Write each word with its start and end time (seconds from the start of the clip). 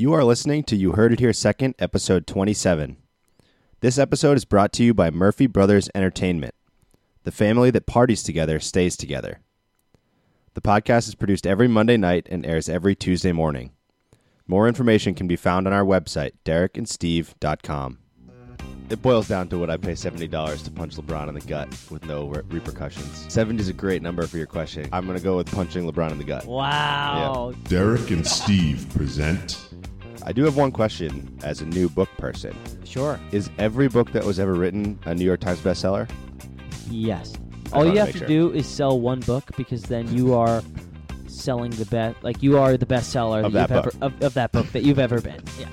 You 0.00 0.14
are 0.14 0.24
listening 0.24 0.62
to 0.64 0.76
You 0.76 0.92
Heard 0.92 1.12
It 1.12 1.20
Here 1.20 1.34
Second, 1.34 1.74
episode 1.78 2.26
27. 2.26 2.96
This 3.80 3.98
episode 3.98 4.38
is 4.38 4.46
brought 4.46 4.72
to 4.72 4.82
you 4.82 4.94
by 4.94 5.10
Murphy 5.10 5.46
Brothers 5.46 5.90
Entertainment. 5.94 6.54
The 7.24 7.30
family 7.30 7.70
that 7.72 7.84
parties 7.84 8.22
together 8.22 8.60
stays 8.60 8.96
together. 8.96 9.40
The 10.54 10.62
podcast 10.62 11.06
is 11.06 11.14
produced 11.14 11.46
every 11.46 11.68
Monday 11.68 11.98
night 11.98 12.26
and 12.30 12.46
airs 12.46 12.66
every 12.66 12.94
Tuesday 12.94 13.32
morning. 13.32 13.72
More 14.46 14.66
information 14.66 15.14
can 15.14 15.28
be 15.28 15.36
found 15.36 15.66
on 15.66 15.74
our 15.74 15.84
website, 15.84 16.32
derekandsteve.com. 16.46 17.98
It 18.88 19.02
boils 19.02 19.28
down 19.28 19.48
to 19.48 19.58
what 19.58 19.68
I 19.68 19.76
pay 19.76 19.92
$70 19.92 20.64
to 20.64 20.70
punch 20.70 20.96
LeBron 20.96 21.28
in 21.28 21.34
the 21.34 21.40
gut 21.42 21.68
with 21.90 22.06
no 22.06 22.26
re- 22.26 22.42
repercussions. 22.48 23.30
70 23.32 23.60
is 23.60 23.68
a 23.68 23.72
great 23.74 24.00
number 24.00 24.26
for 24.26 24.38
your 24.38 24.46
question. 24.46 24.88
I'm 24.92 25.04
going 25.04 25.16
to 25.16 25.22
go 25.22 25.36
with 25.36 25.52
punching 25.52 25.84
LeBron 25.84 26.10
in 26.10 26.18
the 26.18 26.24
gut. 26.24 26.46
Wow. 26.46 27.52
Derek 27.64 28.10
and 28.10 28.26
Steve 28.26 28.86
present 28.96 29.69
I 30.24 30.32
do 30.32 30.44
have 30.44 30.56
one 30.56 30.70
question 30.70 31.36
as 31.42 31.60
a 31.62 31.66
new 31.66 31.88
book 31.88 32.08
person. 32.18 32.54
Sure. 32.84 33.18
Is 33.32 33.50
every 33.58 33.88
book 33.88 34.12
that 34.12 34.24
was 34.24 34.38
ever 34.38 34.54
written 34.54 34.98
a 35.06 35.14
New 35.14 35.24
York 35.24 35.40
Times 35.40 35.60
bestseller? 35.60 36.08
Yes. 36.90 37.32
I 37.72 37.76
All 37.76 37.78
wanna 37.80 37.92
you 37.92 37.98
have 37.98 38.08
make 38.08 38.12
to 38.14 38.18
sure. 38.20 38.28
do 38.28 38.52
is 38.52 38.66
sell 38.66 39.00
one 39.00 39.20
book 39.20 39.44
because 39.56 39.82
then 39.84 40.14
you 40.14 40.34
are 40.34 40.62
selling 41.26 41.70
the 41.72 41.86
best. 41.86 42.22
Like 42.22 42.42
you 42.42 42.58
are 42.58 42.76
the 42.76 42.86
bestseller 42.86 43.44
Of 43.44 43.52
that 43.52 43.68
that 43.70 43.74
you've 43.76 43.84
book. 43.84 43.94
ever 44.02 44.06
of, 44.14 44.22
of 44.22 44.34
that 44.34 44.52
book 44.52 44.66
that 44.72 44.82
you've 44.82 44.98
ever 44.98 45.20
been. 45.20 45.42
Yeah. 45.58 45.68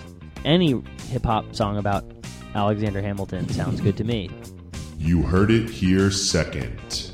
Any 0.45 0.81
hip 1.09 1.25
hop 1.25 1.53
song 1.53 1.77
about 1.77 2.05
Alexander 2.55 3.01
Hamilton 3.01 3.49
sounds 3.49 3.81
good 3.81 3.97
to 3.97 4.03
me. 4.03 4.29
You 4.97 5.23
Heard 5.23 5.51
It 5.51 5.69
Here 5.69 6.09
Second. 6.09 7.11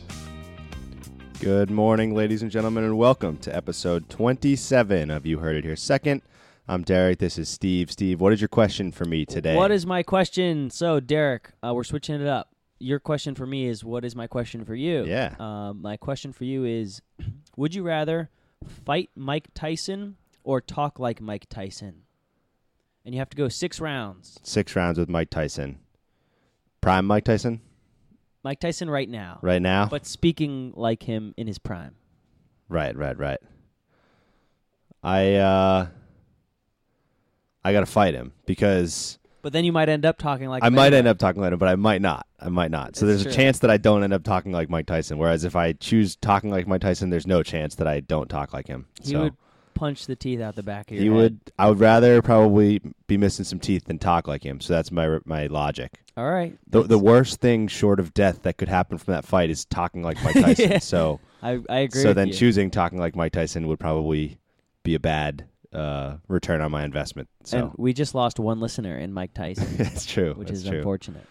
Good 1.40 1.70
morning, 1.72 2.14
ladies 2.16 2.42
and 2.42 2.50
gentlemen, 2.52 2.84
and 2.86 2.98
welcome 2.98 3.38
to 3.40 3.54
episode 3.54 4.08
27 4.10 5.10
of 5.10 5.26
You 5.26 5.40
Heard 5.40 5.58
It 5.58 5.64
Here 5.66 5.76
Second. 5.76 6.22
I'm 6.68 6.84
Derek. 6.84 7.20
This 7.20 7.38
is 7.38 7.50
Steve. 7.50 7.92
Steve, 7.92 8.22
what 8.22 8.32
is 8.32 8.40
your 8.40 8.48
question 8.48 8.92
for 8.92 9.04
me 9.04 9.26
today? 9.26 9.56
What 9.56 9.72
is 9.72 9.86
my 9.86 10.02
question? 10.02 10.70
So 10.70 11.02
Derek, 11.02 11.52
uh, 11.62 11.74
we're 11.74 11.84
switching 11.84 12.22
it 12.22 12.28
up. 12.28 12.50
Your 12.80 13.00
question 13.00 13.36
for 13.36 13.46
me 13.46 13.68
is 13.68 13.84
what 13.84 14.06
is 14.06 14.16
my 14.16 14.28
question 14.28 14.64
for 14.64 14.74
you? 14.74 15.06
Yeah. 15.06 15.36
Um, 15.40 15.82
my 15.82 15.98
question 15.98 16.32
for 16.32 16.46
you 16.46 16.64
is 16.64 17.02
would 17.58 17.76
you 17.76 17.84
rather 17.84 18.30
fight 18.86 19.10
Mike 19.16 19.50
Tyson 19.54 20.16
or 20.44 20.62
talk 20.62 21.00
like 21.00 21.20
Mike 21.20 21.48
Tyson? 21.50 22.04
And 23.06 23.14
you 23.14 23.20
have 23.20 23.30
to 23.30 23.38
go 23.38 23.50
six 23.50 23.82
rounds. 23.82 24.40
Six 24.44 24.74
rounds 24.76 24.98
with 24.98 25.10
Mike 25.10 25.30
Tyson. 25.30 25.80
Prime 26.80 27.06
Mike 27.06 27.26
Tyson 27.26 27.62
Mike 28.44 28.60
Tyson 28.60 28.90
right 28.90 29.08
now. 29.08 29.40
right 29.42 29.62
now? 29.62 29.88
But 29.88 30.06
speaking 30.06 30.74
like 30.76 31.04
him 31.04 31.34
in 31.38 31.48
his 31.48 31.58
prime. 31.58 31.96
right, 32.70 32.96
right, 32.96 33.18
right. 33.18 33.40
I 35.02 35.36
uh 35.36 35.88
I 37.64 37.72
got 37.74 37.82
to 37.82 37.86
fight 37.86 38.14
him 38.14 38.34
because 38.46 39.20
But 39.42 39.54
then 39.54 39.66
you 39.66 39.72
might 39.72 39.90
end 39.90 40.06
up 40.06 40.18
talking 40.18 40.48
like 40.50 40.64
I 40.64 40.70
might 40.70 40.94
end 40.94 41.08
up 41.08 41.18
talking 41.18 41.42
like 41.42 41.54
him, 41.54 41.60
but 41.60 41.70
I 41.70 41.76
might 41.76 42.02
not. 42.02 42.26
I 42.40 42.50
might 42.50 42.72
not. 42.72 42.96
So 42.96 43.06
That's 43.06 43.24
there's 43.24 43.34
a 43.34 43.38
chance 43.38 43.60
that 43.60 43.72
I 43.72 43.78
don't 43.78 44.04
end 44.04 44.14
up 44.14 44.24
talking 44.24 44.52
like 44.52 44.70
Mike 44.70 44.86
Tyson. 44.86 45.18
Whereas 45.18 45.44
if 45.44 45.56
I 45.56 45.74
choose 45.74 46.16
talking 46.18 46.50
like 46.50 46.68
Mike 46.68 46.82
Tyson, 46.82 47.10
there's 47.10 47.28
no 47.28 47.42
chance 47.44 47.76
that 47.76 47.88
I 47.88 48.02
don't 48.02 48.30
talk 48.30 48.54
like 48.54 48.68
him. 48.68 48.86
He 49.02 49.12
so 49.12 49.22
would 49.24 49.34
punch 49.74 50.06
the 50.06 50.16
teeth 50.16 50.40
out 50.40 50.56
the 50.56 50.64
back 50.64 50.92
of 50.92 50.98
your 50.98 51.02
he 51.04 51.08
head. 51.10 51.16
would. 51.16 51.40
I 51.58 51.70
would 51.70 51.80
rather 51.80 52.22
probably 52.22 52.82
be 53.08 53.18
missing 53.18 53.46
some 53.46 53.60
teeth 53.60 53.86
than 53.86 53.98
talk 53.98 54.28
like 54.28 54.44
him. 54.46 54.60
So 54.60 54.74
that's 54.74 54.92
my 54.92 55.20
my 55.26 55.48
logic. 55.48 56.00
All 56.18 56.30
right. 56.30 56.58
The 56.68 56.84
the 56.84 57.00
worst 57.00 57.40
thing 57.42 57.68
short 57.68 58.00
of 58.00 58.14
death 58.14 58.44
that 58.44 58.58
could 58.58 58.70
happen 58.70 58.98
from 58.98 59.14
that 59.14 59.26
fight 59.26 59.50
is 59.50 59.66
talking 59.66 60.04
like 60.04 60.22
Mike 60.24 60.34
Tyson. 60.42 60.80
So 60.82 61.20
I, 61.42 61.60
I 61.70 61.80
agree 61.80 62.02
so 62.02 62.10
with 62.10 62.18
then 62.18 62.28
you. 62.28 62.34
choosing 62.34 62.70
talking 62.72 63.00
like 63.00 63.16
Mike 63.16 63.32
Tyson 63.32 63.68
would 63.68 63.80
probably 63.80 64.38
be 64.84 64.96
a 64.96 65.00
bad 65.00 65.46
uh, 65.74 66.18
return 66.28 66.62
on 66.62 66.72
my 66.72 66.84
investment. 66.84 67.30
So 67.44 67.58
And 67.58 67.72
we 67.78 67.94
just 67.94 68.16
lost 68.16 68.40
one 68.40 68.60
listener 68.60 68.98
in 68.98 69.14
Mike 69.14 69.34
Tyson, 69.34 69.68
that's 69.78 70.06
true. 70.06 70.34
which 70.36 70.50
that's 70.50 70.62
is 70.62 70.68
true. 70.68 70.78
unfortunate. 70.78 71.26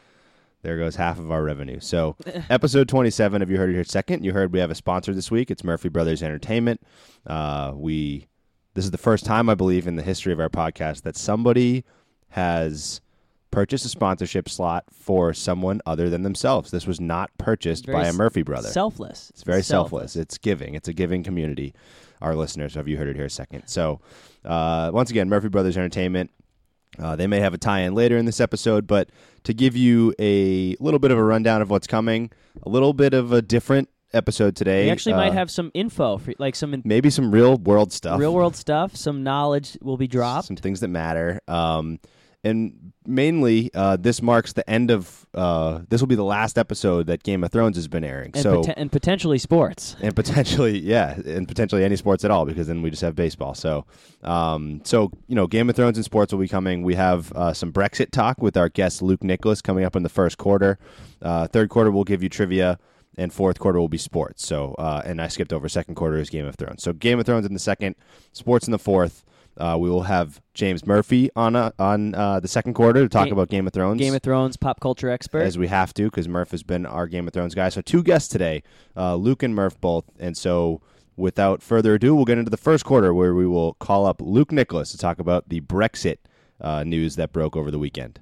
There 0.62 0.78
goes 0.78 0.94
half 0.94 1.18
of 1.18 1.30
our 1.30 1.42
revenue. 1.42 1.80
So, 1.80 2.16
episode 2.50 2.88
27 2.88 3.42
of 3.42 3.50
You 3.50 3.56
Heard 3.56 3.70
It 3.70 3.74
Here 3.74 3.84
Second. 3.84 4.24
You 4.24 4.32
heard 4.32 4.52
we 4.52 4.60
have 4.60 4.70
a 4.70 4.76
sponsor 4.76 5.12
this 5.12 5.30
week. 5.30 5.50
It's 5.50 5.64
Murphy 5.64 5.88
Brothers 5.88 6.22
Entertainment. 6.22 6.80
Uh, 7.26 7.72
we 7.74 8.28
This 8.74 8.84
is 8.84 8.92
the 8.92 8.98
first 8.98 9.24
time, 9.24 9.48
I 9.48 9.54
believe, 9.54 9.88
in 9.88 9.96
the 9.96 10.02
history 10.02 10.32
of 10.32 10.38
our 10.38 10.48
podcast 10.48 11.02
that 11.02 11.16
somebody 11.16 11.84
has 12.28 13.00
purchased 13.50 13.84
a 13.84 13.88
sponsorship 13.88 14.48
slot 14.48 14.84
for 14.92 15.32
someone 15.34 15.80
other 15.84 16.08
than 16.08 16.22
themselves. 16.22 16.70
This 16.70 16.86
was 16.86 17.00
not 17.00 17.30
purchased 17.38 17.86
Very 17.86 17.98
by 17.98 18.06
a 18.08 18.12
Murphy 18.12 18.42
brother. 18.42 18.68
Selfless. 18.68 19.30
It's 19.30 19.42
very 19.42 19.62
selfless. 19.62 20.16
It's 20.16 20.38
giving. 20.38 20.74
It's 20.74 20.88
a 20.88 20.92
giving 20.92 21.22
community. 21.22 21.74
Our 22.22 22.36
listeners, 22.36 22.74
have 22.74 22.86
you 22.86 22.96
heard 22.96 23.08
it 23.08 23.16
here 23.16 23.24
a 23.24 23.30
second? 23.30 23.64
So, 23.66 24.00
uh, 24.44 24.90
once 24.94 25.10
again, 25.10 25.28
Murphy 25.28 25.48
Brothers 25.48 25.76
Entertainment. 25.76 26.30
Uh, 26.98 27.16
they 27.16 27.26
may 27.26 27.40
have 27.40 27.52
a 27.54 27.58
tie-in 27.58 27.94
later 27.94 28.16
in 28.16 28.26
this 28.26 28.38
episode, 28.40 28.86
but 28.86 29.10
to 29.44 29.52
give 29.54 29.76
you 29.76 30.14
a 30.20 30.76
little 30.78 31.00
bit 31.00 31.10
of 31.10 31.18
a 31.18 31.24
rundown 31.24 31.60
of 31.62 31.68
what's 31.70 31.86
coming, 31.86 32.30
a 32.64 32.68
little 32.68 32.92
bit 32.92 33.12
of 33.14 33.32
a 33.32 33.42
different 33.42 33.88
episode 34.14 34.54
today. 34.54 34.84
We 34.84 34.90
actually 34.90 35.14
Uh, 35.14 35.16
might 35.16 35.32
have 35.32 35.50
some 35.50 35.70
info, 35.74 36.18
for, 36.18 36.34
like 36.38 36.54
some 36.54 36.74
in- 36.74 36.82
maybe 36.84 37.08
some 37.10 37.30
real 37.32 37.56
world 37.56 37.92
stuff, 37.92 38.20
real 38.20 38.34
world 38.34 38.54
stuff. 38.54 38.94
Some 38.94 39.22
knowledge 39.24 39.76
will 39.80 39.96
be 39.96 40.06
dropped. 40.06 40.46
some 40.46 40.56
things 40.56 40.80
that 40.80 40.88
matter. 40.88 41.40
Um, 41.48 41.98
and 42.44 42.92
mainly, 43.06 43.70
uh, 43.74 43.96
this 43.96 44.20
marks 44.22 44.52
the 44.52 44.68
end 44.68 44.90
of. 44.90 45.26
Uh, 45.34 45.80
this 45.88 46.00
will 46.00 46.08
be 46.08 46.14
the 46.14 46.24
last 46.24 46.58
episode 46.58 47.06
that 47.06 47.22
Game 47.22 47.42
of 47.42 47.50
Thrones 47.50 47.76
has 47.76 47.88
been 47.88 48.04
airing. 48.04 48.32
and, 48.34 48.42
so 48.42 48.62
poten- 48.62 48.74
and 48.76 48.92
potentially 48.92 49.38
sports. 49.38 49.96
and 50.02 50.14
potentially 50.14 50.78
yeah 50.78 51.14
and 51.24 51.48
potentially 51.48 51.84
any 51.84 51.96
sports 51.96 52.24
at 52.24 52.30
all 52.30 52.44
because 52.44 52.66
then 52.66 52.82
we 52.82 52.90
just 52.90 53.02
have 53.02 53.14
baseball 53.14 53.54
so 53.54 53.86
um, 54.24 54.80
so 54.84 55.10
you 55.26 55.34
know 55.34 55.46
game 55.46 55.70
of 55.70 55.76
thrones 55.76 55.96
and 55.96 56.04
sports 56.04 56.32
will 56.32 56.40
be 56.40 56.48
coming 56.48 56.82
we 56.82 56.94
have 56.94 57.32
uh, 57.32 57.52
some 57.52 57.72
brexit 57.72 58.10
talk 58.10 58.38
with 58.42 58.56
our 58.56 58.68
guest 58.68 59.00
luke 59.00 59.22
nicholas 59.24 59.62
coming 59.62 59.84
up 59.84 59.96
in 59.96 60.02
the 60.02 60.08
first 60.08 60.36
quarter 60.38 60.78
uh, 61.22 61.46
third 61.46 61.68
quarter 61.70 61.90
we'll 61.90 62.04
give 62.04 62.22
you 62.22 62.28
trivia 62.28 62.78
and 63.16 63.32
fourth 63.32 63.58
quarter 63.58 63.78
will 63.80 63.88
be 63.88 63.98
sports 63.98 64.44
so 64.46 64.74
uh, 64.78 65.00
and 65.04 65.20
i 65.20 65.28
skipped 65.28 65.52
over 65.52 65.68
second 65.68 65.94
quarter 65.94 66.16
is 66.18 66.28
game 66.28 66.46
of 66.46 66.56
thrones 66.56 66.82
so 66.82 66.92
game 66.92 67.18
of 67.18 67.24
thrones 67.26 67.46
in 67.46 67.54
the 67.54 67.58
second 67.58 67.94
sports 68.32 68.66
in 68.66 68.72
the 68.72 68.78
fourth 68.78 69.24
uh, 69.58 69.76
we 69.78 69.88
will 69.90 70.02
have 70.02 70.40
James 70.54 70.86
Murphy 70.86 71.30
on 71.36 71.56
uh, 71.56 71.70
on 71.78 72.14
uh, 72.14 72.40
the 72.40 72.48
second 72.48 72.74
quarter 72.74 73.02
to 73.02 73.08
talk 73.08 73.30
about 73.30 73.48
Game 73.48 73.66
of 73.66 73.72
Thrones 73.72 73.98
Game 74.00 74.14
of 74.14 74.22
Thrones 74.22 74.56
pop 74.56 74.80
culture 74.80 75.10
expert. 75.10 75.42
as 75.42 75.58
we 75.58 75.68
have 75.68 75.92
to 75.94 76.04
because 76.04 76.28
Murph 76.28 76.50
has 76.50 76.62
been 76.62 76.86
our 76.86 77.06
Game 77.06 77.26
of 77.26 77.34
Thrones 77.34 77.54
guy. 77.54 77.68
So 77.68 77.80
two 77.80 78.02
guests 78.02 78.28
today, 78.28 78.62
uh, 78.96 79.14
Luke 79.16 79.42
and 79.42 79.54
Murph 79.54 79.80
both. 79.80 80.04
And 80.18 80.36
so 80.36 80.80
without 81.16 81.62
further 81.62 81.94
ado, 81.94 82.14
we'll 82.14 82.24
get 82.24 82.38
into 82.38 82.50
the 82.50 82.56
first 82.56 82.84
quarter 82.84 83.12
where 83.12 83.34
we 83.34 83.46
will 83.46 83.74
call 83.74 84.06
up 84.06 84.20
Luke 84.22 84.52
Nicholas 84.52 84.90
to 84.92 84.98
talk 84.98 85.18
about 85.18 85.48
the 85.48 85.60
Brexit 85.60 86.16
uh, 86.60 86.84
news 86.84 87.16
that 87.16 87.32
broke 87.32 87.56
over 87.56 87.70
the 87.70 87.78
weekend. 87.78 88.20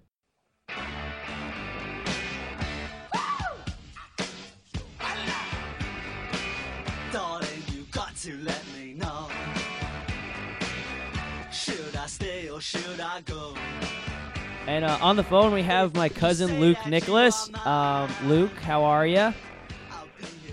And 14.66 14.84
uh, 14.84 14.98
on 15.00 15.16
the 15.16 15.25
phone 15.25 15.53
we 15.53 15.62
have 15.62 15.94
my 15.94 16.09
cousin 16.09 16.60
Luke 16.60 16.78
Nicholas. 16.87 17.50
Um, 17.65 18.10
Luke, 18.25 18.53
how 18.60 18.84
are 18.84 19.06
you? 19.06 19.32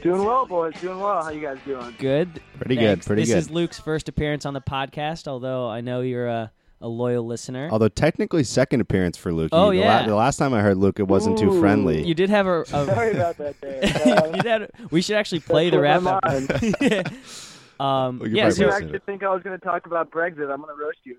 Doing 0.01 0.23
well, 0.23 0.45
boys. 0.45 0.73
Doing 0.79 0.99
well. 0.99 1.23
How 1.23 1.31
you 1.31 1.41
guys 1.41 1.57
doing? 1.65 1.95
Good. 1.97 2.41
Pretty 2.59 2.75
good, 2.75 3.05
pretty 3.05 3.23
this 3.23 3.29
good. 3.29 3.37
This 3.37 3.45
is 3.45 3.51
Luke's 3.51 3.79
first 3.79 4.07
appearance 4.07 4.45
on 4.45 4.53
the 4.53 4.61
podcast, 4.61 5.27
although 5.27 5.67
I 5.67 5.81
know 5.81 6.01
you're 6.01 6.27
a, 6.27 6.51
a 6.81 6.87
loyal 6.87 7.25
listener. 7.25 7.67
Although 7.71 7.89
technically 7.89 8.43
second 8.43 8.81
appearance 8.81 9.17
for 9.17 9.33
Luke. 9.33 9.49
Oh, 9.51 9.71
the 9.71 9.77
yeah. 9.77 10.05
the 10.05 10.15
last 10.15 10.37
time 10.37 10.53
I 10.53 10.61
heard 10.61 10.77
Luke, 10.77 10.99
it 10.99 11.07
wasn't 11.07 11.37
too 11.37 11.59
friendly. 11.59 12.05
You 12.05 12.13
did 12.13 12.29
have 12.29 12.47
a. 12.47 12.61
a 12.61 12.65
Sorry 12.67 13.11
about 13.11 13.37
that, 13.37 13.59
Dave. 13.59 14.35
you 14.35 14.41
did, 14.41 14.71
we 14.91 15.01
should 15.01 15.15
actually 15.17 15.41
play 15.41 15.69
the 15.69 15.81
That's 15.81 16.03
rap. 16.03 16.23
what 16.23 16.25
my 16.25 16.35
episode. 16.35 17.17
um, 17.79 18.19
We 18.19 18.29
could 18.29 18.37
yeah, 18.37 18.49
probably 18.49 18.53
If 18.53 18.59
you 18.59 18.65
listen 18.65 18.65
so, 18.65 18.69
to 18.69 18.83
actually 18.85 18.99
think 18.99 19.23
I 19.23 19.33
was 19.33 19.43
going 19.43 19.59
to 19.59 19.65
talk 19.65 19.85
about 19.85 20.11
Brexit, 20.11 20.51
I'm 20.51 20.61
going 20.61 20.75
to 20.75 20.81
roast 20.83 20.99
you. 21.03 21.17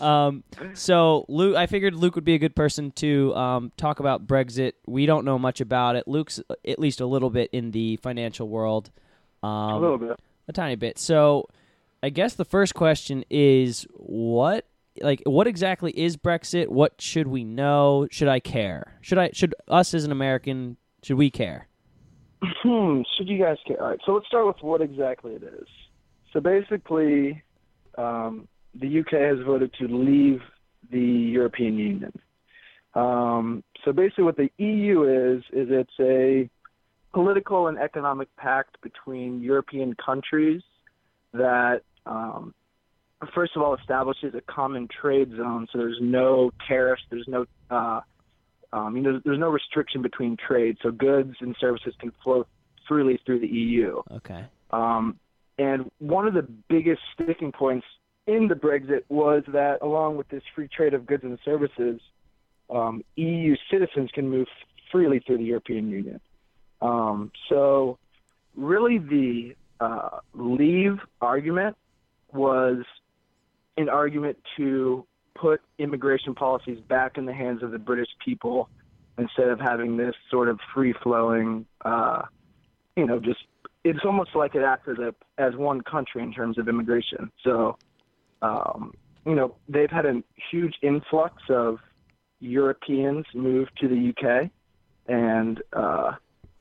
um, 0.00 0.44
so 0.74 1.24
Luke, 1.28 1.56
I 1.56 1.66
figured 1.66 1.94
Luke 1.94 2.14
would 2.14 2.24
be 2.24 2.34
a 2.34 2.38
good 2.38 2.56
person 2.56 2.90
to 2.92 3.34
um, 3.34 3.72
talk 3.76 4.00
about 4.00 4.26
Brexit. 4.26 4.72
We 4.86 5.06
don't 5.06 5.24
know 5.24 5.38
much 5.38 5.60
about 5.60 5.96
it. 5.96 6.08
Luke's 6.08 6.40
at 6.66 6.78
least 6.78 7.00
a 7.00 7.06
little 7.06 7.30
bit 7.30 7.50
in 7.52 7.70
the 7.70 7.96
financial 7.96 8.48
world, 8.48 8.90
um, 9.42 9.50
a 9.50 9.78
little 9.78 9.98
bit. 9.98 10.18
a 10.48 10.52
tiny 10.52 10.76
bit. 10.76 10.98
So, 10.98 11.48
I 12.02 12.08
guess 12.08 12.34
the 12.34 12.44
first 12.44 12.74
question 12.74 13.24
is 13.30 13.86
what, 13.92 14.66
like, 15.00 15.22
what 15.24 15.46
exactly 15.46 15.92
is 15.92 16.16
Brexit? 16.16 16.68
What 16.68 17.00
should 17.00 17.28
we 17.28 17.44
know? 17.44 18.08
Should 18.10 18.28
I 18.28 18.40
care? 18.40 18.98
Should 19.02 19.18
I? 19.18 19.30
Should 19.32 19.54
us 19.68 19.94
as 19.94 20.04
an 20.04 20.12
American? 20.12 20.76
Should 21.02 21.16
we 21.16 21.30
care? 21.30 21.68
Hmm. 22.42 23.02
Should 23.16 23.28
you 23.28 23.38
guys 23.38 23.56
care? 23.66 23.80
All 23.80 23.90
right. 23.90 24.00
So 24.04 24.12
let's 24.12 24.26
start 24.26 24.46
with 24.46 24.56
what 24.62 24.80
exactly 24.80 25.34
it 25.34 25.42
is. 25.42 25.66
So 26.32 26.40
basically, 26.40 27.42
um, 27.96 28.48
the 28.74 29.00
UK 29.00 29.12
has 29.12 29.46
voted 29.46 29.72
to 29.78 29.86
leave 29.86 30.40
the 30.90 30.98
European 30.98 31.78
Union. 31.78 32.12
Um, 32.94 33.62
so 33.84 33.92
basically, 33.92 34.24
what 34.24 34.36
the 34.36 34.50
EU 34.58 35.04
is 35.04 35.42
is 35.52 35.68
it's 35.70 35.92
a 36.00 36.50
political 37.14 37.68
and 37.68 37.78
economic 37.78 38.34
pact 38.36 38.80
between 38.82 39.40
European 39.40 39.94
countries 40.04 40.62
that 41.32 41.82
um, 42.06 42.54
first 43.34 43.52
of 43.56 43.62
all 43.62 43.74
establishes 43.74 44.34
a 44.34 44.40
common 44.52 44.88
trade 45.00 45.30
zone, 45.36 45.66
so 45.72 45.78
there's 45.78 45.98
no 46.00 46.50
tariffs, 46.66 47.02
there's 47.10 47.28
no 47.28 47.46
uh, 47.70 48.00
um, 48.72 48.96
you 48.96 49.02
know, 49.02 49.20
there's 49.24 49.38
no 49.38 49.48
restriction 49.48 50.02
between 50.02 50.36
trade, 50.36 50.78
so 50.82 50.90
goods 50.90 51.34
and 51.40 51.54
services 51.60 51.94
can 51.98 52.12
flow 52.22 52.46
freely 52.88 53.20
through 53.24 53.40
the 53.40 53.46
EU. 53.46 54.00
Okay. 54.10 54.44
Um, 54.70 55.18
and 55.58 55.90
one 55.98 56.26
of 56.26 56.34
the 56.34 56.46
biggest 56.68 57.00
sticking 57.14 57.52
points 57.52 57.86
in 58.26 58.48
the 58.48 58.54
Brexit 58.54 59.02
was 59.08 59.42
that, 59.48 59.78
along 59.82 60.16
with 60.16 60.28
this 60.28 60.42
free 60.54 60.68
trade 60.68 60.94
of 60.94 61.06
goods 61.06 61.24
and 61.24 61.38
services, 61.44 62.00
um, 62.70 63.02
EU 63.16 63.54
citizens 63.70 64.10
can 64.14 64.28
move 64.28 64.46
freely 64.90 65.20
through 65.26 65.38
the 65.38 65.44
European 65.44 65.90
Union. 65.90 66.20
Um, 66.80 67.30
so, 67.48 67.98
really, 68.56 68.98
the 68.98 69.54
uh, 69.80 70.20
leave 70.34 70.98
argument 71.20 71.76
was 72.32 72.78
an 73.76 73.88
argument 73.88 74.38
to 74.56 75.06
put 75.34 75.60
immigration 75.78 76.34
policies 76.34 76.78
back 76.88 77.18
in 77.18 77.26
the 77.26 77.32
hands 77.32 77.62
of 77.62 77.70
the 77.70 77.78
British 77.78 78.08
people 78.24 78.68
instead 79.18 79.48
of 79.48 79.60
having 79.60 79.96
this 79.96 80.14
sort 80.30 80.48
of 80.48 80.58
free 80.74 80.94
flowing, 81.02 81.66
uh, 81.84 82.22
you 82.96 83.06
know, 83.06 83.18
just 83.18 83.40
it's 83.84 84.00
almost 84.04 84.30
like 84.34 84.54
it 84.54 84.62
acts 84.62 84.88
as 84.88 84.98
a 84.98 85.14
as 85.38 85.56
one 85.56 85.80
country 85.80 86.22
in 86.22 86.32
terms 86.32 86.58
of 86.58 86.68
immigration. 86.68 87.30
So, 87.42 87.76
um, 88.40 88.94
you 89.26 89.34
know, 89.34 89.54
they've 89.68 89.90
had 89.90 90.06
a 90.06 90.22
huge 90.50 90.74
influx 90.82 91.34
of 91.48 91.78
Europeans 92.40 93.26
move 93.34 93.68
to 93.80 93.88
the 93.88 94.12
UK, 94.12 94.50
and 95.06 95.62
uh, 95.72 96.12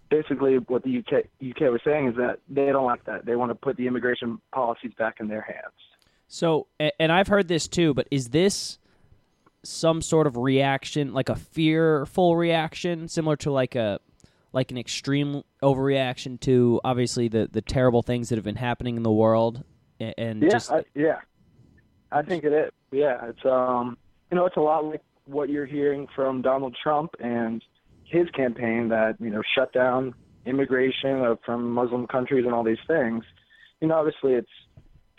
basically 0.09 0.57
what 0.57 0.83
the 0.83 0.99
UK 0.99 1.25
UK 1.41 1.71
was 1.71 1.81
saying 1.83 2.07
is 2.09 2.15
that 2.17 2.39
they 2.49 2.67
don't 2.67 2.85
like 2.85 3.05
that. 3.05 3.25
They 3.25 3.35
want 3.35 3.51
to 3.51 3.55
put 3.55 3.77
the 3.77 3.87
immigration 3.87 4.39
policies 4.51 4.91
back 4.97 5.19
in 5.19 5.27
their 5.27 5.41
hands. 5.41 5.90
So, 6.33 6.67
and 6.79 7.11
I've 7.11 7.27
heard 7.27 7.49
this 7.49 7.67
too, 7.67 7.93
but 7.93 8.07
is 8.09 8.29
this 8.29 8.79
some 9.63 10.01
sort 10.01 10.27
of 10.27 10.37
reaction, 10.37 11.13
like 11.13 11.27
a 11.27 11.35
fearful 11.35 12.37
reaction, 12.37 13.09
similar 13.09 13.35
to 13.37 13.51
like 13.51 13.75
a 13.75 13.99
like 14.53 14.71
an 14.71 14.77
extreme 14.77 15.43
overreaction 15.61 16.39
to 16.39 16.79
obviously 16.85 17.27
the 17.27 17.49
the 17.51 17.61
terrible 17.61 18.01
things 18.01 18.29
that 18.29 18.37
have 18.37 18.45
been 18.45 18.55
happening 18.55 18.95
in 18.95 19.03
the 19.03 19.11
world, 19.11 19.65
and 19.99 20.41
Yeah, 20.41 20.49
just 20.49 20.71
I, 20.71 20.85
yeah, 20.95 21.19
I 22.13 22.21
think 22.21 22.45
it 22.45 22.53
is. 22.53 22.71
Yeah, 22.93 23.25
it's 23.25 23.45
um, 23.45 23.97
you 24.31 24.37
know, 24.37 24.45
it's 24.45 24.55
a 24.55 24.61
lot 24.61 24.85
like 24.85 25.03
what 25.25 25.49
you're 25.49 25.65
hearing 25.65 26.07
from 26.15 26.41
Donald 26.41 26.77
Trump 26.81 27.11
and 27.19 27.61
his 28.05 28.29
campaign 28.29 28.87
that 28.87 29.17
you 29.19 29.31
know 29.31 29.41
shut 29.53 29.73
down 29.73 30.13
immigration 30.45 31.37
from 31.45 31.71
Muslim 31.71 32.07
countries 32.07 32.45
and 32.45 32.53
all 32.53 32.63
these 32.63 32.77
things. 32.87 33.25
You 33.81 33.89
know, 33.89 33.95
obviously 33.95 34.31
it's 34.31 34.47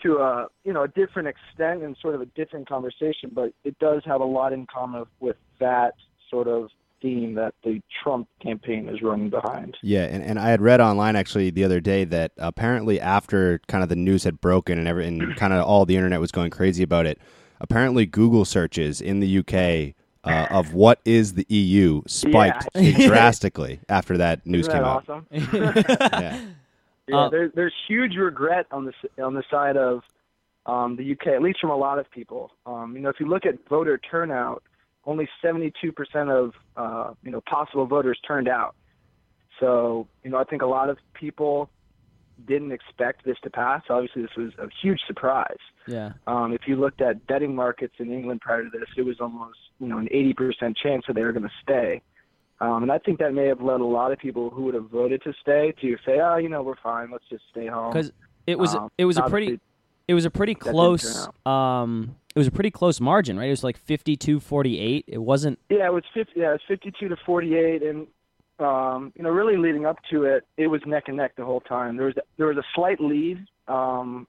to 0.03 0.17
a 0.17 0.47
you 0.63 0.73
know 0.73 0.83
a 0.83 0.87
different 0.87 1.27
extent 1.27 1.83
and 1.83 1.95
sort 2.01 2.15
of 2.15 2.21
a 2.21 2.25
different 2.27 2.67
conversation, 2.67 3.31
but 3.33 3.53
it 3.63 3.77
does 3.79 4.03
have 4.05 4.21
a 4.21 4.25
lot 4.25 4.53
in 4.53 4.67
common 4.67 5.05
with 5.19 5.37
that 5.59 5.93
sort 6.29 6.47
of 6.47 6.69
theme 7.01 7.35
that 7.35 7.53
the 7.63 7.81
Trump 8.01 8.27
campaign 8.41 8.87
is 8.87 9.01
running 9.01 9.29
behind. 9.29 9.77
Yeah, 9.81 10.05
and, 10.05 10.23
and 10.23 10.39
I 10.39 10.49
had 10.49 10.61
read 10.61 10.81
online 10.81 11.15
actually 11.15 11.49
the 11.49 11.63
other 11.63 11.79
day 11.79 12.05
that 12.05 12.31
apparently 12.37 12.99
after 12.99 13.59
kind 13.67 13.83
of 13.83 13.89
the 13.89 13.95
news 13.95 14.23
had 14.23 14.39
broken 14.41 14.79
and 14.79 14.87
every 14.87 15.07
and 15.07 15.35
kind 15.37 15.53
of 15.53 15.65
all 15.65 15.85
the 15.85 15.95
internet 15.95 16.19
was 16.19 16.31
going 16.31 16.51
crazy 16.51 16.83
about 16.83 17.05
it, 17.05 17.19
apparently 17.59 18.05
Google 18.05 18.45
searches 18.45 19.01
in 19.01 19.19
the 19.19 19.39
UK 19.39 19.95
uh, 20.23 20.47
of 20.49 20.73
what 20.73 20.99
is 21.05 21.33
the 21.33 21.45
EU 21.49 22.01
spiked 22.07 22.69
drastically 22.73 23.81
after 23.89 24.17
that 24.17 24.45
news 24.47 24.67
Isn't 24.67 24.73
came 24.73 24.83
that 24.83 25.09
out. 25.09 26.21
Yeah. 26.21 26.39
Yeah, 27.07 27.17
Uh, 27.17 27.29
there, 27.29 27.49
there's 27.53 27.73
huge 27.87 28.15
regret 28.15 28.65
on 28.71 28.85
the 28.85 29.23
on 29.23 29.33
the 29.33 29.43
side 29.51 29.77
of 29.77 30.01
um, 30.65 30.95
the 30.95 31.11
UK, 31.11 31.27
at 31.27 31.41
least 31.41 31.59
from 31.59 31.71
a 31.71 31.75
lot 31.75 31.99
of 31.99 32.09
people. 32.11 32.51
Um, 32.65 32.95
you 32.95 33.01
know, 33.01 33.09
if 33.09 33.19
you 33.19 33.27
look 33.27 33.45
at 33.45 33.67
voter 33.67 33.97
turnout, 33.97 34.63
only 35.05 35.27
72% 35.43 35.73
of 36.29 36.53
uh, 36.77 37.13
you 37.23 37.31
know 37.31 37.41
possible 37.41 37.85
voters 37.85 38.19
turned 38.25 38.47
out. 38.47 38.75
So 39.59 40.07
you 40.23 40.31
know, 40.31 40.37
I 40.37 40.45
think 40.45 40.61
a 40.61 40.67
lot 40.67 40.89
of 40.89 40.97
people 41.13 41.69
didn't 42.47 42.71
expect 42.71 43.25
this 43.25 43.37
to 43.43 43.49
pass. 43.49 43.83
Obviously, 43.89 44.23
this 44.23 44.35
was 44.35 44.51
a 44.57 44.67
huge 44.81 44.99
surprise. 45.05 45.57
yeah, 45.87 46.13
Um, 46.25 46.53
if 46.53 46.61
you 46.67 46.75
looked 46.77 47.01
at 47.01 47.27
betting 47.27 47.55
markets 47.55 47.95
in 47.99 48.11
England 48.11 48.41
prior 48.41 48.63
to 48.63 48.69
this, 48.69 48.89
it 48.97 49.03
was 49.03 49.19
almost 49.19 49.57
you 49.79 49.87
know 49.87 49.97
an 49.97 50.07
80% 50.07 50.75
chance 50.77 51.03
that 51.07 51.13
they 51.15 51.23
were 51.23 51.33
going 51.33 51.43
to 51.43 51.61
stay. 51.61 52.01
Um, 52.63 52.83
and 52.83 52.91
I 52.93 52.97
think 52.97 53.19
that 53.19 53.33
may 53.33 53.47
have 53.47 53.61
led 53.61 53.81
a 53.81 53.85
lot 53.85 54.13
of 54.13 54.19
people 54.19 54.49
who 54.49 54.63
would 54.63 54.73
have 54.73 54.89
voted 54.89 55.21
to 55.23 55.33
stay 55.41 55.73
to 55.81 55.97
say, 56.05 56.19
oh, 56.21 56.37
you 56.37 56.47
know, 56.47 56.63
we're 56.63 56.77
fine, 56.81 57.11
let's 57.11 57.25
just 57.29 57.43
stay 57.51 57.67
home. 57.67 57.91
because 57.91 58.11
it 58.47 58.57
was 58.57 58.73
Um, 58.73 58.89
it 58.97 59.03
was 59.05 59.17
a 59.17 59.23
pretty 59.23 59.59
it 60.07 60.13
was 60.13 60.25
a 60.25 60.29
pretty 60.29 60.55
close 60.55 61.27
um 61.45 62.15
it 62.35 62.39
was 62.39 62.47
a 62.47 62.51
pretty 62.51 62.71
close 62.71 63.01
margin, 63.01 63.37
right? 63.37 63.47
It 63.47 63.51
was 63.51 63.63
like 63.63 63.77
52-48. 63.85 65.03
It 65.07 65.17
wasn't 65.17 65.59
Yeah, 65.69 65.87
it 65.87 65.93
was 65.93 66.03
50. 66.13 66.39
Yeah, 66.39 66.49
it 66.49 66.53
was 66.53 66.61
52 66.67 67.09
to 67.09 67.17
48, 67.25 67.83
and 67.83 68.07
um, 68.59 69.11
you 69.15 69.23
know, 69.23 69.29
really 69.29 69.57
leading 69.57 69.85
up 69.85 69.97
to 70.11 70.23
it, 70.23 70.45
it 70.57 70.67
was 70.67 70.81
neck 70.85 71.03
and 71.07 71.17
neck 71.17 71.35
the 71.35 71.43
whole 71.43 71.61
time. 71.61 71.97
There 71.97 72.05
was 72.05 72.15
there 72.37 72.47
was 72.47 72.57
a 72.57 72.63
slight 72.75 73.01
lead 73.01 73.45
um, 73.67 74.25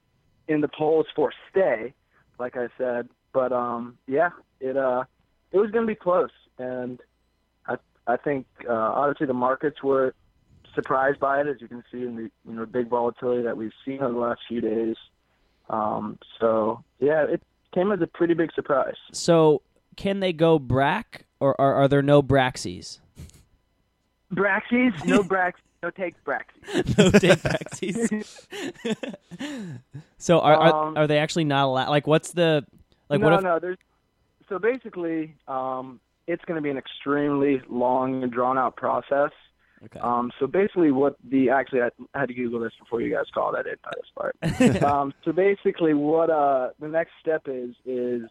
in 0.49 0.59
the 0.61 0.67
polls 0.67 1.07
for 1.15 1.31
stay, 1.51 1.93
like 2.37 2.57
I 2.57 2.67
said, 2.77 3.07
but 3.33 3.53
um, 3.53 3.97
yeah, 4.07 4.31
it 4.59 4.75
uh, 4.75 5.05
it 5.53 5.57
was 5.57 5.71
going 5.71 5.85
to 5.87 5.91
be 5.91 5.95
close, 5.95 6.35
and 6.59 6.99
I 8.07 8.17
think 8.17 8.45
uh, 8.67 8.73
obviously 8.73 9.27
the 9.27 9.33
markets 9.33 9.81
were 9.83 10.13
surprised 10.73 11.19
by 11.19 11.41
it, 11.41 11.47
as 11.47 11.61
you 11.61 11.67
can 11.67 11.83
see 11.91 12.03
in 12.03 12.15
the 12.15 12.31
you 12.47 12.55
know 12.55 12.65
big 12.65 12.89
volatility 12.89 13.43
that 13.43 13.57
we've 13.57 13.73
seen 13.83 14.01
over 14.01 14.13
the 14.13 14.19
last 14.19 14.41
few 14.47 14.61
days. 14.61 14.95
Um, 15.69 16.19
so 16.39 16.83
yeah, 16.99 17.23
it 17.23 17.41
came 17.73 17.91
as 17.91 18.01
a 18.01 18.07
pretty 18.07 18.33
big 18.33 18.53
surprise. 18.53 18.95
so 19.11 19.61
can 19.95 20.19
they 20.19 20.33
go 20.33 20.59
brack 20.59 21.25
or 21.39 21.59
are, 21.59 21.73
are 21.75 21.87
there 21.87 22.01
no 22.01 22.21
braxies? 22.21 22.99
Braxies, 24.33 25.05
no 25.05 25.23
Brax, 25.23 25.53
no 25.83 25.89
take 25.91 26.15
Braxies. 26.23 26.97
no 26.97 27.11
take 27.11 27.39
braxies. 27.39 28.35
so 30.17 30.39
are, 30.39 30.55
are 30.55 30.87
Um, 30.87 30.97
are 30.97 31.07
they 31.07 31.19
actually 31.19 31.45
not 31.45 31.65
allowed? 31.65 31.89
Like, 31.89 32.07
what's 32.07 32.31
the 32.31 32.65
like? 33.09 33.21
no, 33.21 33.27
what 33.27 33.33
if 33.35 33.43
no. 33.43 33.59
There's 33.59 33.77
so 34.49 34.59
basically, 34.59 35.35
um, 35.47 35.99
it's 36.27 36.43
going 36.45 36.55
to 36.55 36.61
be 36.61 36.69
an 36.69 36.77
extremely 36.77 37.61
long 37.69 38.23
and 38.23 38.31
drawn 38.31 38.57
out 38.57 38.75
process. 38.75 39.31
Okay. 39.83 39.99
Um, 39.99 40.31
so 40.39 40.47
basically, 40.47 40.91
what 40.91 41.15
the 41.29 41.49
actually 41.49 41.81
I 41.81 41.89
had 42.13 42.29
to 42.29 42.33
Google 42.33 42.59
this 42.59 42.71
before 42.79 43.01
you 43.01 43.13
guys 43.13 43.25
called. 43.33 43.55
I 43.55 43.63
didn't 43.63 43.81
know 43.83 43.91
this 43.95 44.79
part. 44.81 44.83
um, 44.83 45.13
so 45.23 45.31
basically, 45.31 45.93
what 45.93 46.29
uh, 46.29 46.69
the 46.79 46.87
next 46.87 47.11
step 47.21 47.43
is 47.45 47.75
is 47.85 48.23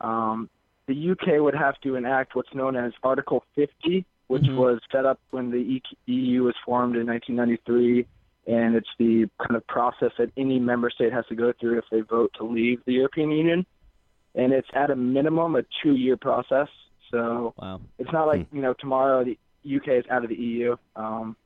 um, 0.00 0.48
the 0.86 1.10
UK 1.10 1.40
would 1.40 1.54
have 1.54 1.80
to 1.80 1.96
enact 1.96 2.36
what's 2.36 2.54
known 2.54 2.76
as 2.76 2.92
Article 3.02 3.42
50, 3.54 4.04
which 4.28 4.42
Mhm. 4.42 4.56
was 4.56 4.80
set 4.92 5.06
up 5.06 5.18
when 5.30 5.50
the 5.50 5.80
EU 6.06 6.42
was 6.44 6.54
formed 6.64 6.96
in 6.96 7.06
1993, 7.06 8.06
and 8.46 8.76
it's 8.76 8.88
the 8.98 9.28
kind 9.38 9.56
of 9.56 9.66
process 9.66 10.12
that 10.18 10.30
any 10.36 10.58
member 10.60 10.90
state 10.90 11.12
has 11.12 11.26
to 11.26 11.34
go 11.34 11.52
through 11.58 11.78
if 11.78 11.84
they 11.90 12.02
vote 12.02 12.32
to 12.38 12.44
leave 12.44 12.84
the 12.84 12.92
European 12.92 13.30
Union. 13.30 13.66
And 14.34 14.52
it's 14.52 14.68
at 14.74 14.90
a 14.90 14.96
minimum 14.96 15.56
a 15.56 15.62
two-year 15.82 16.16
process. 16.16 16.68
So 17.14 17.54
wow. 17.56 17.80
it's 17.98 18.12
not 18.12 18.26
like 18.26 18.46
you 18.52 18.60
know 18.60 18.74
tomorrow 18.74 19.24
the 19.24 19.38
UK 19.64 19.88
is 19.88 20.04
out 20.10 20.24
of 20.24 20.30
the 20.30 20.36
EU. 20.36 20.76
Um, 20.96 21.36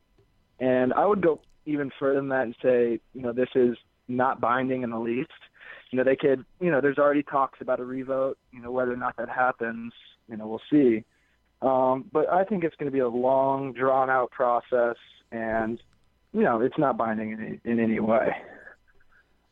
and 0.58 0.92
I 0.94 1.04
would 1.06 1.20
go 1.20 1.40
even 1.66 1.90
further 1.98 2.16
than 2.16 2.30
that 2.30 2.44
and 2.44 2.56
say 2.62 3.00
you 3.12 3.22
know 3.22 3.32
this 3.32 3.50
is 3.54 3.76
not 4.08 4.40
binding 4.40 4.82
in 4.82 4.90
the 4.90 4.98
least. 4.98 5.30
You 5.90 5.98
know 5.98 6.04
they 6.04 6.16
could 6.16 6.44
you 6.60 6.70
know 6.70 6.80
there's 6.80 6.98
already 6.98 7.22
talks 7.22 7.60
about 7.60 7.80
a 7.80 7.84
revote. 7.84 8.38
You 8.50 8.62
know 8.62 8.70
whether 8.70 8.92
or 8.92 8.96
not 8.96 9.16
that 9.18 9.28
happens, 9.28 9.92
you 10.28 10.36
know 10.36 10.46
we'll 10.46 10.62
see. 10.70 11.04
Um, 11.60 12.06
but 12.12 12.32
I 12.32 12.44
think 12.44 12.64
it's 12.64 12.76
going 12.76 12.86
to 12.86 12.92
be 12.92 13.00
a 13.00 13.08
long, 13.08 13.72
drawn 13.72 14.08
out 14.08 14.30
process, 14.30 14.96
and 15.32 15.78
you 16.32 16.42
know 16.42 16.60
it's 16.62 16.78
not 16.78 16.96
binding 16.96 17.32
in 17.32 17.60
in 17.70 17.78
any 17.78 18.00
way. 18.00 18.30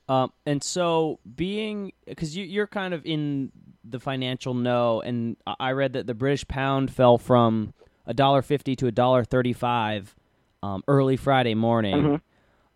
Um, 0.09 0.33
and 0.45 0.63
so 0.63 1.19
being 1.35 1.93
because 2.07 2.37
you, 2.37 2.45
you're 2.45 2.67
kind 2.69 2.95
of 2.95 3.05
in 3.05 3.51
the 3.85 3.99
financial 4.01 4.55
know, 4.55 5.01
and 5.01 5.37
I- 5.47 5.71
read 5.73 5.95
that 5.95 6.07
the 6.07 6.15
British 6.15 6.47
pound 6.47 6.91
fell 6.93 7.19
from 7.19 7.73
a 8.07 8.15
dollar 8.15 8.43
fifty 8.43 8.77
to 8.77 8.87
a 8.87 8.93
dollar 8.93 9.25
thirty-five 9.25 10.15
um, 10.63 10.83
early 10.87 11.17
Friday 11.17 11.55
morning, 11.55 11.97
Mhm. 11.97 12.21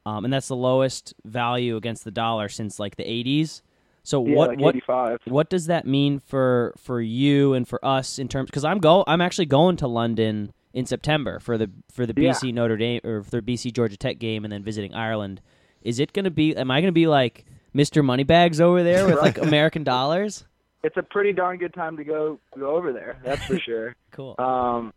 um, 0.06 0.24
and 0.24 0.32
that's 0.34 0.48
the 0.48 0.56
lowest 0.56 1.14
value 1.24 1.76
against 1.76 2.04
the 2.04 2.10
dollar 2.10 2.48
since 2.48 2.78
like 2.80 2.96
the 2.96 3.04
'80s. 3.04 3.62
So 4.02 4.24
Yeah, 4.26 4.34
what 4.36 4.48
like 4.50 4.60
what 4.60 4.76
85. 4.76 5.18
what 5.26 5.50
does 5.50 5.66
that 5.66 5.86
mean 5.86 6.18
for 6.20 6.74
for 6.78 7.00
you 7.00 7.54
and 7.54 7.66
for 7.68 7.84
us 7.84 8.18
in 8.18 8.26
terms? 8.28 8.46
Because 8.50 8.64
I'm 8.64 8.78
go 8.78 9.04
I'm 9.06 9.20
actually 9.20 9.46
going 9.46 9.76
to 9.76 9.86
London 9.86 10.52
in 10.72 10.84
September 10.86 11.38
for 11.38 11.56
the 11.58 11.70
for 11.92 12.06
the 12.06 12.14
Yeah. 12.20 12.30
BC 12.32 12.52
Notre 12.52 12.76
Dame 12.76 13.00
or 13.04 13.22
for 13.22 13.30
the 13.30 13.42
BC 13.42 13.70
Georgia 13.72 13.96
Tech 13.96 14.18
game, 14.18 14.44
and 14.44 14.50
then 14.52 14.64
visiting 14.64 14.94
Ireland. 14.94 15.40
Is 15.82 15.98
it 15.98 16.12
going 16.12 16.24
to 16.24 16.30
be? 16.30 16.56
Am 16.56 16.70
I 16.70 16.80
going 16.80 16.88
to 16.88 16.92
be 16.92 17.06
like 17.06 17.44
Mr. 17.74 18.04
Moneybags 18.04 18.60
over 18.60 18.82
there 18.82 19.06
with 19.06 19.20
like 19.20 19.38
American 19.42 19.84
dollars? 19.84 20.44
It's 20.82 20.96
a 20.96 21.02
pretty 21.02 21.32
darn 21.32 21.58
good 21.58 21.74
time 21.74 21.96
to 21.96 22.04
go 22.04 22.38
go 22.58 22.76
over 22.76 22.92
there. 22.92 23.18
That's 23.24 23.44
for 23.44 23.58
sure. 23.58 23.96
Cool. 24.12 24.34
Um, 24.40 24.92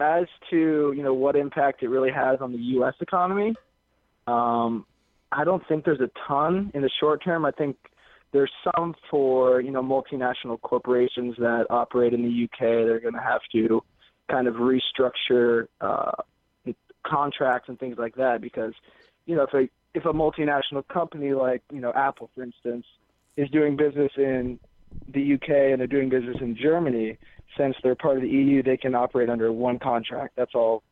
as 0.00 0.26
to 0.50 0.92
you 0.94 1.02
know 1.02 1.14
what 1.14 1.36
impact 1.36 1.84
it 1.84 1.88
really 1.88 2.10
has 2.10 2.40
on 2.40 2.50
the 2.50 2.58
U.S. 2.58 2.94
economy, 3.00 3.54
um, 4.26 4.84
I 5.30 5.44
don't 5.44 5.66
think 5.68 5.84
there's 5.84 6.00
a 6.00 6.10
ton 6.26 6.72
in 6.74 6.82
the 6.82 6.90
short 7.00 7.22
term. 7.24 7.44
I 7.44 7.52
think 7.52 7.76
there's 8.32 8.50
some 8.76 8.94
for 9.08 9.60
you 9.60 9.70
know 9.70 9.82
multinational 9.82 10.60
corporations 10.60 11.36
that 11.38 11.66
operate 11.70 12.12
in 12.12 12.22
the 12.22 12.44
UK. 12.44 12.58
They're 12.86 13.00
going 13.00 13.14
to 13.14 13.20
have 13.20 13.40
to 13.52 13.82
kind 14.28 14.48
of 14.48 14.54
restructure 14.54 15.68
uh, 15.80 16.10
contracts 17.06 17.68
and 17.68 17.78
things 17.78 17.96
like 17.98 18.16
that 18.16 18.40
because 18.40 18.74
you 19.26 19.36
know 19.36 19.44
if 19.44 19.54
a 19.54 19.68
if 19.96 20.04
a 20.04 20.12
multinational 20.12 20.86
company 20.86 21.32
like 21.32 21.62
you 21.72 21.80
know 21.80 21.90
Apple, 21.94 22.30
for 22.34 22.42
instance, 22.42 22.84
is 23.36 23.48
doing 23.48 23.76
business 23.76 24.12
in 24.16 24.60
the 25.08 25.34
UK 25.34 25.48
and 25.72 25.80
they're 25.80 25.86
doing 25.86 26.10
business 26.10 26.36
in 26.40 26.54
Germany, 26.54 27.16
since 27.56 27.74
they're 27.82 27.94
part 27.96 28.16
of 28.16 28.22
the 28.22 28.28
EU, 28.28 28.62
they 28.62 28.76
can 28.76 28.94
operate 28.94 29.30
under 29.30 29.50
one 29.50 29.78
contract. 29.78 30.36
That's 30.36 30.54
all 30.54 30.82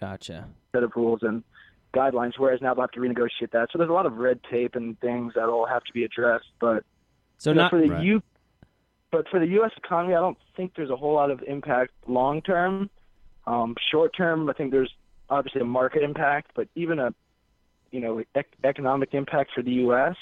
Gotcha. 0.00 0.48
set 0.72 0.82
of 0.82 0.92
rules 0.96 1.20
and 1.22 1.44
guidelines. 1.94 2.32
Whereas 2.38 2.60
now 2.62 2.72
they'll 2.72 2.84
have 2.84 2.90
to 2.92 3.00
renegotiate 3.00 3.50
that. 3.52 3.68
So 3.70 3.78
there's 3.78 3.90
a 3.90 3.92
lot 3.92 4.06
of 4.06 4.16
red 4.16 4.40
tape 4.50 4.74
and 4.74 4.98
things 5.00 5.34
that'll 5.36 5.66
have 5.66 5.84
to 5.84 5.92
be 5.92 6.04
addressed. 6.04 6.46
But 6.60 6.82
So 7.36 7.52
not 7.52 7.70
for 7.70 7.80
the 7.80 7.90
Right. 7.90 8.04
U, 8.04 8.22
but 9.12 9.28
for 9.28 9.38
the 9.38 9.46
U.S. 9.58 9.70
economy, 9.76 10.14
I 10.14 10.20
don't 10.20 10.38
think 10.56 10.72
there's 10.76 10.90
a 10.90 10.96
whole 10.96 11.12
lot 11.14 11.30
of 11.30 11.42
impact 11.46 11.92
long 12.06 12.40
term. 12.40 12.88
Um, 13.46 13.76
short 13.90 14.16
term, 14.16 14.48
I 14.48 14.54
think 14.54 14.70
there's 14.72 14.92
obviously 15.34 15.60
a 15.60 15.64
market 15.64 16.02
impact, 16.02 16.52
but 16.54 16.68
even 16.74 16.98
a 16.98 17.12
you 17.90 18.00
know 18.00 18.22
ec- 18.34 18.56
economic 18.64 19.14
impact 19.14 19.50
for 19.54 19.62
the 19.62 19.72
U.S. 19.72 20.16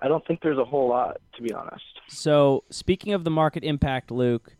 I 0.00 0.08
don't 0.08 0.26
think 0.26 0.40
there's 0.42 0.58
a 0.58 0.64
whole 0.64 0.88
lot, 0.88 1.20
to 1.36 1.42
be 1.42 1.52
honest. 1.52 1.84
So, 2.08 2.64
speaking 2.70 3.12
of 3.12 3.24
the 3.24 3.30
market 3.30 3.62
impact, 3.62 4.10
Luke, 4.10 4.56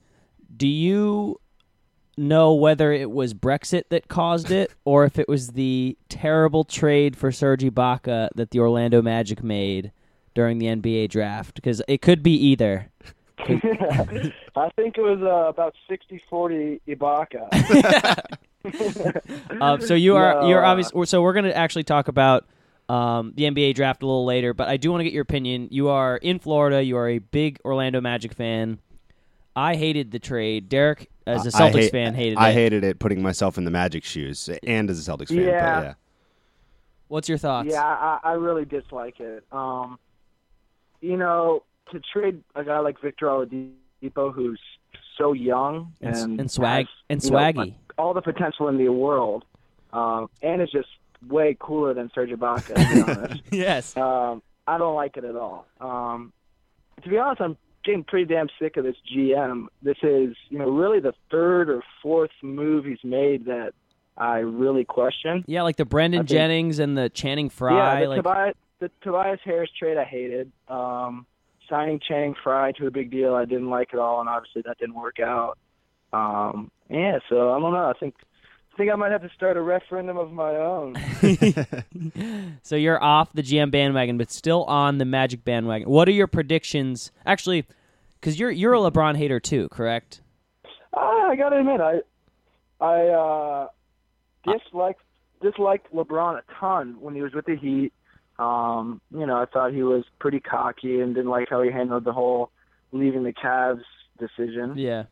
do 0.56 0.68
you 0.68 1.40
know 2.16 2.54
whether 2.54 2.92
it 2.92 3.10
was 3.10 3.34
Brexit 3.34 3.84
that 3.88 4.08
caused 4.08 4.50
it 4.50 4.72
or 4.84 5.04
if 5.04 5.18
it 5.18 5.28
was 5.28 5.48
the 5.48 5.96
terrible 6.08 6.64
trade 6.64 7.16
for 7.16 7.32
Serge 7.32 7.62
Ibaka 7.62 8.28
that 8.34 8.50
the 8.50 8.60
Orlando 8.60 9.02
Magic 9.02 9.42
made 9.42 9.92
during 10.34 10.58
the 10.58 10.66
NBA 10.66 11.10
draft? 11.10 11.56
Because 11.56 11.82
it 11.88 12.02
could 12.02 12.22
be 12.22 12.34
either. 12.34 12.90
I 13.38 14.70
think 14.76 14.96
it 14.96 15.02
was 15.02 15.20
uh, 15.22 15.48
about 15.48 15.74
60-40 15.90 16.80
Ibaka. 16.86 18.36
Uh, 19.60 19.78
so 19.78 19.94
you 19.94 20.16
are 20.16 20.42
No, 20.42 20.48
you're 20.48 20.64
obvious. 20.64 20.90
So 21.10 21.22
we're 21.22 21.32
going 21.32 21.44
to 21.46 21.56
actually 21.56 21.84
talk 21.84 22.08
about 22.08 22.46
um, 22.88 23.32
the 23.36 23.44
NBA 23.44 23.74
draft 23.74 24.02
a 24.02 24.06
little 24.06 24.24
later, 24.24 24.54
but 24.54 24.68
I 24.68 24.76
do 24.76 24.90
want 24.90 25.00
to 25.00 25.04
get 25.04 25.12
your 25.12 25.22
opinion. 25.22 25.68
You 25.70 25.88
are 25.88 26.16
in 26.16 26.38
Florida. 26.38 26.82
You 26.82 26.96
are 26.96 27.08
a 27.08 27.18
big 27.18 27.58
Orlando 27.64 28.00
Magic 28.00 28.34
fan. 28.34 28.78
I 29.54 29.76
hated 29.76 30.10
the 30.10 30.18
trade. 30.18 30.68
Derek, 30.68 31.10
as 31.26 31.44
a 31.46 31.56
I 31.56 31.60
Celtics 31.70 31.74
hate- 31.82 31.92
fan, 31.92 32.14
hated 32.14 32.38
I 32.38 32.50
it. 32.50 32.54
hated 32.54 32.84
it 32.84 32.98
putting 32.98 33.22
myself 33.22 33.58
in 33.58 33.64
the 33.64 33.70
Magic 33.70 34.04
shoes 34.04 34.48
and 34.62 34.88
as 34.90 35.06
a 35.06 35.10
Celtics 35.10 35.28
fan. 35.28 35.38
Yeah. 35.38 35.74
But 35.80 35.84
yeah. 35.84 35.94
What's 37.08 37.28
your 37.28 37.38
thoughts? 37.38 37.68
Yeah, 37.70 37.82
I, 37.84 38.18
I 38.24 38.32
really 38.32 38.64
dislike 38.64 39.20
it. 39.20 39.44
Um, 39.52 39.98
you 41.02 41.16
know, 41.18 41.62
to 41.90 42.00
trade 42.12 42.42
a 42.54 42.64
guy 42.64 42.78
like 42.78 43.00
Victor 43.02 43.26
Oladipo, 43.26 44.32
who's 44.32 44.60
so 45.18 45.34
young 45.34 45.92
and, 46.00 46.16
and 46.16 46.40
and 46.40 46.50
swag 46.50 46.86
has, 46.86 46.94
and 47.10 47.22
you 47.22 47.30
know, 47.30 47.36
swaggy. 47.36 47.74
All 47.98 48.14
the 48.14 48.22
potential 48.22 48.68
in 48.68 48.78
the 48.78 48.88
world, 48.88 49.44
um, 49.92 50.28
and 50.42 50.60
is 50.62 50.70
just 50.70 50.88
way 51.28 51.56
cooler 51.58 51.94
than 51.94 52.10
Serge 52.14 52.30
Ibaka. 52.30 52.74
To 52.74 52.94
be 53.04 53.12
honest, 53.12 53.42
yes. 53.50 53.96
um, 53.96 54.42
I 54.66 54.78
don't 54.78 54.94
like 54.94 55.16
it 55.16 55.24
at 55.24 55.36
all. 55.36 55.66
Um, 55.80 56.32
to 57.02 57.08
be 57.08 57.18
honest, 57.18 57.40
I'm 57.40 57.56
getting 57.84 58.04
pretty 58.04 58.26
damn 58.26 58.48
sick 58.60 58.76
of 58.76 58.84
this 58.84 58.96
GM. 59.12 59.66
This 59.82 59.96
is, 60.02 60.36
you 60.48 60.58
know, 60.58 60.70
really 60.70 61.00
the 61.00 61.14
third 61.30 61.68
or 61.68 61.82
fourth 62.02 62.30
move 62.42 62.84
he's 62.84 63.02
made 63.02 63.46
that 63.46 63.72
I 64.16 64.38
really 64.38 64.84
question. 64.84 65.44
Yeah, 65.46 65.62
like 65.62 65.76
the 65.76 65.84
Brandon 65.84 66.20
think- 66.20 66.30
Jennings 66.30 66.78
and 66.78 66.96
the 66.96 67.08
Channing 67.08 67.50
Frye. 67.50 67.76
Yeah, 67.76 68.00
the, 68.00 68.06
like 68.08 68.18
Tobias, 68.18 68.54
the 68.78 68.90
Tobias 69.02 69.40
Harris 69.44 69.70
trade 69.78 69.96
I 69.96 70.04
hated. 70.04 70.52
Um, 70.68 71.26
signing 71.68 72.00
Channing 72.06 72.34
Frye 72.42 72.72
to 72.72 72.86
a 72.86 72.90
big 72.90 73.10
deal 73.10 73.34
I 73.34 73.44
didn't 73.46 73.70
like 73.70 73.94
at 73.94 73.98
all, 73.98 74.20
and 74.20 74.28
obviously 74.28 74.62
that 74.66 74.78
didn't 74.78 74.94
work 74.94 75.18
out. 75.20 75.58
Um, 76.12 76.70
yeah, 76.92 77.18
so 77.28 77.52
I 77.52 77.58
don't 77.58 77.72
know. 77.72 77.88
I 77.88 77.94
think 77.98 78.14
I 78.72 78.76
think 78.76 78.90
I 78.90 78.94
might 78.96 79.12
have 79.12 79.22
to 79.22 79.30
start 79.34 79.56
a 79.56 79.62
referendum 79.62 80.16
of 80.16 80.32
my 80.32 80.54
own. 80.56 80.94
so 82.62 82.76
you're 82.76 83.02
off 83.02 83.32
the 83.32 83.42
GM 83.42 83.70
bandwagon, 83.70 84.16
but 84.18 84.30
still 84.30 84.64
on 84.64 84.98
the 84.98 85.04
Magic 85.04 85.44
bandwagon. 85.44 85.88
What 85.88 86.08
are 86.08 86.12
your 86.12 86.26
predictions? 86.26 87.12
Actually, 87.26 87.66
because 88.20 88.38
you're 88.38 88.50
you're 88.50 88.74
a 88.74 88.78
LeBron 88.78 89.16
hater 89.16 89.40
too, 89.40 89.68
correct? 89.70 90.20
Ah, 90.94 91.28
I 91.28 91.36
gotta 91.36 91.58
admit, 91.60 91.80
I 91.80 92.00
I 92.80 93.06
uh, 93.08 93.68
disliked 94.44 95.02
disliked 95.40 95.92
LeBron 95.92 96.38
a 96.38 96.42
ton 96.58 96.96
when 97.00 97.14
he 97.14 97.22
was 97.22 97.32
with 97.32 97.46
the 97.46 97.56
Heat. 97.56 97.92
Um, 98.38 99.00
you 99.10 99.26
know, 99.26 99.36
I 99.36 99.44
thought 99.46 99.72
he 99.72 99.82
was 99.82 100.04
pretty 100.18 100.40
cocky 100.40 101.00
and 101.00 101.14
didn't 101.14 101.30
like 101.30 101.48
how 101.50 101.62
he 101.62 101.70
handled 101.70 102.04
the 102.04 102.12
whole 102.12 102.50
leaving 102.90 103.22
the 103.24 103.32
Cavs 103.32 103.82
decision. 104.18 104.76
Yeah. 104.76 105.04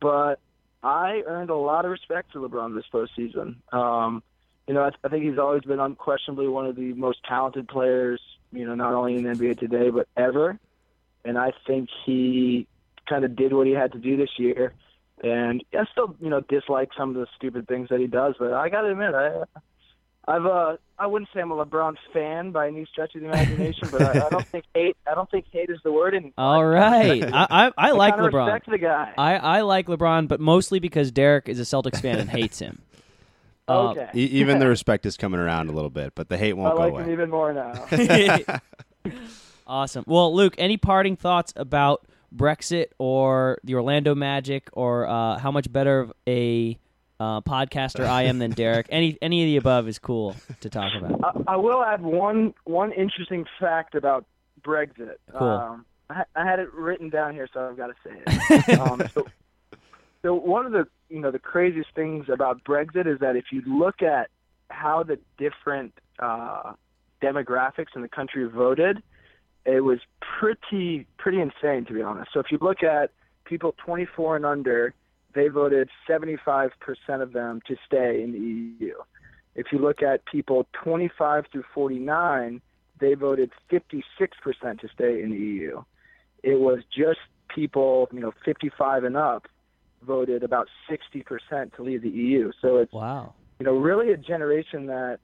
but 0.00 0.40
I 0.84 1.22
earned 1.26 1.48
a 1.48 1.56
lot 1.56 1.86
of 1.86 1.90
respect 1.90 2.32
for 2.32 2.40
LeBron 2.40 2.74
this 2.74 2.84
postseason. 2.92 3.56
Um, 3.72 4.22
you 4.68 4.74
know, 4.74 4.82
I, 4.82 4.90
I 5.02 5.08
think 5.08 5.24
he's 5.24 5.38
always 5.38 5.62
been 5.62 5.80
unquestionably 5.80 6.46
one 6.46 6.66
of 6.66 6.76
the 6.76 6.92
most 6.92 7.24
talented 7.24 7.68
players, 7.68 8.20
you 8.52 8.66
know, 8.66 8.74
not 8.74 8.92
only 8.92 9.16
in 9.16 9.24
the 9.24 9.30
NBA 9.30 9.58
today, 9.58 9.88
but 9.88 10.06
ever. 10.16 10.58
And 11.24 11.38
I 11.38 11.52
think 11.66 11.88
he 12.04 12.66
kind 13.08 13.24
of 13.24 13.34
did 13.34 13.54
what 13.54 13.66
he 13.66 13.72
had 13.72 13.92
to 13.92 13.98
do 13.98 14.18
this 14.18 14.30
year. 14.38 14.74
And 15.22 15.64
I 15.72 15.84
still, 15.90 16.14
you 16.20 16.28
know, 16.28 16.40
dislike 16.40 16.90
some 16.96 17.10
of 17.10 17.14
the 17.16 17.26
stupid 17.34 17.66
things 17.66 17.88
that 17.88 18.00
he 18.00 18.06
does, 18.06 18.34
but 18.38 18.52
I 18.52 18.68
got 18.68 18.82
to 18.82 18.90
admit, 18.90 19.14
I, 19.14 19.44
I've, 20.26 20.46
uh, 20.46 20.76
I 20.98 21.06
wouldn't 21.06 21.28
say 21.34 21.40
I'm 21.40 21.50
a 21.50 21.64
LeBron 21.66 21.96
fan 22.12 22.50
by 22.50 22.68
any 22.68 22.86
stretch 22.90 23.14
of 23.14 23.20
the 23.20 23.26
imagination, 23.28 23.88
but 23.92 24.00
I, 24.02 24.26
I 24.26 24.28
don't 24.30 24.46
think 24.46 24.64
hate, 24.74 24.96
I 25.06 25.14
don't 25.14 25.30
think 25.30 25.44
hate 25.50 25.68
is 25.68 25.78
the 25.84 25.92
word 25.92 26.14
anymore. 26.14 26.32
All 26.38 26.64
right. 26.64 27.22
I 27.32 27.46
I, 27.50 27.72
I 27.76 27.90
like 27.90 28.14
kind 28.16 28.32
LeBron. 28.32 28.46
respect 28.46 28.70
the 28.70 28.78
guy. 28.78 29.12
I, 29.18 29.36
I 29.36 29.60
like 29.62 29.86
LeBron, 29.86 30.28
but 30.28 30.40
mostly 30.40 30.78
because 30.78 31.10
Derek 31.10 31.48
is 31.48 31.60
a 31.60 31.62
Celtics 31.64 32.00
fan 32.00 32.18
and 32.18 32.30
hates 32.30 32.58
him. 32.58 32.80
Uh, 33.66 33.92
okay. 33.92 34.10
E- 34.14 34.24
even 34.26 34.58
the 34.58 34.68
respect 34.68 35.06
is 35.06 35.16
coming 35.16 35.40
around 35.40 35.70
a 35.70 35.72
little 35.72 35.88
bit, 35.88 36.14
but 36.14 36.28
the 36.28 36.36
hate 36.36 36.52
won't 36.52 36.76
like 36.76 36.90
go 36.92 36.98
him 36.98 37.04
away. 37.04 37.12
even 37.14 37.30
more 37.30 37.50
now. 37.54 37.86
awesome. 39.66 40.04
Well, 40.06 40.34
Luke, 40.34 40.54
any 40.58 40.76
parting 40.76 41.16
thoughts 41.16 41.52
about 41.56 42.06
Brexit 42.34 42.88
or 42.98 43.58
the 43.64 43.74
Orlando 43.74 44.14
Magic 44.14 44.68
or 44.74 45.06
uh, 45.06 45.38
how 45.38 45.50
much 45.50 45.72
better 45.72 46.00
of 46.00 46.12
a 46.28 46.78
uh, 47.20 47.40
podcaster 47.40 48.06
I 48.06 48.24
am 48.24 48.38
than 48.38 48.50
Derek? 48.50 48.86
Any 48.90 49.18
any 49.22 49.42
of 49.42 49.46
the 49.46 49.56
above 49.56 49.88
is 49.88 49.98
cool 49.98 50.36
to 50.60 50.70
talk 50.70 50.92
about. 50.96 51.20
I, 51.46 51.54
I 51.54 51.56
will 51.56 51.82
add 51.82 52.02
one 52.02 52.54
one 52.64 52.92
interesting 52.92 53.46
fact 53.60 53.94
about 53.94 54.24
Brexit. 54.62 55.16
Cool. 55.36 55.48
Um, 55.48 55.86
I, 56.10 56.24
I 56.34 56.44
had 56.44 56.58
it 56.58 56.72
written 56.72 57.10
down 57.10 57.34
here, 57.34 57.48
so 57.52 57.68
I've 57.68 57.76
got 57.76 57.88
to 57.88 57.94
say 58.04 58.22
it. 58.26 58.78
um, 58.80 59.02
so, 59.14 59.26
so 60.22 60.34
one 60.34 60.66
of 60.66 60.72
the 60.72 60.86
you 61.08 61.20
know 61.20 61.30
the 61.30 61.38
craziest 61.38 61.90
things 61.94 62.26
about 62.28 62.64
Brexit 62.64 63.06
is 63.06 63.20
that 63.20 63.36
if 63.36 63.46
you 63.52 63.62
look 63.66 64.02
at 64.02 64.30
how 64.70 65.02
the 65.02 65.18
different 65.38 65.94
uh, 66.18 66.72
demographics 67.22 67.94
in 67.94 68.02
the 68.02 68.08
country 68.08 68.48
voted, 68.48 69.02
it 69.64 69.80
was 69.80 70.00
pretty 70.20 71.06
pretty 71.16 71.40
insane 71.40 71.84
to 71.86 71.92
be 71.92 72.02
honest. 72.02 72.30
So 72.32 72.40
if 72.40 72.46
you 72.50 72.58
look 72.60 72.82
at 72.82 73.10
people 73.44 73.74
24 73.84 74.36
and 74.36 74.46
under, 74.46 74.94
they 75.34 75.48
voted 75.48 75.88
75% 76.08 76.70
of 77.08 77.32
them 77.32 77.60
to 77.66 77.76
stay 77.86 78.22
in 78.22 78.32
the 78.32 78.84
EU. 78.84 78.94
If 79.54 79.66
you 79.72 79.78
look 79.78 80.02
at 80.02 80.24
people 80.26 80.66
25 80.82 81.46
through 81.52 81.64
49, 81.74 82.60
they 83.00 83.14
voted 83.14 83.52
56% 83.70 84.02
to 84.80 84.88
stay 84.88 85.22
in 85.22 85.30
the 85.30 85.36
EU. 85.36 85.82
It 86.42 86.60
was 86.60 86.80
just 86.96 87.20
people, 87.48 88.08
you 88.12 88.20
know, 88.20 88.32
55 88.44 89.04
and 89.04 89.16
up 89.16 89.46
voted 90.02 90.42
about 90.42 90.68
60% 90.90 91.74
to 91.76 91.82
leave 91.82 92.02
the 92.02 92.10
EU. 92.10 92.52
So 92.60 92.76
it's 92.78 92.92
Wow. 92.92 93.34
you 93.58 93.66
know, 93.66 93.76
really 93.76 94.12
a 94.12 94.16
generation 94.16 94.86
that 94.86 95.20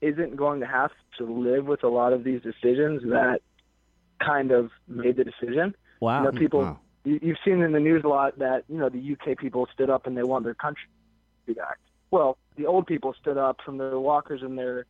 isn't 0.00 0.36
going 0.36 0.60
to 0.60 0.66
have 0.66 0.90
to 1.18 1.24
live 1.24 1.66
with 1.66 1.84
a 1.84 1.88
lot 1.88 2.12
of 2.12 2.24
these 2.24 2.42
decisions 2.42 3.02
that 3.04 3.40
kind 4.20 4.50
of 4.50 4.70
made 4.88 5.16
the 5.16 5.24
decision. 5.24 5.74
Wow. 6.00 6.24
You 6.24 6.32
know, 6.32 6.38
people, 6.38 6.60
Wow. 6.60 6.80
You, 7.06 7.18
you've 7.22 7.38
seen 7.44 7.62
in 7.62 7.72
the 7.72 7.80
news 7.80 8.02
a 8.04 8.08
lot 8.08 8.38
that, 8.40 8.64
you 8.68 8.76
know, 8.78 8.88
the 8.90 9.16
UK 9.18 9.38
people 9.38 9.66
stood 9.72 9.88
up 9.88 10.06
and 10.06 10.16
they 10.16 10.22
want 10.22 10.44
their 10.44 10.54
country 10.54 10.84
back. 11.48 11.78
Well, 12.10 12.36
the 12.56 12.66
old 12.66 12.86
people 12.86 13.14
stood 13.20 13.38
up 13.38 13.60
from 13.64 13.78
their 13.78 13.98
walkers 13.98 14.42
and 14.42 14.58
their 14.58 14.84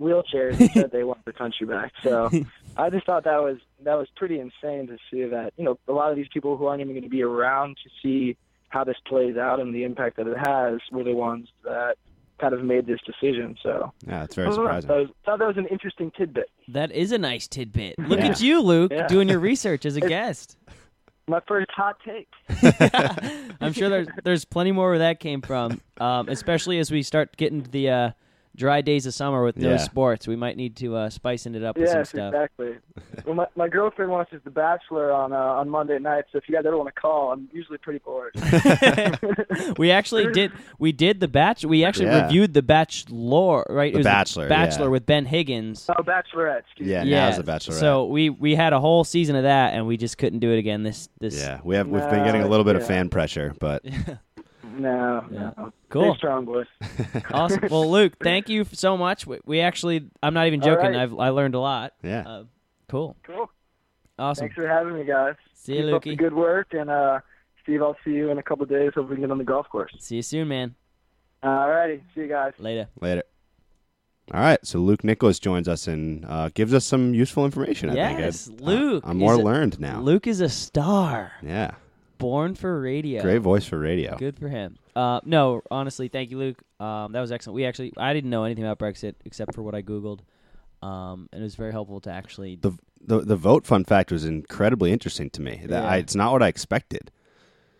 wheelchairs 0.00 0.58
and 0.60 0.70
said 0.72 0.90
they 0.90 1.04
want 1.04 1.24
their 1.24 1.32
country 1.34 1.66
back. 1.66 1.92
So 2.02 2.30
I 2.76 2.90
just 2.90 3.06
thought 3.06 3.24
that 3.24 3.42
was 3.42 3.58
that 3.84 3.94
was 3.94 4.08
pretty 4.16 4.38
insane 4.38 4.86
to 4.88 4.96
see 5.10 5.24
that, 5.24 5.52
you 5.56 5.64
know, 5.64 5.78
a 5.88 5.92
lot 5.92 6.10
of 6.10 6.16
these 6.16 6.28
people 6.32 6.56
who 6.56 6.66
aren't 6.66 6.80
even 6.80 6.92
going 6.94 7.02
to 7.04 7.08
be 7.10 7.22
around 7.22 7.76
to 7.84 7.90
see 8.02 8.36
how 8.68 8.84
this 8.84 8.96
plays 9.06 9.36
out 9.36 9.60
and 9.60 9.74
the 9.74 9.84
impact 9.84 10.16
that 10.16 10.26
it 10.26 10.36
has 10.38 10.80
were 10.90 11.04
the 11.04 11.12
ones 11.14 11.48
that 11.64 11.96
kind 12.40 12.54
of 12.54 12.64
made 12.64 12.86
this 12.86 13.00
decision. 13.06 13.56
So 13.62 13.92
Yeah, 14.06 14.24
it's 14.24 14.34
very 14.34 14.48
don't 14.48 14.56
know. 14.56 14.62
surprising. 14.64 14.90
I 14.90 14.96
was- 15.00 15.08
thought 15.24 15.38
that 15.38 15.46
was 15.48 15.56
an 15.58 15.66
interesting 15.66 16.10
tidbit. 16.16 16.50
That 16.68 16.90
is 16.90 17.12
a 17.12 17.18
nice 17.18 17.46
tidbit. 17.46 17.98
Look 17.98 18.18
Yeah. 18.18 18.28
at 18.28 18.40
you, 18.40 18.60
Luke, 18.62 18.90
Yeah. 18.92 19.06
doing 19.06 19.28
your 19.28 19.38
research 19.40 19.84
as 19.84 19.96
a 19.96 20.00
guest. 20.16 20.56
My 21.32 21.40
first 21.48 21.70
hot 21.70 21.96
take. 22.04 22.28
I'm 23.62 23.72
sure 23.72 23.88
there's 23.88 24.08
there's 24.22 24.44
plenty 24.44 24.70
more 24.70 24.90
where 24.90 24.98
that 24.98 25.18
came 25.18 25.40
from, 25.40 25.80
um, 25.98 26.28
especially 26.28 26.78
as 26.78 26.90
we 26.90 27.02
start 27.02 27.38
getting 27.38 27.62
to 27.62 27.70
the 27.70 27.88
uh, 27.88 28.10
dry 28.54 28.80
days 28.82 29.06
of 29.06 29.14
summer 29.14 29.42
with 29.44 29.56
no 29.56 29.70
Yeah. 29.70 29.76
sports. 29.78 30.28
We 30.28 30.36
might 30.36 30.56
need 30.56 30.76
to 30.76 30.94
uh, 30.96 31.10
spicing 31.10 31.54
it 31.54 31.64
up 31.64 31.76
with 31.78 31.88
some 31.88 31.98
Yes, 32.00 32.08
stuff. 32.10 32.34
exactly. 32.34 32.74
well, 33.24 33.34
my, 33.34 33.46
my 33.56 33.68
girlfriend 33.68 34.10
watches 34.10 34.40
The 34.44 34.50
Bachelor 34.50 35.10
on 35.12 35.32
uh, 35.32 35.36
on 35.36 35.68
Monday 35.70 35.98
nights. 35.98 36.28
So 36.32 36.38
if 36.38 36.44
you 36.48 36.54
guys 36.54 36.64
ever 36.66 36.76
want 36.76 36.94
to 36.94 37.00
call, 37.00 37.32
I'm 37.32 37.48
usually 37.52 37.78
pretty 37.78 38.00
bored. 38.00 38.34
we 39.78 39.90
actually 39.90 40.30
did. 40.32 40.52
We 40.78 40.92
did 40.92 41.20
the 41.20 41.28
batch. 41.28 41.64
We 41.64 41.84
actually 41.84 42.06
Yeah. 42.06 42.24
reviewed 42.24 42.54
the 42.54 42.62
Bachelor, 42.62 43.64
right? 43.68 43.92
The 43.92 43.96
it 43.96 44.00
was 44.00 44.04
Bachelor, 44.04 44.48
Bachelor 44.48 44.86
yeah. 44.86 44.90
with 44.90 45.06
Ben 45.06 45.24
Higgins. 45.26 45.88
oh, 45.88 46.02
Bachelorette. 46.02 46.60
Excuse 46.60 46.88
Yeah, 46.88 47.04
me. 47.04 47.10
now 47.10 47.28
it's 47.28 47.38
The 47.38 47.44
Bachelorette. 47.44 47.72
So 47.80 48.06
we 48.06 48.30
we 48.30 48.54
had 48.54 48.72
a 48.72 48.80
whole 48.80 49.04
season 49.04 49.36
of 49.36 49.44
that, 49.44 49.74
and 49.74 49.86
we 49.86 49.96
just 49.96 50.18
couldn't 50.18 50.40
do 50.40 50.52
it 50.52 50.58
again. 50.58 50.82
This 50.82 51.08
this. 51.20 51.38
yeah, 51.40 51.60
we 51.64 51.74
have 51.76 51.88
we've 51.88 52.02
been 52.10 52.24
getting 52.24 52.42
a 52.42 52.48
little 52.48 52.64
bit 52.64 52.76
of 52.76 52.86
fan 52.86 53.08
pressure, 53.08 53.54
but 53.60 53.84
No, 54.78 55.24
Yeah. 55.30 55.50
no. 55.56 55.72
Cool. 55.90 56.12
Stay 56.14 56.18
strong, 56.18 56.44
boys. 56.44 56.66
awesome. 57.32 57.60
Well, 57.70 57.90
Luke, 57.90 58.14
thank 58.22 58.48
you 58.48 58.64
so 58.72 58.96
much. 58.96 59.26
We, 59.26 59.38
we 59.44 59.60
actually, 59.60 60.08
I'm 60.22 60.34
not 60.34 60.46
even 60.46 60.60
joking. 60.60 60.92
right. 60.92 60.96
I've 60.96 61.14
I 61.18 61.28
learned 61.30 61.54
a 61.54 61.60
lot. 61.60 61.92
yeah. 62.02 62.22
Uh, 62.26 62.44
cool. 62.88 63.16
Cool. 63.24 63.50
Awesome. 64.18 64.42
Thanks 64.42 64.54
for 64.54 64.66
having 64.68 64.94
me, 64.94 65.04
guys. 65.04 65.34
See 65.54 65.74
you, 65.76 65.82
Keep 65.84 65.94
up 65.94 66.02
the 66.04 66.10
Lukey. 66.10 66.18
good 66.18 66.34
work, 66.34 66.68
and 66.72 66.90
uh, 66.90 67.20
Steve, 67.62 67.82
I'll 67.82 67.96
see 68.04 68.12
you 68.12 68.30
in 68.30 68.38
a 68.38 68.42
couple 68.42 68.64
of 68.64 68.68
days. 68.70 68.92
Hope 68.94 69.08
we 69.08 69.16
can 69.16 69.22
get 69.24 69.30
on 69.30 69.38
the 69.38 69.44
golf 69.44 69.68
course. 69.68 69.92
See 69.98 70.16
you 70.16 70.22
soon, 70.22 70.48
man. 70.48 70.74
All 71.42 71.68
righty. 71.68 72.02
See 72.14 72.22
you 72.22 72.28
guys. 72.28 72.52
Later. 72.58 72.88
Later. 73.00 73.22
All 74.32 74.40
right, 74.40 74.64
so 74.64 74.78
Luke 74.78 75.02
Nicholas 75.02 75.38
joins 75.40 75.66
us 75.68 75.88
and 75.88 76.24
uh, 76.26 76.48
gives 76.54 76.72
us 76.72 76.84
some 76.84 77.12
useful 77.12 77.44
information. 77.44 77.90
I 77.90 77.94
Yes, 77.94 78.46
think 78.46 78.62
I- 78.62 78.64
Luke 78.64 79.04
I'm 79.06 79.18
more 79.18 79.34
is 79.34 79.38
a- 79.40 79.42
learned 79.42 79.80
now. 79.80 80.00
Luke 80.00 80.26
is 80.28 80.40
a 80.40 80.48
star, 80.48 81.32
yeah, 81.42 81.72
born 82.22 82.54
for 82.54 82.80
radio. 82.80 83.20
great 83.22 83.42
voice 83.42 83.64
for 83.66 83.78
radio. 83.78 84.16
Good 84.16 84.38
for 84.38 84.48
him. 84.48 84.78
Uh, 84.94 85.20
no, 85.24 85.62
honestly, 85.70 86.08
thank 86.08 86.30
you, 86.30 86.38
Luke. 86.38 86.62
Um, 86.80 87.12
that 87.12 87.20
was 87.20 87.32
excellent. 87.32 87.56
We 87.56 87.64
actually, 87.66 87.92
I 87.96 88.12
didn't 88.14 88.30
know 88.30 88.44
anything 88.44 88.64
about 88.64 88.78
Brexit 88.78 89.14
except 89.24 89.54
for 89.54 89.62
what 89.62 89.74
I 89.74 89.82
googled, 89.82 90.20
um, 90.82 91.28
and 91.32 91.40
it 91.40 91.44
was 91.44 91.54
very 91.56 91.72
helpful 91.72 92.00
to 92.02 92.10
actually. 92.10 92.56
The, 92.56 92.72
the 93.04 93.20
the 93.20 93.36
vote 93.36 93.66
fun 93.66 93.84
fact 93.84 94.12
was 94.12 94.24
incredibly 94.24 94.92
interesting 94.92 95.30
to 95.30 95.42
me. 95.42 95.62
That 95.66 95.82
Yeah. 95.82 95.88
I, 95.88 95.96
it's 95.96 96.14
not 96.14 96.32
what 96.32 96.42
I 96.42 96.48
expected. 96.48 97.10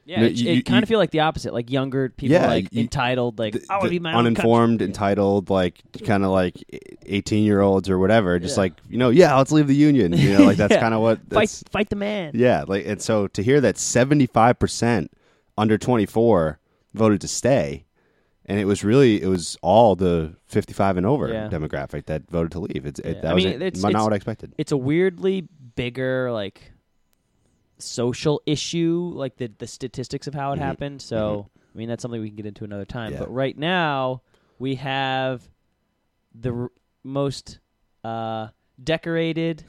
Yeah, 0.04 0.20
no, 0.20 0.26
it, 0.26 0.32
you- 0.34 0.50
it 0.50 0.54
you- 0.56 0.62
kind 0.64 0.82
of 0.82 0.88
feel 0.88 0.98
like 0.98 1.10
the 1.12 1.20
opposite, 1.20 1.52
like 1.54 1.70
younger 1.70 2.08
people, 2.10 2.32
Yeah, 2.34 2.46
like 2.48 2.72
you- 2.72 2.80
entitled, 2.82 3.38
like 3.38 3.54
The- 3.54 3.64
I 3.70 3.74
want 3.74 3.82
the 3.82 3.88
to 3.88 3.90
be 3.90 3.98
my 4.00 4.12
own 4.12 4.18
uninformed, 4.26 4.78
country." 4.80 4.86
entitled, 4.86 5.50
like 5.50 5.80
kind 6.04 6.24
of 6.24 6.30
like 6.30 6.56
eighteen 7.06 7.44
year 7.44 7.60
olds 7.60 7.88
or 7.88 7.98
whatever. 7.98 8.38
Just 8.38 8.56
Yeah. 8.56 8.60
like 8.62 8.72
you 8.88 8.98
know, 8.98 9.10
yeah, 9.10 9.36
let's 9.36 9.52
leave 9.52 9.68
the 9.68 9.74
union. 9.76 10.12
You 10.12 10.38
know, 10.38 10.44
like 10.44 10.56
that's 10.62 10.72
Yeah. 10.74 10.80
kind 10.80 10.94
of 10.94 11.00
what. 11.00 11.18
Fight, 11.18 11.28
That's, 11.48 11.64
fight 11.70 11.90
the 11.90 11.96
man. 11.96 12.32
yeah, 12.34 12.64
like 12.66 12.86
and 12.86 13.00
so 13.00 13.26
to 13.28 13.42
hear 13.42 13.60
that 13.60 13.78
seventy 13.78 14.26
five 14.26 14.58
percent 14.58 15.10
under 15.56 15.78
twenty 15.78 16.06
four 16.06 16.58
voted 16.94 17.20
to 17.20 17.28
stay, 17.28 17.84
and 18.46 18.58
it 18.58 18.64
was 18.64 18.82
really 18.82 19.22
it 19.22 19.28
was 19.28 19.56
all 19.62 19.94
the 19.94 20.34
fifty 20.46 20.72
five 20.72 20.96
and 20.96 21.06
over 21.06 21.28
Yeah. 21.28 21.48
demographic 21.48 22.06
that 22.06 22.28
voted 22.30 22.50
to 22.52 22.58
leave. 22.60 22.86
It's 22.86 22.98
it, 23.00 23.16
Yeah. 23.16 23.20
that 23.22 23.30
I 23.30 23.34
was 23.34 23.44
mean, 23.44 23.54
it, 23.54 23.62
it's- 23.62 23.82
not 23.82 23.90
it's- 23.90 24.02
what 24.04 24.12
I 24.12 24.16
expected. 24.16 24.52
It's 24.58 24.72
a 24.72 24.76
weirdly 24.76 25.46
bigger 25.76 26.30
like 26.32 26.71
social 27.82 28.40
issue, 28.46 29.12
like 29.14 29.36
the 29.36 29.50
the 29.58 29.66
statistics 29.66 30.26
of 30.26 30.34
how 30.34 30.52
it 30.52 30.56
Mhm. 30.56 30.62
happened. 30.62 31.02
So 31.02 31.50
I 31.74 31.78
mean, 31.78 31.88
that's 31.88 32.02
something 32.02 32.20
we 32.20 32.28
can 32.28 32.36
get 32.36 32.46
into 32.46 32.64
another 32.64 32.84
time. 32.84 33.12
Yeah. 33.12 33.20
But 33.20 33.32
right 33.32 33.56
now 33.56 34.22
we 34.58 34.76
have 34.76 35.48
the 36.34 36.52
r- 36.52 36.70
most 37.02 37.58
uh, 38.04 38.48
decorated, 38.82 39.64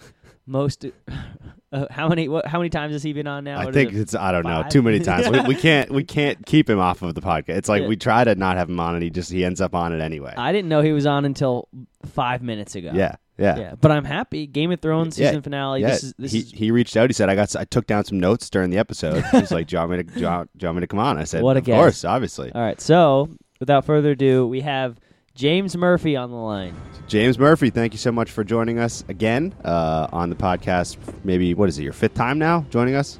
most. 0.46 0.86
Uh, 1.74 1.88
how 1.90 2.08
many? 2.08 2.28
What, 2.30 2.46
how 2.46 2.60
many 2.60 2.70
times 2.70 2.94
has 2.94 3.02
he 3.02 3.14
been 3.14 3.26
on 3.28 3.44
now? 3.44 3.60
I 3.60 3.66
What 3.66 3.74
think 3.74 3.92
it? 3.94 4.00
it's 4.00 4.14
I 4.14 4.32
don't 4.32 4.44
know 4.46 4.62
five? 4.62 4.70
too 4.72 4.82
many 4.84 5.00
times. 5.00 5.28
we, 5.30 5.42
we 5.42 5.56
can't 5.56 5.90
we 5.92 6.04
can't 6.04 6.46
keep 6.46 6.70
him 6.70 6.80
off 6.80 7.02
of 7.02 7.16
the 7.16 7.22
podcast. 7.22 7.50
It's 7.58 7.68
like 7.70 7.82
Yeah. 7.82 7.88
we 7.88 7.96
try 7.98 8.24
to 8.24 8.36
not 8.36 8.58
have 8.58 8.70
him 8.70 8.80
on, 8.80 8.94
and 8.94 9.04
he 9.04 9.10
just 9.10 9.32
he 9.32 9.44
ends 9.44 9.60
up 9.60 9.74
on 9.74 9.92
it 9.92 10.00
anyway. 10.02 10.34
I 10.38 10.52
didn't 10.52 10.70
know 10.70 10.82
he 10.82 10.92
was 10.92 11.06
on 11.08 11.26
until 11.26 11.68
five 12.06 12.42
minutes 12.44 12.76
ago. 12.76 12.92
yeah, 12.94 13.16
yeah, 13.38 13.58
yeah. 13.58 13.74
But 13.82 13.92
I'm 13.92 14.06
happy. 14.06 14.46
Game 14.46 14.72
of 14.72 14.82
Thrones 14.82 15.18
Yeah, 15.18 15.30
season 15.30 15.42
finale. 15.42 15.82
yeah. 15.82 15.88
This 15.88 16.04
is 16.04 16.14
this 16.20 16.32
he 16.32 16.40
is 16.40 16.52
he 16.52 16.72
reached 16.72 16.96
out. 16.96 17.10
He 17.10 17.14
said, 17.14 17.30
"I 17.30 17.36
got 17.36 17.56
I 17.56 17.66
took 17.66 17.88
down 17.88 18.06
some 18.06 18.20
notes 18.20 18.50
during 18.52 18.70
the 18.70 18.78
episode." 18.78 19.24
He's 19.32 19.52
like, 19.52 19.68
"Do 19.68 19.76
you 19.76 19.80
want 19.80 19.92
me 19.92 19.98
to 19.98 20.04
do 20.04 20.20
you 20.20 20.26
want, 20.28 20.56
do 20.58 20.64
you 20.64 20.68
want 20.68 20.78
me 20.78 20.82
to 20.82 20.88
come 20.88 21.00
on?" 21.00 21.18
I 21.18 21.24
said, 21.24 21.42
What 21.42 21.56
a 21.58 21.60
"Of 21.60 21.66
guest. 21.66 21.76
course, 21.80 22.06
obviously." 22.06 22.52
all 22.54 22.62
right. 22.62 22.80
So 22.80 23.30
without 23.60 23.86
further 23.86 24.12
ado, 24.12 24.46
we 24.48 24.62
have 24.62 25.00
James 25.36 25.76
Murphy 25.76 26.16
on 26.16 26.30
the 26.30 26.38
line. 26.38 26.76
James 27.08 27.40
Murphy, 27.40 27.70
thank 27.72 27.92
you 27.94 27.98
so 27.98 28.12
much 28.12 28.30
for 28.30 28.44
joining 28.44 28.78
us 28.78 29.04
again 29.08 29.54
uh, 29.66 30.08
on 30.12 30.30
the 30.30 30.36
podcast. 30.36 30.98
Maybe 31.24 31.54
what 31.56 31.70
is 31.70 31.80
it? 31.80 31.84
Your 31.84 31.94
fifth 31.94 32.14
time 32.14 32.38
now 32.38 32.66
joining 32.70 32.94
us? 32.96 33.20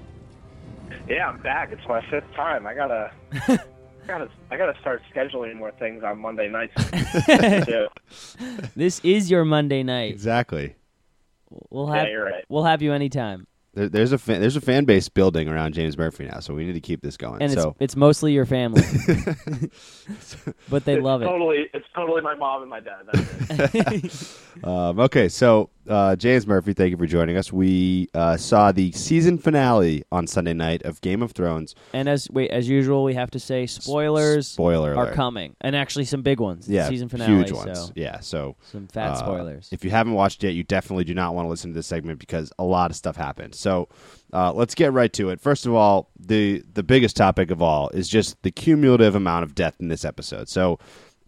Yeah, 1.08 1.28
I'm 1.30 1.42
back. 1.42 1.72
It's 1.72 1.86
my 1.88 2.06
fifth 2.10 2.32
time. 2.36 2.68
I 2.68 2.76
gotta, 2.76 3.12
I 3.32 3.60
gotta, 4.08 4.30
I 4.52 4.58
gotta 4.58 4.80
start 4.80 5.02
scheduling 5.14 5.56
more 5.56 5.72
things 5.72 6.04
on 6.04 6.20
Monday 6.20 6.50
nights. 6.50 6.74
This 8.76 9.00
is 9.04 9.32
your 9.32 9.44
Monday 9.46 9.82
night. 9.84 10.12
Exactly. 10.12 10.76
We'll 11.70 11.88
yeah, 11.90 11.96
have 12.00 12.08
you're 12.10 12.26
right. 12.26 12.46
we'll 12.50 12.64
have 12.64 12.82
you 12.82 12.94
anytime. 12.94 13.48
There, 13.74 13.90
there's 13.90 14.12
a 14.12 14.18
fan, 14.18 14.40
there's 14.40 14.56
a 14.56 14.62
fan 14.62 14.86
base 14.86 15.10
building 15.10 15.50
around 15.50 15.74
James 15.74 15.98
Murphy 15.98 16.26
now, 16.26 16.40
so 16.40 16.54
we 16.54 16.66
need 16.66 16.74
to 16.74 16.80
keep 16.80 17.02
this 17.02 17.18
going. 17.18 17.42
And 17.42 17.52
so 17.52 17.70
it's 17.80 17.94
it's 17.94 17.96
mostly 17.96 18.32
your 18.32 18.46
family. 18.46 18.82
but 20.70 20.86
they 20.86 20.96
it's 20.96 21.04
love 21.04 21.22
it. 21.22 21.26
Totally, 21.26 21.70
it's 21.74 21.88
totally 21.96 22.22
my 22.22 22.36
mom 22.36 22.62
and 22.62 22.70
my 22.70 22.80
dad. 22.80 23.06
That's. 23.12 24.40
Um, 24.64 25.00
okay, 25.00 25.30
so 25.30 25.72
uh, 25.90 26.16
James 26.16 26.46
Murphy, 26.46 26.74
thank 26.74 26.92
you 26.92 26.98
for 26.98 27.08
joining 27.08 27.38
us. 27.38 27.52
We 27.52 28.08
uh, 28.14 28.38
saw 28.38 28.72
the 28.72 28.92
season 28.92 29.38
finale 29.38 30.04
on 30.12 30.28
Sunday 30.28 30.54
night 30.54 30.84
of 30.84 31.02
Game 31.02 31.22
of 31.22 31.32
Thrones. 31.32 31.76
And 31.92 32.08
as 32.08 32.30
wait, 32.30 32.52
as 32.52 32.70
usual, 32.70 33.04
we 33.04 33.16
have 33.16 33.32
to 33.32 33.40
say 33.40 33.66
spoilers 33.66 34.48
Spoiler 34.48 34.92
are 34.92 35.06
alert. 35.06 35.16
coming, 35.16 35.56
and 35.62 35.76
actually 35.76 36.06
some 36.06 36.22
big 36.22 36.40
ones. 36.40 36.70
Yeah, 36.70 36.88
season 36.88 37.10
finale, 37.10 37.34
huge 37.34 37.52
ones. 37.52 37.78
So 37.80 37.92
Yeah, 37.96 38.20
so 38.20 38.56
some 38.72 38.88
fat 38.88 39.12
uh, 39.12 39.16
spoilers. 39.16 39.70
If 39.72 39.84
you 39.84 39.90
haven't 39.90 40.14
watched 40.14 40.44
yet, 40.44 40.54
you 40.54 40.64
definitely 40.64 41.04
do 41.04 41.14
not 41.16 41.34
want 41.34 41.48
to 41.48 41.50
listen 41.50 41.72
to 41.72 41.76
this 41.76 41.88
segment 41.88 42.20
because 42.20 42.54
a 42.60 42.64
lot 42.64 42.92
of 42.92 42.96
stuff 42.96 43.16
happened. 43.16 43.56
So 43.64 43.90
uh, 44.32 44.54
let's 44.54 44.76
get 44.76 44.94
right 44.94 45.12
to 45.14 45.30
it. 45.30 45.42
First 45.42 45.66
of 45.66 45.74
all, 45.74 46.10
the 46.20 46.64
the 46.74 46.84
biggest 46.84 47.16
topic 47.18 47.50
of 47.50 47.62
all 47.62 47.90
is 47.90 48.08
just 48.08 48.42
the 48.44 48.52
cumulative 48.52 49.16
amount 49.16 49.44
of 49.44 49.56
death 49.56 49.76
in 49.80 49.88
this 49.88 50.06
episode. 50.06 50.50
So 50.50 50.80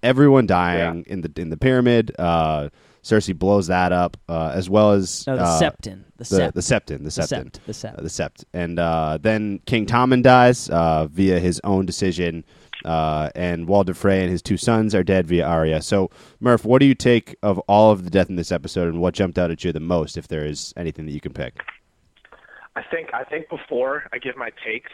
everyone 0.04 0.46
dying 0.46 1.04
in 1.08 1.22
the 1.22 1.32
in 1.38 1.50
the 1.50 1.58
pyramid. 1.58 2.14
Uh, 2.20 2.70
Cersei 3.06 3.38
blows 3.38 3.68
that 3.68 3.92
up, 3.92 4.18
uh, 4.28 4.52
as 4.56 4.68
well 4.68 4.94
as 4.94 5.28
no, 5.28 5.36
the 5.38 5.44
uh, 5.44 5.62
Septon. 5.62 6.04
The, 6.18 6.24
the 6.24 6.24
Sept. 6.24 6.54
the 6.54 6.62
Septon, 6.62 6.88
the 6.88 7.04
the 7.04 7.10
Septon, 7.10 7.52
Sept. 7.52 7.66
The 7.66 7.72
Sept. 7.72 8.00
uh, 8.00 8.02
the 8.02 8.08
Sept, 8.08 8.44
and 8.52 8.80
uh, 8.80 9.20
then 9.22 9.60
King 9.68 9.86
Tommen 9.86 10.24
dies 10.24 10.70
uh, 10.70 11.06
via 11.06 11.40
his 11.40 11.62
own 11.64 11.86
decision, 11.86 12.44
uh, 12.84 13.30
and 13.36 13.68
Walder 13.68 13.94
Frey 13.94 14.22
and 14.22 14.32
his 14.32 14.42
two 14.42 14.58
sons 14.58 14.96
are 14.96 15.04
dead 15.04 15.28
via 15.28 15.46
Arya. 15.46 15.84
So, 15.84 16.10
Murph, 16.40 16.66
what 16.66 16.80
do 16.80 16.88
you 16.88 16.96
take 16.96 17.36
of 17.44 17.60
all 17.68 17.92
of 17.92 18.06
the 18.06 18.10
death 18.10 18.28
in 18.32 18.38
this 18.38 18.52
episode, 18.52 18.88
and 18.88 19.00
what 19.02 19.14
jumped 19.14 19.38
out 19.38 19.52
at 19.52 19.64
you 19.64 19.72
the 19.72 19.80
most, 19.80 20.18
if 20.18 20.28
there 20.28 20.44
is 20.44 20.74
anything 20.76 21.06
that 21.06 21.12
you 21.12 21.22
can 21.22 21.34
pick? 21.34 21.62
I 22.76 22.84
think, 22.84 23.14
I 23.14 23.24
think 23.24 23.50
before 23.50 24.04
I 24.12 24.18
give 24.18 24.36
my 24.36 24.52
takes, 24.66 24.92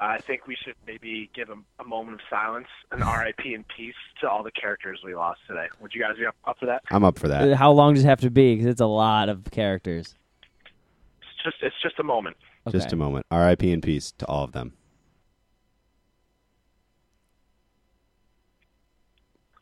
I 0.00 0.18
think 0.18 0.46
we 0.46 0.56
should 0.56 0.74
maybe 0.86 1.30
give 1.34 1.48
a, 1.50 1.56
a 1.80 1.84
moment 1.84 2.14
of 2.14 2.20
silence, 2.30 2.68
an 2.92 3.00
RIP 3.20 3.46
in 3.46 3.64
peace 3.76 3.94
to 4.20 4.28
all 4.28 4.42
the 4.42 4.50
characters 4.52 5.00
we 5.04 5.14
lost 5.14 5.40
today. 5.48 5.66
Would 5.80 5.92
you 5.94 6.00
guys 6.00 6.16
be 6.16 6.26
up, 6.26 6.36
up 6.44 6.58
for 6.58 6.66
that? 6.66 6.82
I'm 6.90 7.04
up 7.04 7.18
for 7.18 7.28
that. 7.28 7.54
How 7.54 7.70
long 7.72 7.94
does 7.94 8.04
it 8.04 8.08
have 8.08 8.20
to 8.20 8.30
be? 8.30 8.54
Because 8.54 8.66
it's 8.66 8.80
a 8.80 8.86
lot 8.86 9.28
of 9.28 9.44
characters. 9.50 10.14
It's 11.20 11.44
just, 11.44 11.56
it's 11.62 11.76
just 11.82 11.98
a 11.98 12.04
moment. 12.04 12.36
Just 12.70 12.92
a 12.92 12.96
moment. 12.96 13.24
R.I.P. 13.30 13.70
in 13.72 13.80
peace 13.80 14.12
to 14.18 14.26
all 14.26 14.44
of 14.44 14.52
them. 14.52 14.74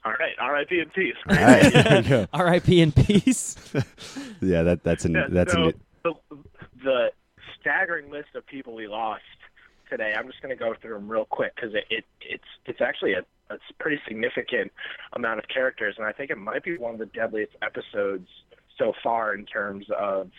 All 0.04 0.12
right, 0.12 0.34
RIP 0.52 0.72
in 0.72 0.90
peace. 0.90 1.16
All 1.28 1.36
right, 1.36 1.72
there. 2.04 2.28
R.I.P. 2.32 2.80
in 2.80 2.92
peace. 2.92 3.56
Yeah, 4.42 4.64
that 4.64 4.84
that's 4.84 5.06
an 5.06 5.14
Yeah, 5.14 5.26
that's 5.30 5.52
so 5.54 5.64
an, 5.64 5.74
the, 6.04 6.12
the 6.84 7.10
staggering 7.70 8.10
list 8.10 8.28
of 8.36 8.46
people 8.46 8.74
we 8.74 8.86
lost 8.86 9.22
today. 9.90 10.14
I'm 10.16 10.26
just 10.28 10.40
going 10.40 10.56
to 10.56 10.62
go 10.64 10.74
through 10.80 10.94
them 10.94 11.08
real 11.08 11.24
quick 11.24 11.52
because 11.56 11.74
it, 11.74 11.84
it 11.90 12.04
it's 12.20 12.44
it's 12.64 12.80
actually 12.80 13.14
a, 13.14 13.22
a 13.50 13.56
pretty 13.80 14.00
significant 14.06 14.70
amount 15.14 15.40
of 15.40 15.46
characters, 15.48 15.96
and 15.98 16.06
I 16.06 16.12
think 16.12 16.30
it 16.30 16.38
might 16.38 16.62
be 16.62 16.76
one 16.78 16.92
of 16.94 16.98
the 17.00 17.06
deadliest 17.06 17.52
episodes 17.62 18.28
so 18.78 18.92
far 19.02 19.34
in 19.34 19.46
terms 19.46 19.86
of 19.98 20.30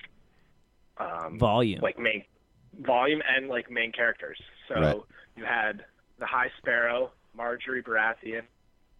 um, 0.97 1.37
Volume. 1.37 1.81
like 1.81 1.99
main 1.99 2.23
volume 2.79 3.21
and 3.35 3.49
like 3.49 3.69
main 3.69 3.91
characters. 3.91 4.39
So 4.69 4.75
Right. 4.75 4.95
you 5.35 5.43
had 5.45 5.83
the 6.19 6.25
High 6.25 6.49
Sparrow, 6.59 7.11
Margaery 7.37 7.83
Baratheon, 7.83 8.41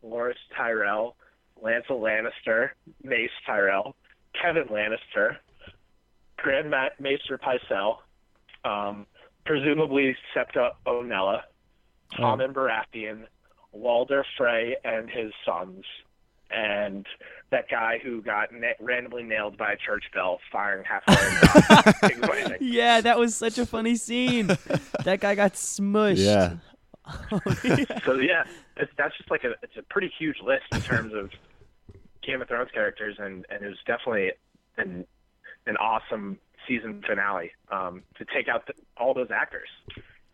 Loras 0.06 0.34
Tyrell, 0.56 1.16
Lancel 1.64 2.00
Lannister, 2.02 2.70
Mace 3.04 3.30
Tyrell, 3.46 3.96
Kevan 4.42 4.68
Lannister, 4.68 5.38
Grand 6.38 6.70
Ma- 6.70 6.90
Maester 7.00 7.38
Pycelle, 7.40 7.98
um, 8.64 9.06
presumably 9.46 10.16
Septa 10.34 10.72
Unella, 10.86 11.42
Tommen 12.14 12.54
Baratheon, 12.54 13.26
Walder 13.72 14.26
Frey 14.38 14.76
and 14.84 15.10
his 15.10 15.32
sons, 15.46 15.84
and 16.50 17.06
that 17.52 17.70
guy 17.70 18.00
who 18.04 18.22
got 18.22 18.52
na- 18.54 18.68
randomly 18.80 19.24
nailed 19.24 19.58
by 19.58 19.74
a 19.74 19.78
church 19.78 20.04
bell 20.14 20.40
firing 20.52 20.84
halfway 20.86 21.14
across 21.16 22.00
King's 22.02 22.22
Landing. 22.22 22.58
yeah, 22.62 23.02
that 23.02 23.18
was 23.20 23.36
such 23.36 23.58
a 23.58 23.66
funny 23.66 23.96
scene. 23.96 24.48
that 25.04 25.20
guy 25.20 25.36
got 25.36 25.54
smushed. 25.54 26.18
yeah. 26.18 26.56
So 28.06 28.16
yeah, 28.16 28.44
it's, 28.76 28.92
that's 28.98 29.16
just 29.18 29.32
like 29.32 29.44
a 29.46 29.52
it's 29.64 29.78
a 29.78 29.82
pretty 29.84 30.12
huge 30.20 30.38
list 30.44 30.66
in 30.74 30.82
terms 30.82 31.14
of 31.14 31.30
Game 32.22 32.42
of 32.42 32.50
Thrones 32.50 32.70
characters, 32.74 33.16
and 33.18 33.46
and 33.50 33.64
it 33.64 33.68
was 33.68 33.78
definitely 33.86 34.32
an 34.78 35.06
an 35.68 35.78
awesome 35.78 36.38
season 36.68 37.02
finale 37.08 37.52
um, 37.72 38.04
to 38.18 38.26
take 38.26 38.48
out 38.48 38.66
the, 38.68 38.74
all 38.98 39.14
those 39.14 39.32
actors. 39.32 39.70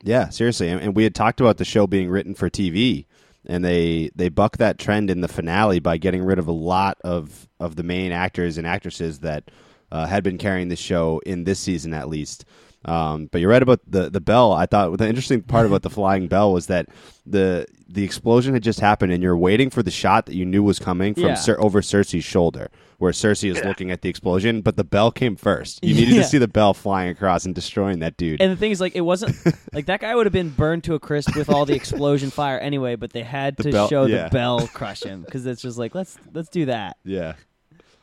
Yeah, 0.04 0.30
seriously, 0.30 0.69
and, 0.69 0.82
and 0.82 0.96
we 0.96 1.04
had 1.04 1.15
talked 1.15 1.39
about 1.39 1.58
the 1.58 1.65
show 1.65 1.88
being 1.88 2.10
written 2.10 2.34
for 2.36 2.50
TV, 2.50 3.06
and 3.46 3.63
they 3.63 4.10
they 4.15 4.30
buck 4.30 4.58
that 4.58 4.78
trend 4.78 5.10
in 5.10 5.22
the 5.22 5.28
finale 5.30 5.80
by 5.80 5.98
getting 5.98 6.24
rid 6.24 6.39
of 6.39 6.48
a 6.48 6.52
lot 6.54 6.98
of 7.04 7.48
of 7.60 7.76
the 7.78 7.84
main 7.84 8.12
actors 8.12 8.58
and 8.58 8.67
actresses 8.67 9.19
that 9.19 9.50
uh, 9.91 10.06
had 10.06 10.24
been 10.24 10.38
carrying 10.38 10.67
the 10.67 10.76
show 10.76 11.22
in 11.26 11.43
this 11.46 11.60
season 11.60 11.93
at 11.93 12.10
least. 12.10 12.43
Um, 12.86 13.30
but 13.32 13.39
you're 13.39 13.50
right 13.50 13.63
about 13.63 13.80
the 13.88 14.10
the 14.10 14.19
bell. 14.19 14.52
I 14.52 14.65
thought 14.65 14.98
the 14.98 15.08
interesting 15.08 15.41
part 15.41 15.65
about 15.65 15.84
the 15.84 15.89
flying 16.00 16.28
bell 16.28 16.52
was 16.52 16.67
that 16.67 16.89
the 17.26 17.65
the 17.88 18.04
explosion 18.04 18.54
had 18.54 18.63
just 18.63 18.82
happened, 18.82 19.13
and 19.13 19.24
you're 19.24 19.38
waiting 19.38 19.69
for 19.69 19.82
the 19.84 19.91
shot 19.91 20.26
that 20.26 20.36
you 20.36 20.46
knew 20.46 20.63
was 20.63 20.80
coming 20.80 21.13
from 21.13 21.24
Yeah. 21.28 21.34
Cer- 21.36 21.62
over 21.62 21.80
Cersei's 21.80 22.26
shoulder, 22.26 22.69
where 23.04 23.12
Cersei 23.12 23.52
is 23.52 23.58
Yeah. 23.58 23.68
looking 23.68 23.92
at 23.92 24.02
the 24.02 24.08
explosion, 24.10 24.62
but 24.62 24.78
the 24.78 24.84
bell 24.86 25.12
came 25.12 25.36
first. 25.36 25.84
You 25.84 25.94
needed 26.00 26.16
Yeah. 26.16 26.22
to 26.22 26.28
see 26.28 26.38
the 26.38 26.48
bell 26.48 26.74
flying 26.74 27.10
across 27.10 27.46
and 27.46 27.54
destroying 27.54 28.00
that 28.00 28.16
dude. 28.16 28.42
And 28.42 28.50
the 28.50 28.56
thing 28.56 28.72
is, 28.72 28.80
like, 28.80 28.96
it 28.96 29.02
wasn't 29.02 29.36
like 29.74 29.88
that 29.88 30.00
guy 30.00 30.16
would 30.16 30.26
have 30.26 30.32
been 30.34 30.50
burned 30.50 30.86
to 30.86 30.94
a 30.96 31.00
crisp 31.00 31.36
with 31.36 31.50
all 31.50 31.66
the 31.66 31.76
explosion 31.76 32.30
fire 32.39 32.58
anyway. 32.58 32.96
But 32.96 33.12
they 33.12 33.24
had 33.24 33.58
The 33.58 33.63
to 33.63 33.72
bell- 33.72 33.88
show 33.89 34.06
yeah. 34.06 34.24
the 34.24 34.30
bell 34.30 34.68
crush 34.68 35.04
him 35.04 35.22
because 35.24 35.46
it's 35.46 35.62
just 35.62 35.78
like 35.78 35.94
let's 35.94 36.18
let's 36.34 36.48
do 36.50 36.66
that. 36.68 36.96
yeah, 37.04 37.34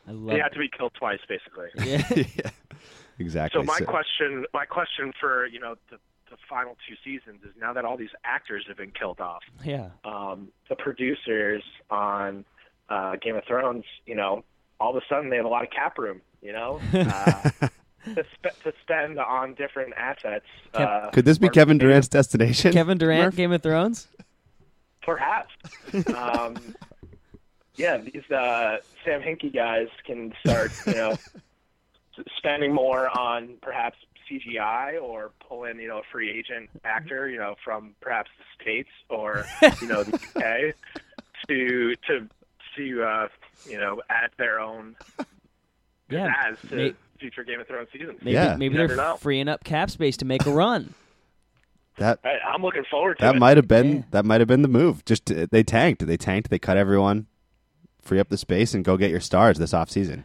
I 0.07 0.11
love. 0.11 0.35
He 0.35 0.39
had 0.41 0.49
to 0.53 0.59
be 0.59 0.69
killed 0.69 0.93
twice, 0.93 1.19
basically. 1.27 1.69
Yeah. 1.83 2.07
yeah, 2.35 2.51
exactly. 3.19 3.59
So 3.59 3.63
my 3.65 3.79
question, 3.79 4.45
my 4.53 4.65
question 4.65 5.13
for 5.19 5.47
you 5.47 5.59
know 5.59 5.75
the, 5.89 5.97
the 6.29 6.37
final 6.47 6.77
two 6.87 6.95
seasons 7.03 7.41
is 7.43 7.51
now 7.59 7.73
that 7.73 7.85
all 7.85 7.97
these 7.97 8.13
actors 8.23 8.65
have 8.67 8.77
been 8.77 8.91
killed 8.91 9.19
off, 9.19 9.41
yeah. 9.65 9.89
um, 10.05 10.49
the 10.69 10.75
producers 10.75 11.63
on 11.89 12.45
uh, 12.89 13.15
Game 13.21 13.35
of 13.35 13.43
Thrones, 13.45 13.85
you 14.05 14.15
know, 14.15 14.43
all 14.81 14.95
of 14.95 15.01
a 15.01 15.05
sudden 15.07 15.29
they 15.29 15.35
have 15.37 15.45
a 15.45 15.49
lot 15.49 15.63
of 15.63 15.69
cap 15.69 15.97
room, 15.97 16.21
you 16.41 16.51
know, 16.53 16.79
uh, 16.93 17.49
to, 18.15 18.25
spe- 18.33 18.63
to 18.63 18.73
spend 18.81 19.19
on 19.19 19.53
different 19.53 19.93
assets. 19.95 20.45
Kev- 20.73 21.05
Uh, 21.07 21.09
Could 21.11 21.25
this 21.25 21.37
be 21.37 21.49
Kevin 21.49 21.77
maybe- 21.77 21.87
Durant's 21.87 22.07
destination? 22.07 22.73
Kevin 22.73 22.97
Durant, 22.97 23.23
Murph? 23.25 23.35
Game 23.35 23.51
of 23.51 23.61
Thrones. 23.61 24.07
Perhaps. 25.03 25.53
um, 26.15 26.57
yeah, 27.75 27.97
these 27.97 28.29
uh, 28.31 28.77
Sam 29.05 29.21
Hinkie 29.21 29.53
guys 29.53 29.87
can 30.05 30.33
start, 30.45 30.71
you 30.85 30.93
know, 30.93 31.15
spending 32.37 32.73
more 32.73 33.09
on 33.17 33.55
perhaps 33.61 33.97
CGI 34.29 35.01
or 35.01 35.31
pull 35.47 35.63
in, 35.65 35.79
you 35.79 35.87
know, 35.87 35.99
a 35.99 36.03
free 36.11 36.29
agent 36.29 36.69
actor, 36.83 37.27
you 37.29 37.37
know, 37.39 37.55
from 37.63 37.95
perhaps 38.01 38.29
the 38.37 38.63
states 38.63 38.89
or 39.09 39.45
you 39.81 39.87
know 39.87 40.03
the 40.03 40.13
UK 40.15 40.75
to 41.47 41.95
to 42.07 42.27
to 42.77 43.03
uh, 43.03 43.27
you 43.69 43.77
know 43.79 44.01
add 44.09 44.31
their 44.37 44.59
own 44.59 44.95
Yeah. 46.09 46.33
as 46.45 46.57
to 46.69 46.75
May- 46.75 46.93
future 47.19 47.43
Game 47.43 47.59
of 47.59 47.67
Thrones 47.67 47.87
seasons. 47.93 48.19
Maybe 48.21 48.33
Yeah. 48.33 48.55
maybe 48.57 48.75
they're 48.77 48.95
know. 48.95 49.15
freeing 49.17 49.47
up 49.47 49.63
cap 49.63 49.89
space 49.89 50.17
to 50.17 50.25
make 50.25 50.45
a 50.45 50.51
run. 50.51 50.93
That 51.97 52.19
I, 52.23 52.37
I'm 52.47 52.61
looking 52.61 52.85
forward 52.89 53.17
to 53.19 53.25
that 53.25 53.35
it. 53.35 53.39
might 53.39 53.57
have 53.57 53.67
been 53.67 53.97
Yeah. 53.97 54.01
that 54.11 54.25
might 54.25 54.39
have 54.41 54.47
been 54.47 54.61
the 54.61 54.69
move. 54.69 55.03
Just 55.05 55.29
uh, 55.29 55.45
they 55.51 55.61
tanked. 55.61 56.07
They 56.07 56.15
tanked. 56.17 56.49
They 56.49 56.57
cut 56.57 56.77
everyone, 56.77 57.27
free 58.01 58.17
up 58.17 58.29
the 58.29 58.37
space, 58.37 58.73
and 58.73 58.83
go 58.85 58.95
get 58.97 59.11
your 59.11 59.19
stars 59.19 59.57
this 59.57 59.73
off 59.73 59.89
season. 59.91 60.23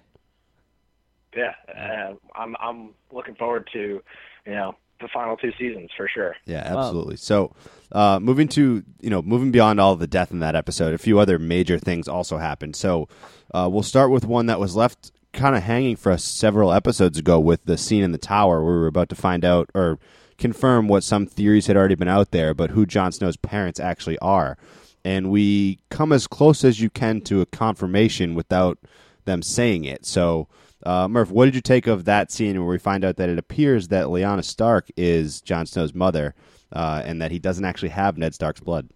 yeah, 1.37 1.55
uh, 1.77 2.15
I'm 2.35 2.57
I'm 2.61 2.91
looking 3.13 3.35
forward 3.35 3.69
to 3.73 4.01
you 4.47 4.53
know 4.53 4.77
the 5.01 5.09
final 5.09 5.37
two 5.37 5.53
seasons 5.59 5.91
for 5.97 6.09
sure. 6.09 6.37
Yeah, 6.47 6.63
absolutely. 6.65 7.17
So, 7.17 7.55
uh, 7.93 8.19
moving 8.21 8.49
to 8.49 8.83
you 9.01 9.11
know 9.11 9.23
moving 9.23 9.51
beyond 9.51 9.81
all 9.81 9.97
the 9.97 10.07
death 10.07 10.31
in 10.31 10.41
that 10.41 10.55
episode, 10.55 10.95
a 10.95 10.99
few 10.99 11.19
other 11.19 11.39
major 11.39 11.79
things 11.79 12.09
also 12.09 12.39
happened. 12.39 12.77
So, 12.77 13.09
uh, 13.55 13.69
we'll 13.71 13.83
start 13.83 14.11
with 14.11 14.25
one 14.25 14.47
that 14.47 14.61
was 14.61 14.75
left 14.77 15.13
kind 15.33 15.55
of 15.55 15.63
hanging 15.63 15.97
for 15.97 16.11
us 16.13 16.25
several 16.25 16.73
episodes 16.73 17.19
ago 17.19 17.39
with 17.39 17.65
the 17.67 17.77
scene 17.77 18.03
in 18.03 18.13
the 18.13 18.19
tower 18.19 18.65
where 18.65 18.75
we 18.75 18.81
were 18.81 18.87
about 18.87 19.11
to 19.11 19.15
find 19.15 19.45
out 19.45 19.71
or 19.75 19.99
confirm 20.39 20.89
what 20.89 21.05
some 21.05 21.27
theories 21.27 21.67
had 21.67 21.77
already 21.77 21.95
been 21.95 22.09
out 22.09 22.31
there, 22.31 22.55
but 22.55 22.71
who 22.71 22.87
Jon 22.87 23.13
Snow's 23.13 23.37
parents 23.37 23.79
actually 23.79 24.19
are. 24.19 24.57
And 25.05 25.31
we 25.31 25.79
come 25.91 26.13
as 26.13 26.27
close 26.27 26.65
as 26.65 26.81
you 26.81 26.91
can 26.91 27.21
to 27.23 27.41
a 27.41 27.47
confirmation 27.47 28.35
without 28.35 28.79
them 29.25 29.43
saying 29.43 29.85
it. 29.85 30.05
So, 30.05 30.49
uh, 30.87 31.09
Murph, 31.09 31.31
what 31.33 31.47
did 31.47 31.55
you 31.57 31.61
take 31.61 31.87
of 31.89 32.05
that 32.05 32.31
scene 32.31 32.59
where 32.61 32.69
we 32.71 32.79
find 32.79 33.05
out 33.05 33.17
that 33.17 33.29
it 33.29 33.39
appears 33.39 33.89
that 33.89 34.07
Lyanna 34.07 34.45
Stark 34.45 34.89
is 34.97 35.41
Jon 35.41 35.67
Snow's 35.67 35.93
mother, 35.93 36.35
uh, 36.73 37.03
and 37.05 37.21
that 37.21 37.33
he 37.33 37.41
doesn't 37.41 37.65
actually 37.65 37.89
have 37.89 38.17
Ned 38.17 38.35
Stark's 38.35 38.61
blood? 38.61 38.89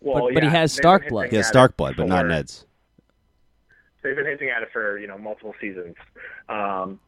Well, 0.00 0.26
But- 0.28 0.34
but 0.34 0.42
he 0.44 0.48
has 0.48 0.72
Stark 0.72 1.08
blood. 1.08 1.22
hinting 1.24 1.30
He 1.32 1.36
has 1.38 1.48
Stark 1.48 1.76
blood, 1.76 1.96
but 1.96 2.06
not 2.06 2.26
Ned's. 2.26 2.66
They've 4.02 4.14
been 4.14 4.26
hinting 4.26 4.48
at 4.50 4.62
it 4.62 4.70
for 4.72 4.96
you 4.98 5.08
know 5.08 5.18
multiple 5.18 5.56
seasons, 5.60 5.96
um, 6.48 7.00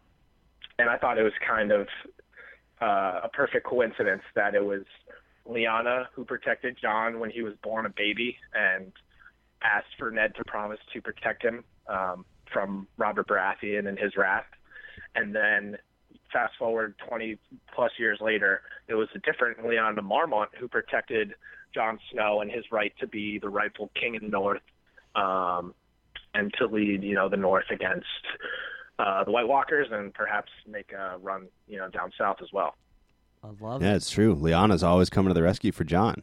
and 0.81 0.91
I 0.91 0.99
thought 0.99 1.17
it 1.17 1.23
was 1.23 1.33
kind 1.47 1.71
of 1.71 1.87
uh, 2.83 3.21
a 3.25 3.29
perfect 3.33 3.65
coincidence 3.65 4.23
that 4.35 4.57
it 4.57 4.65
was 4.65 4.83
Lyanna 5.49 6.07
who 6.15 6.25
protected 6.25 6.77
Jon 6.81 7.21
when 7.21 7.31
he 7.31 7.43
was 7.43 7.55
born 7.63 7.87
a 7.87 7.91
baby 7.91 8.37
and 8.55 8.93
asked 9.63 9.95
for 9.99 10.11
Ned 10.11 10.35
to 10.35 10.45
promise 10.45 10.81
to 10.93 11.01
protect 11.01 11.45
him 11.45 11.63
um, 11.87 12.25
from 12.53 12.87
Robert 12.97 13.29
Baratheon 13.29 13.89
and 13.89 13.99
his 13.99 14.17
wrath, 14.17 14.45
and 15.15 15.35
then 15.35 15.77
fast 16.33 16.55
forward 16.59 16.95
20 17.09 17.39
plus 17.75 17.93
years 17.99 18.19
later, 18.21 18.63
it 18.89 18.95
was 18.95 19.09
a 19.15 19.19
different 19.21 19.59
Lyanna 19.59 19.99
Mormont 19.99 20.47
who 20.59 20.69
protected 20.69 21.35
Jon 21.75 21.99
Snow 22.13 22.41
and 22.41 22.51
his 22.51 22.65
right 22.71 22.93
to 23.01 23.07
be 23.07 23.39
the 23.39 23.49
rightful 23.49 23.91
king 24.01 24.15
in 24.15 24.23
the 24.23 24.29
North. 24.29 24.63
Um, 25.15 25.75
and 26.33 26.55
to 26.59 26.67
lead, 26.67 27.03
you 27.03 27.17
know, 27.17 27.29
the 27.29 27.37
North 27.37 27.65
against 27.71 28.07
uh, 29.01 29.25
the 29.25 29.33
White 29.33 29.49
Walkers 29.49 29.89
and 29.91 30.15
perhaps 30.15 30.53
make 30.65 30.93
a 30.93 31.19
run, 31.19 31.49
you 31.67 31.77
know, 31.79 31.89
down 31.89 32.13
south 32.17 32.37
as 32.41 32.53
well. 32.53 32.77
I 33.43 33.49
love 33.61 33.83
Yeah, 33.83 33.95
it. 33.95 33.97
it's 33.97 34.11
true. 34.11 34.37
Lyanna's 34.37 34.85
always 34.85 35.11
coming 35.11 35.31
to 35.31 35.35
the 35.35 35.43
rescue 35.43 35.73
for 35.73 35.83
Jon. 35.83 36.23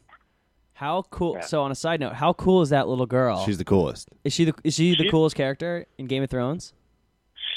How 0.78 1.04
cool! 1.10 1.34
Yeah. 1.36 1.42
So 1.42 1.62
on 1.64 1.72
a 1.72 1.76
side 1.76 2.00
note, 2.00 2.14
how 2.14 2.34
cool 2.34 2.62
is 2.62 2.70
that 2.70 2.88
little 2.88 3.06
girl? 3.08 3.44
She's 3.46 3.58
the 3.58 3.66
coolest. 3.66 4.10
is 4.24 4.32
she 4.34 4.46
the 4.46 4.54
is 4.64 4.76
she 4.76 4.92
the 4.92 5.04
She- 5.06 5.10
coolest 5.10 5.36
character 5.36 5.86
in 5.98 6.06
Game 6.08 6.22
of 6.24 6.30
Thrones? 6.30 6.74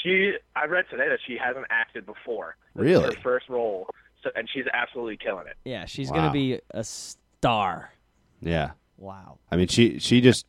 She, 0.03 0.33
I 0.55 0.65
read 0.65 0.85
today 0.89 1.07
that 1.09 1.19
she 1.27 1.37
hasn't 1.37 1.67
acted 1.69 2.05
before. 2.07 2.55
This 2.75 2.83
Really? 2.85 3.13
her 3.15 3.21
first 3.21 3.47
role, 3.49 3.87
so, 4.23 4.31
and 4.35 4.49
she's 4.51 4.65
absolutely 4.73 5.17
killing 5.17 5.45
it. 5.45 5.55
Yeah, 5.63 5.85
she's 5.85 6.09
Wow. 6.09 6.15
gonna 6.17 6.31
be 6.31 6.59
a 6.71 6.83
star. 6.83 7.91
Yeah. 8.41 8.71
Wow. 8.97 9.37
I 9.51 9.57
mean, 9.57 9.67
she 9.67 9.99
she 9.99 10.19
just 10.21 10.47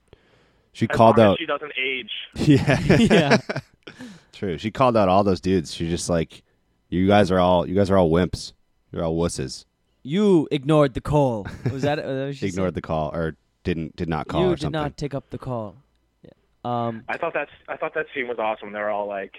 she 0.73 0.87
As 0.89 0.97
called 0.97 1.19
long 1.19 1.27
as 1.27 1.33
out. 1.33 1.39
she 1.39 1.47
doesn't 1.47 1.73
age. 1.79 2.11
Yeah. 2.37 2.81
Yeah. 2.99 3.37
True. 4.33 4.57
She 4.57 4.71
called 4.71 4.97
out 4.97 5.09
all 5.11 5.23
those 5.25 5.41
dudes. 5.43 5.75
She's 5.75 5.91
just 5.91 6.09
like, 6.09 6.43
you 6.89 7.07
guys 7.07 7.31
are 7.31 7.39
all 7.39 7.69
you 7.69 7.75
guys 7.75 7.91
are 7.91 7.99
all 7.99 8.11
wimps. 8.11 8.55
You're 8.91 9.05
all 9.05 9.17
wusses. 9.17 9.67
You 10.03 10.49
ignored 10.51 10.95
the 10.95 11.01
call. 11.01 11.45
Was 11.73 11.83
that, 11.83 11.99
was 11.99 12.05
that 12.07 12.27
what 12.27 12.37
she 12.37 12.47
Ignored 12.49 12.69
said? 12.69 12.75
the 12.75 12.83
call 12.83 13.11
or 13.15 13.37
didn't 13.65 13.95
did 13.97 14.09
not 14.09 14.27
call 14.29 14.41
You 14.43 14.47
or 14.49 14.55
did 14.57 14.63
something. 14.63 14.81
not 14.81 14.97
take 14.97 15.15
up 15.15 15.31
the 15.31 15.39
call. 15.39 15.77
Yeah. 16.25 16.31
Um, 16.65 17.05
I 17.09 17.17
thought 17.19 17.33
that's, 17.35 17.51
I 17.69 17.77
thought 17.77 17.95
that 17.95 18.07
scene 18.15 18.27
was 18.27 18.39
awesome. 18.41 18.73
They're 18.73 18.91
all 18.91 19.07
like, 19.07 19.35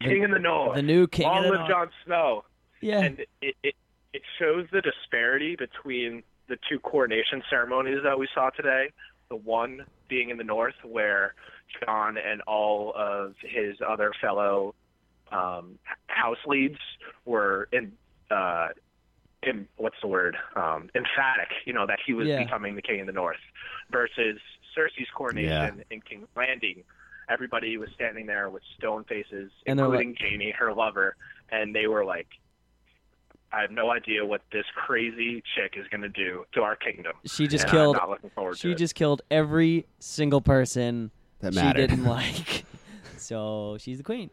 "King 0.00 0.22
in 0.22 0.30
the 0.30 0.38
North, 0.38 0.76
the 0.76 0.82
new 0.82 1.06
king. 1.06 1.26
long 1.26 1.38
of 1.38 1.44
the 1.44 1.50
live 1.50 1.58
North. 1.60 1.70
Jon 1.70 1.88
Snow." 2.04 2.44
Yeah. 2.80 3.00
and 3.00 3.20
it, 3.42 3.54
it 3.62 3.74
it 4.12 4.22
shows 4.38 4.66
the 4.72 4.80
disparity 4.80 5.56
between 5.56 6.22
the 6.48 6.56
two 6.68 6.78
coronation 6.80 7.42
ceremonies 7.50 7.98
that 8.04 8.18
we 8.18 8.28
saw 8.34 8.50
today. 8.50 8.90
The 9.28 9.36
one 9.36 9.84
being 10.08 10.30
in 10.30 10.38
the 10.38 10.44
north, 10.44 10.74
where 10.84 11.34
Jon 11.84 12.16
and 12.16 12.40
all 12.42 12.92
of 12.96 13.34
his 13.42 13.76
other 13.86 14.12
fellow 14.20 14.74
um, 15.30 15.78
house 16.08 16.38
leads 16.46 16.78
were 17.24 17.68
in, 17.72 17.92
uh, 18.30 18.68
in 19.42 19.66
what's 19.76 19.96
the 20.02 20.08
word 20.08 20.36
um, 20.56 20.90
emphatic, 20.94 21.48
you 21.64 21.72
know, 21.72 21.86
that 21.86 21.98
he 22.06 22.12
was 22.12 22.28
Yeah. 22.28 22.42
becoming 22.44 22.74
the 22.76 22.82
king 22.82 23.00
in 23.00 23.06
the 23.06 23.12
north, 23.12 23.38
versus 23.90 24.38
Cersei's 24.76 25.08
coronation 25.14 25.82
in 25.90 26.00
King's 26.02 26.28
Landing. 26.36 26.84
Everybody 27.28 27.76
was 27.76 27.88
standing 27.94 28.26
there 28.26 28.50
with 28.50 28.62
stone 28.76 29.04
faces, 29.04 29.50
And 29.66 29.78
they're 29.78 29.86
including 29.86 30.16
Jaime, 30.20 30.50
her 30.58 30.72
lover, 30.74 31.16
and 31.50 31.74
they 31.74 31.86
were 31.86 32.04
like, 32.04 32.26
I 33.52 33.62
have 33.62 33.70
no 33.70 33.90
idea 33.90 34.24
what 34.24 34.42
this 34.52 34.64
crazy 34.74 35.42
chick 35.56 35.74
is 35.76 35.86
going 35.88 36.02
to 36.02 36.08
do 36.08 36.44
to 36.54 36.62
our 36.62 36.76
kingdom. 36.76 37.12
She 37.26 37.48
just 37.48 37.64
and 37.64 37.70
killed. 37.72 37.96
I'm 37.96 38.02
not 38.02 38.10
looking 38.10 38.30
forward 38.30 38.56
She 38.58 38.68
to 38.68 38.72
it. 38.72 38.78
just 38.78 38.94
killed 38.94 39.22
every 39.30 39.86
single 39.98 40.40
person 40.40 41.10
That 41.40 41.54
she 41.54 41.72
didn't 41.72 42.04
like. 42.16 42.64
so 43.16 43.76
she's 43.80 43.98
the 43.98 44.04
queen. 44.04 44.30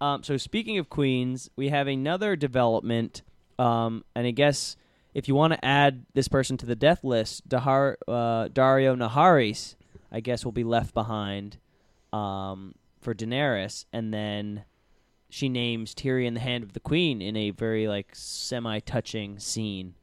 Um, 0.00 0.22
so 0.22 0.36
speaking 0.36 0.76
of 0.78 0.88
queens, 0.90 1.48
we 1.56 1.68
have 1.68 1.86
another 1.86 2.36
development, 2.36 3.22
um, 3.60 4.04
and 4.14 4.26
I 4.26 4.30
guess 4.30 4.76
if 5.12 5.28
you 5.28 5.34
want 5.34 5.52
to 5.52 5.64
add 5.64 6.06
this 6.14 6.28
person 6.28 6.56
to 6.58 6.66
the 6.66 6.74
death 6.74 7.04
list, 7.04 7.48
Dahar, 7.48 7.96
uh, 8.08 8.48
Daario 8.48 8.96
Naharis, 8.96 9.74
I 10.10 10.20
guess 10.20 10.44
will 10.44 10.52
be 10.52 10.64
left 10.64 10.94
behind 10.94 11.58
um, 12.12 12.74
for 13.00 13.14
Daenerys, 13.14 13.84
and 13.92 14.14
then 14.14 14.64
she 15.28 15.48
names 15.48 15.94
Tyrion 15.94 16.34
the 16.34 16.40
Hand 16.40 16.64
of 16.64 16.72
the 16.72 16.80
Queen 16.80 17.20
in 17.20 17.36
a 17.36 17.50
very 17.50 17.86
like 17.86 18.10
semi-touching 18.14 19.38
scene. 19.38 19.94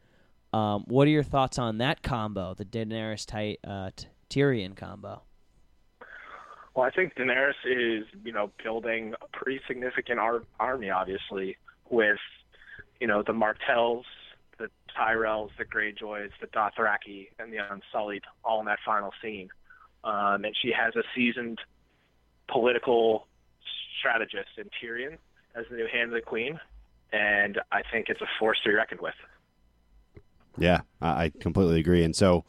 Um, 0.53 0.85
what 0.87 1.07
are 1.07 1.11
your 1.11 1.23
thoughts 1.23 1.59
on 1.59 1.79
that 1.79 2.03
combo, 2.03 2.53
the 2.53 2.63
Daenerys 2.63 3.57
uh, 3.65 3.89
Tyrion 4.29 4.75
combo? 4.75 5.23
Well, 6.73 6.85
I 6.85 6.91
think 6.91 7.15
Daenerys 7.15 7.53
is, 7.65 8.05
you 8.23 8.31
know, 8.31 8.51
building 8.63 9.15
a 9.19 9.37
pretty 9.37 9.59
significant 9.67 10.19
ar- 10.19 10.43
army, 10.59 10.91
obviously, 10.91 11.57
with, 11.89 12.19
the 13.27 13.33
Martells, 13.33 14.05
the 14.57 14.69
Tyrells, 14.97 15.49
the 15.57 15.65
Greyjoys, 15.65 16.31
the 16.41 16.47
Dothraki, 16.47 17.27
and 17.37 17.53
the 17.53 17.57
Unsullied, 17.57 18.23
all 18.43 18.59
in 18.59 18.65
that 18.65 18.79
final 18.85 19.11
scene. 19.21 19.49
Um, 20.03 20.45
and 20.45 20.55
she 20.59 20.71
has 20.71 20.95
a 20.95 21.03
seasoned 21.15 21.59
political 22.47 23.27
strategist 23.99 24.49
in 24.57 24.69
Tyrion 24.81 25.17
as 25.55 25.65
the 25.69 25.75
new 25.75 25.87
hand 25.91 26.05
of 26.05 26.15
the 26.15 26.21
queen, 26.21 26.59
and 27.11 27.59
I 27.71 27.81
think 27.91 28.07
it's 28.09 28.21
a 28.21 28.27
force 28.39 28.57
to 28.63 28.69
be 28.69 28.75
reckoned 28.75 29.01
with. 29.01 29.15
Yeah, 30.57 30.81
I, 31.01 31.25
I 31.25 31.31
completely 31.39 31.79
agree. 31.79 32.03
And 32.03 32.15
so 32.15 32.45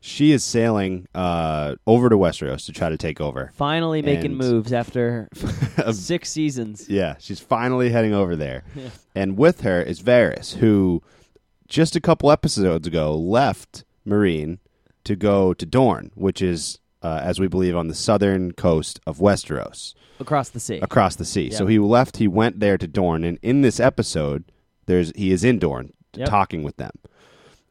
she 0.00 0.32
is 0.32 0.44
sailing 0.44 1.06
uh, 1.14 1.74
over 1.86 2.08
to 2.08 2.16
Westeros 2.16 2.64
to 2.66 2.72
try 2.72 2.88
to 2.88 2.96
take 2.96 3.20
over. 3.20 3.50
Finally 3.54 4.02
making 4.02 4.26
And- 4.32 4.38
moves 4.38 4.72
after 4.72 5.28
six 5.92 6.30
seasons. 6.30 6.88
Yeah, 6.88 7.16
she's 7.18 7.40
finally 7.40 7.90
heading 7.90 8.14
over 8.14 8.36
there. 8.36 8.64
And 9.14 9.36
with 9.36 9.62
her 9.62 9.82
is 9.82 10.00
Varys, 10.00 10.54
who 10.58 11.02
just 11.66 11.96
a 11.96 12.00
couple 12.00 12.30
episodes 12.30 12.86
ago 12.86 13.16
left 13.16 13.84
Meereen 14.06 14.58
to 15.02 15.16
go 15.16 15.52
to 15.54 15.66
Dorne, 15.66 16.12
which 16.14 16.40
is, 16.40 16.78
uh, 17.02 17.18
as 17.22 17.40
we 17.40 17.48
believe, 17.48 17.76
on 17.76 17.88
the 17.88 17.96
southern 17.96 18.52
coast 18.52 19.00
of 19.08 19.18
Westeros, 19.18 19.94
Across 20.20 20.50
the 20.50 20.60
sea. 20.60 20.78
across 20.78 21.16
the 21.16 21.24
sea. 21.24 21.50
So 21.50 21.66
he 21.66 21.80
left, 21.80 22.18
he 22.18 22.28
went 22.28 22.60
there 22.60 22.78
to 22.78 22.86
Dorne, 22.86 23.24
and 23.24 23.38
in 23.42 23.62
this 23.62 23.80
episode, 23.80 24.44
there's 24.86 25.10
he 25.16 25.32
is 25.32 25.42
in 25.42 25.58
Dorne 25.58 25.92
Yep. 26.14 26.28
talking 26.28 26.62
with 26.62 26.76
them. 26.76 26.92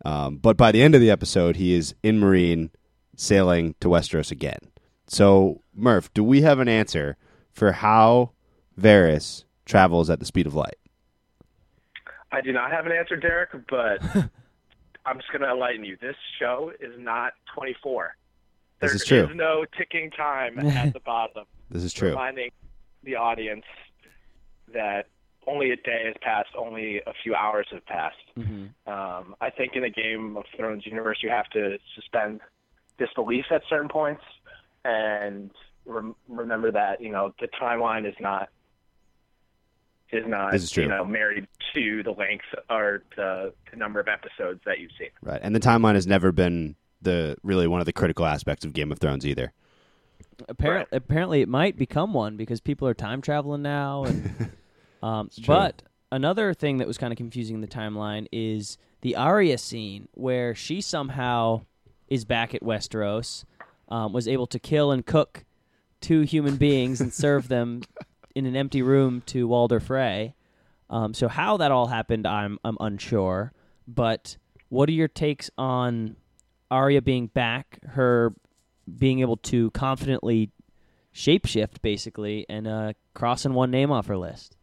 Um, 0.05 0.37
but 0.37 0.57
by 0.57 0.71
the 0.71 0.81
end 0.81 0.95
of 0.95 1.01
the 1.01 1.09
episode, 1.11 1.55
he 1.55 1.73
is 1.73 1.95
in 2.03 2.19
Meereen 2.19 2.69
sailing 3.15 3.75
to 3.79 3.87
Westeros 3.89 4.31
again. 4.31 4.59
So, 5.07 5.61
Murph, 5.73 6.13
do 6.13 6.23
we 6.23 6.41
have 6.41 6.59
an 6.59 6.67
answer 6.67 7.17
for 7.51 7.71
how 7.73 8.31
Varys 8.79 9.43
travels 9.65 10.09
at 10.09 10.19
the 10.19 10.25
speed 10.25 10.45
of 10.47 10.53
light? 10.53 10.77
I 12.31 12.41
do 12.41 12.51
not 12.51 12.71
have 12.71 12.85
an 12.85 12.91
answer, 12.91 13.15
Derek, 13.15 13.49
but 13.69 14.03
I'm 15.05 15.17
just 15.17 15.31
going 15.31 15.41
to 15.41 15.49
enlighten 15.51 15.83
you. 15.85 15.97
This 15.99 16.15
show 16.39 16.71
is 16.79 16.93
not 16.99 17.33
24. 17.55 18.15
This 18.79 18.89
There 18.91 18.95
is 18.95 19.05
true. 19.05 19.33
no 19.33 19.65
ticking 19.77 20.11
time 20.11 20.59
at 20.59 20.93
the 20.93 20.99
bottom, 21.05 21.45
This 21.71 21.83
is 21.83 21.93
true. 21.93 22.09
reminding 22.09 22.51
the 23.03 23.15
audience 23.15 23.63
that 24.73 25.07
only 25.47 25.71
a 25.71 25.75
day 25.77 26.03
has 26.05 26.15
passed, 26.21 26.49
only 26.57 26.97
a 27.07 27.13
few 27.23 27.33
hours 27.33 27.67
have 27.71 27.85
passed. 27.85 28.17
Mhm. 28.37 28.69
Um, 28.85 29.35
I 29.41 29.49
think 29.49 29.75
in 29.75 29.81
the 29.81 29.89
Game 29.89 30.35
of 30.37 30.43
Thrones 30.55 30.85
universe, 30.85 31.19
you 31.23 31.29
have 31.29 31.49
to 31.51 31.79
suspend 31.95 32.41
disbelief 32.99 33.45
at 33.51 33.61
certain 33.69 33.87
points 33.89 34.23
and 34.83 35.49
rem- 35.85 36.15
remember 36.27 36.71
that 36.71 36.99
you 37.01 37.09
know 37.11 37.33
the 37.39 37.47
timeline 37.47 38.07
is 38.07 38.15
not 38.19 38.49
is 40.11 40.25
not 40.25 40.51
This 40.51 40.63
is 40.63 40.71
true. 40.71 40.83
you 40.83 40.89
know 40.89 41.03
married 41.05 41.47
to 41.75 42.03
the 42.03 42.11
length 42.11 42.45
or 42.69 43.03
the, 43.15 43.53
the 43.71 43.77
number 43.77 43.99
of 43.99 44.07
episodes 44.07 44.61
that 44.65 44.79
you've 44.79 44.91
seen. 44.97 45.09
Right. 45.21 45.39
And 45.43 45.55
the 45.55 45.59
timeline 45.59 45.95
has 45.95 46.07
never 46.07 46.31
been 46.31 46.75
the 47.01 47.35
really 47.43 47.67
one 47.67 47.79
of 47.79 47.85
the 47.85 47.93
critical 47.93 48.25
aspects 48.25 48.65
of 48.65 48.73
Game 48.73 48.91
of 48.91 48.99
Thrones 48.99 49.25
either. 49.25 49.53
Apparently, 50.49 50.95
apparently, 50.97 51.41
it 51.41 51.49
might 51.49 51.77
become 51.77 52.13
one 52.13 52.37
because 52.37 52.59
people 52.61 52.87
are 52.87 52.93
time 52.93 53.21
traveling 53.21 53.61
now. 53.61 54.03
And 54.05 54.51
um, 55.01 55.29
but 55.45 55.83
another 56.11 56.53
thing 56.53 56.77
that 56.77 56.87
was 56.87 56.97
kind 56.97 57.11
of 57.11 57.17
confusing 57.17 57.55
in 57.55 57.61
the 57.61 57.67
timeline 57.67 58.27
is 58.31 58.77
the 59.01 59.15
Arya 59.15 59.57
scene 59.57 60.07
where 60.13 60.55
she 60.55 60.81
somehow 60.81 61.61
is 62.07 62.25
back 62.25 62.55
at 62.55 62.61
Westeros, 62.61 63.43
um, 63.89 64.13
was 64.13 64.27
able 64.27 64.47
to 64.47 64.59
kill 64.59 64.91
and 64.91 65.05
cook 65.05 65.45
two 66.01 66.21
human 66.21 66.55
beings 66.55 67.01
and 67.01 67.13
serve 67.13 67.47
them 67.49 67.81
in 68.35 68.45
an 68.45 68.55
empty 68.55 68.81
room 68.81 69.21
to 69.27 69.47
Walder 69.47 69.79
Frey. 69.79 70.35
Um, 70.89 71.13
so 71.13 71.27
how 71.27 71.57
that 71.57 71.71
all 71.71 71.87
happened, 71.87 72.25
I'm 72.25 72.59
I'm 72.63 72.77
unsure. 72.79 73.51
But 73.87 74.37
what 74.69 74.89
are 74.89 74.93
your 74.93 75.07
takes 75.07 75.49
on 75.57 76.15
Arya 76.71 77.01
being 77.01 77.27
back, 77.27 77.79
her 77.89 78.33
being 78.97 79.19
able 79.19 79.37
to 79.37 79.71
confidently 79.71 80.51
shapeshift 81.13 81.81
basically 81.81 82.45
and 82.47 82.67
uh, 82.67 82.93
crossing 83.13 83.53
one 83.53 83.71
name 83.71 83.91
off 83.91 84.07
her 84.07 84.17
list. 84.17 84.56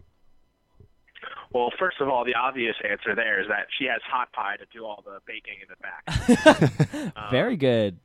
Well, 1.55 1.71
first 1.79 2.01
of 2.01 2.09
all, 2.09 2.25
the 2.25 2.35
obvious 2.35 2.75
answer 2.88 3.14
there 3.14 3.40
is 3.40 3.47
that 3.49 3.69
she 3.79 3.85
has 3.87 4.03
hot 4.05 4.33
pie 4.33 4.57
to 4.57 4.67
do 4.77 4.85
all 4.85 5.03
the 5.07 5.21
baking 5.25 5.55
in 5.62 5.69
the 5.71 7.07
back. 7.12 7.31
Very 7.31 7.57
good. 7.57 7.99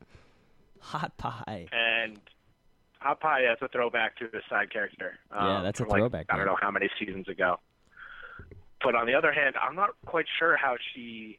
Hot 0.80 1.14
pie. 1.18 1.66
and 1.72 2.18
Hot 3.00 3.18
Pie 3.18 3.44
as 3.46 3.56
a 3.62 3.68
throwback 3.68 4.16
to 4.18 4.28
the 4.30 4.40
side 4.48 4.70
character. 4.72 5.18
Um, 5.32 5.46
Yeah, 5.46 5.62
that's 5.62 5.80
a 5.80 5.84
from, 5.84 5.90
like, 5.90 6.00
throwback, 6.00 6.26
I 6.30 6.36
don't 6.36 6.46
know 6.46 6.56
how 6.60 6.70
many 6.70 6.88
seasons 6.98 7.28
ago. 7.28 7.58
But 8.82 8.94
on 8.94 9.06
the 9.06 9.14
other 9.14 9.32
hand, 9.32 9.56
I'm 9.60 9.74
not 9.74 9.90
quite 10.06 10.26
sure 10.38 10.56
how 10.56 10.76
she 10.94 11.38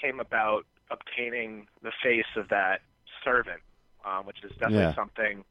came 0.00 0.20
about 0.20 0.64
obtaining 0.90 1.66
the 1.82 1.92
face 2.02 2.24
of 2.36 2.48
that 2.48 2.80
servant, 3.24 3.60
um, 4.04 4.26
which 4.26 4.42
is 4.42 4.50
definitely 4.52 4.78
Yeah. 4.84 4.94
something 4.94 5.44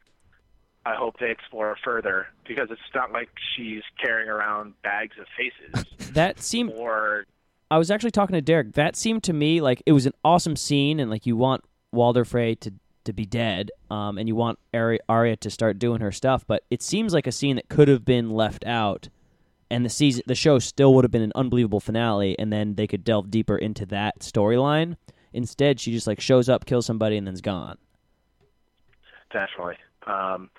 I 0.86 0.96
hope 0.96 1.20
they 1.20 1.30
explore 1.30 1.76
further 1.84 2.28
because 2.48 2.70
it's 2.72 2.82
not 2.96 3.12
like 3.12 3.30
she's 3.56 3.84
carrying 4.02 4.30
around 4.30 4.74
bags 4.82 5.16
of 5.20 5.28
faces 5.38 5.86
That 6.14 6.40
seemed 6.40 6.72
or 6.76 7.26
I 7.72 7.78
was 7.78 7.92
actually 7.92 8.12
talking 8.12 8.34
to 8.34 8.42
Derek. 8.42 8.74
That 8.74 8.96
seemed 8.96 9.24
to 9.24 9.34
me 9.34 9.62
like 9.62 9.84
it 9.86 9.92
was 9.92 10.06
an 10.06 10.14
awesome 10.24 10.56
scene, 10.56 11.00
and 11.00 11.12
like 11.12 11.26
you 11.26 11.36
want 11.36 11.64
Walder 11.92 12.26
Frey 12.26 12.56
to 12.56 12.74
to 13.06 13.14
be 13.14 13.26
dead, 13.26 13.72
um, 13.90 14.18
and 14.18 14.28
you 14.28 14.36
want 14.36 14.60
Ari- 14.74 15.00
Arya 15.08 15.38
to 15.38 15.50
start 15.50 15.80
doing 15.80 16.02
her 16.02 16.12
stuff. 16.12 16.46
But 16.48 16.64
it 16.70 16.82
seems 16.82 17.14
like 17.14 17.28
a 17.28 17.32
scene 17.32 17.56
that 17.56 17.70
could 17.70 17.88
have 17.88 18.06
been 18.06 18.32
left 18.32 18.66
out, 18.66 19.10
and 19.70 19.86
the 19.86 19.90
season, 19.90 20.24
the 20.26 20.36
show 20.36 20.60
still 20.60 20.94
would 20.96 21.04
have 21.04 21.12
been 21.12 21.22
an 21.22 21.32
unbelievable 21.36 21.80
finale, 21.80 22.38
and 22.40 22.52
then 22.52 22.76
they 22.76 22.88
could 22.88 23.04
delve 23.04 23.30
deeper 23.30 23.58
into 23.58 23.86
that 23.88 24.20
storyline. 24.20 24.98
Instead, 25.32 25.80
she 25.80 25.92
just 25.92 26.08
like 26.08 26.20
shows 26.20 26.50
up, 26.50 26.66
kills 26.66 26.88
somebody, 26.88 27.18
and 27.18 27.28
then's 27.28 27.42
gone. 27.42 27.78
Definitely. 29.32 29.76
Um, 30.10 30.50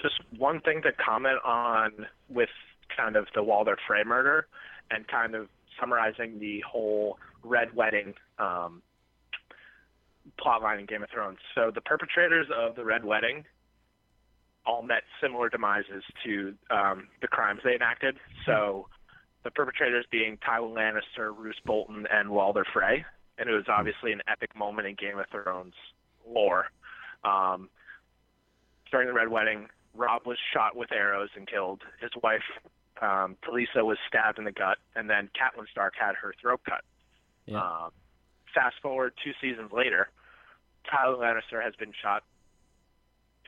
just 0.00 0.14
one 0.38 0.60
thing 0.60 0.82
to 0.82 0.92
comment 0.92 1.38
on 1.44 2.06
with 2.28 2.48
kind 2.96 3.16
of 3.16 3.26
the 3.34 3.42
Walder 3.42 3.76
Frey 3.86 4.04
murder 4.04 4.46
and 4.90 5.06
kind 5.08 5.34
of 5.34 5.48
summarizing 5.80 6.38
the 6.38 6.60
whole 6.60 7.18
Red 7.42 7.74
Wedding 7.74 8.14
um, 8.38 8.82
plotline 10.40 10.80
in 10.80 10.86
Game 10.86 11.02
of 11.02 11.10
Thrones. 11.10 11.38
So 11.54 11.70
the 11.74 11.80
perpetrators 11.80 12.46
of 12.56 12.76
the 12.76 12.84
Red 12.84 13.04
Wedding 13.04 13.44
all 14.64 14.82
met 14.82 15.02
similar 15.20 15.48
demises 15.48 16.04
to 16.24 16.54
um, 16.70 17.08
the 17.20 17.26
crimes 17.26 17.60
they 17.64 17.74
enacted. 17.74 18.16
So 18.46 18.86
the 19.44 19.50
perpetrators 19.50 20.06
being 20.10 20.38
Tywin 20.48 20.74
Lannister, 20.74 21.36
Roose 21.36 21.60
Bolton, 21.64 22.06
and 22.10 22.30
Walder 22.30 22.64
Frey. 22.72 23.04
And 23.38 23.48
it 23.48 23.52
was 23.52 23.64
obviously 23.68 24.12
an 24.12 24.20
epic 24.28 24.54
moment 24.54 24.86
in 24.86 24.94
Game 24.94 25.18
of 25.18 25.26
Thrones 25.30 25.74
lore. 26.28 26.66
Um, 27.24 27.68
during 28.92 29.08
the 29.08 29.14
Red 29.14 29.28
Wedding, 29.28 29.66
Robb 29.94 30.26
was 30.26 30.38
shot 30.52 30.76
with 30.76 30.92
arrows 30.92 31.30
and 31.34 31.48
killed. 31.48 31.82
His 32.00 32.10
wife, 32.22 32.42
um, 33.00 33.36
Talisa, 33.44 33.84
was 33.84 33.98
stabbed 34.06 34.38
in 34.38 34.44
the 34.44 34.52
gut, 34.52 34.78
and 34.94 35.10
then 35.10 35.28
Catelyn 35.34 35.66
Stark 35.70 35.94
had 35.98 36.14
her 36.14 36.32
throat 36.40 36.60
cut. 36.68 36.82
Yeah. 37.46 37.58
Um, 37.60 37.90
fast 38.54 38.76
forward 38.80 39.14
two 39.24 39.32
seasons 39.40 39.72
later, 39.72 40.08
Tywin 40.92 41.18
Lannister 41.18 41.62
has 41.62 41.74
been 41.76 41.92
shot 42.00 42.22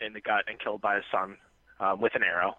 in 0.05 0.13
the 0.13 0.21
gut 0.21 0.45
and 0.49 0.59
killed 0.59 0.81
by 0.81 0.97
his 0.97 1.05
son 1.13 1.37
um, 1.79 2.01
with 2.01 2.15
an 2.17 2.23
arrow. 2.23 2.57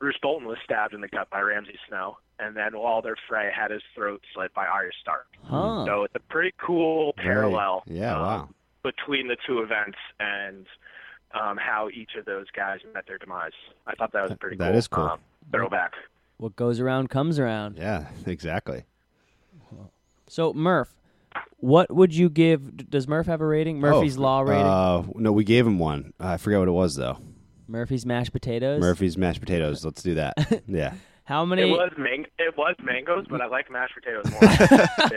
Roose 0.00 0.16
Bolton 0.22 0.48
was 0.48 0.58
stabbed 0.64 0.94
in 0.94 1.00
the 1.00 1.08
gut 1.08 1.28
by 1.30 1.40
Ramsay 1.40 1.78
Snow, 1.88 2.18
and 2.38 2.56
then 2.56 2.76
Walder 2.76 3.16
Frey 3.28 3.50
had 3.54 3.70
his 3.70 3.82
throat 3.94 4.20
slit 4.34 4.52
by 4.54 4.66
Arya 4.66 4.90
Stark. 5.00 5.26
Huh. 5.44 5.84
So 5.86 6.04
it's 6.04 6.14
a 6.16 6.32
pretty 6.32 6.54
cool 6.58 7.12
parallel 7.16 7.82
Very- 7.86 8.00
yeah, 8.00 8.16
um, 8.16 8.22
wow. 8.22 8.48
between 8.82 9.28
the 9.28 9.36
two 9.46 9.60
events 9.60 9.98
and 10.18 10.66
um, 11.40 11.56
how 11.56 11.88
each 11.92 12.10
of 12.18 12.24
those 12.24 12.46
guys 12.54 12.80
met 12.94 13.06
their 13.06 13.18
demise. 13.18 13.52
I 13.86 13.94
thought 13.94 14.12
that 14.12 14.28
was 14.28 14.38
pretty 14.38 14.56
That 14.56 14.70
cool. 14.70 14.78
is 14.78 14.88
cool. 14.88 15.04
Um, 15.04 15.18
throwback. 15.50 15.92
What 16.38 16.56
goes 16.56 16.80
around 16.80 17.08
comes 17.10 17.38
around. 17.38 17.76
Yeah, 17.78 18.06
exactly. 18.26 18.84
So 20.28 20.52
Murph, 20.52 20.94
what 21.58 21.92
would 21.94 22.14
you 22.14 22.28
give? 22.28 22.88
Does 22.90 23.06
Murph 23.06 23.26
have 23.26 23.40
a 23.40 23.46
rating? 23.46 23.78
Murphy's 23.80 24.16
Oh, 24.18 24.22
Law 24.22 24.40
rating. 24.40 24.64
Uh, 24.66 25.04
no, 25.14 25.32
we 25.32 25.44
gave 25.44 25.66
him 25.66 25.78
one. 25.78 26.12
I 26.18 26.36
forget 26.38 26.58
what 26.58 26.68
it 26.68 26.72
was 26.72 26.94
though. 26.96 27.18
Murphy's 27.68 28.04
mashed 28.04 28.32
potatoes. 28.32 28.80
Murphy's 28.80 29.16
mashed 29.16 29.40
potatoes. 29.40 29.84
Let's 29.84 30.02
do 30.02 30.14
that. 30.14 30.62
yeah. 30.66 30.94
How 31.24 31.44
It 31.44 31.46
many? 31.46 31.70
was 31.70 31.92
man- 31.96 32.26
it 32.38 32.56
was 32.56 32.74
mangoes, 32.82 33.26
but 33.30 33.40
I 33.40 33.46
like 33.46 33.70
mashed 33.70 33.94
potatoes 33.94 34.24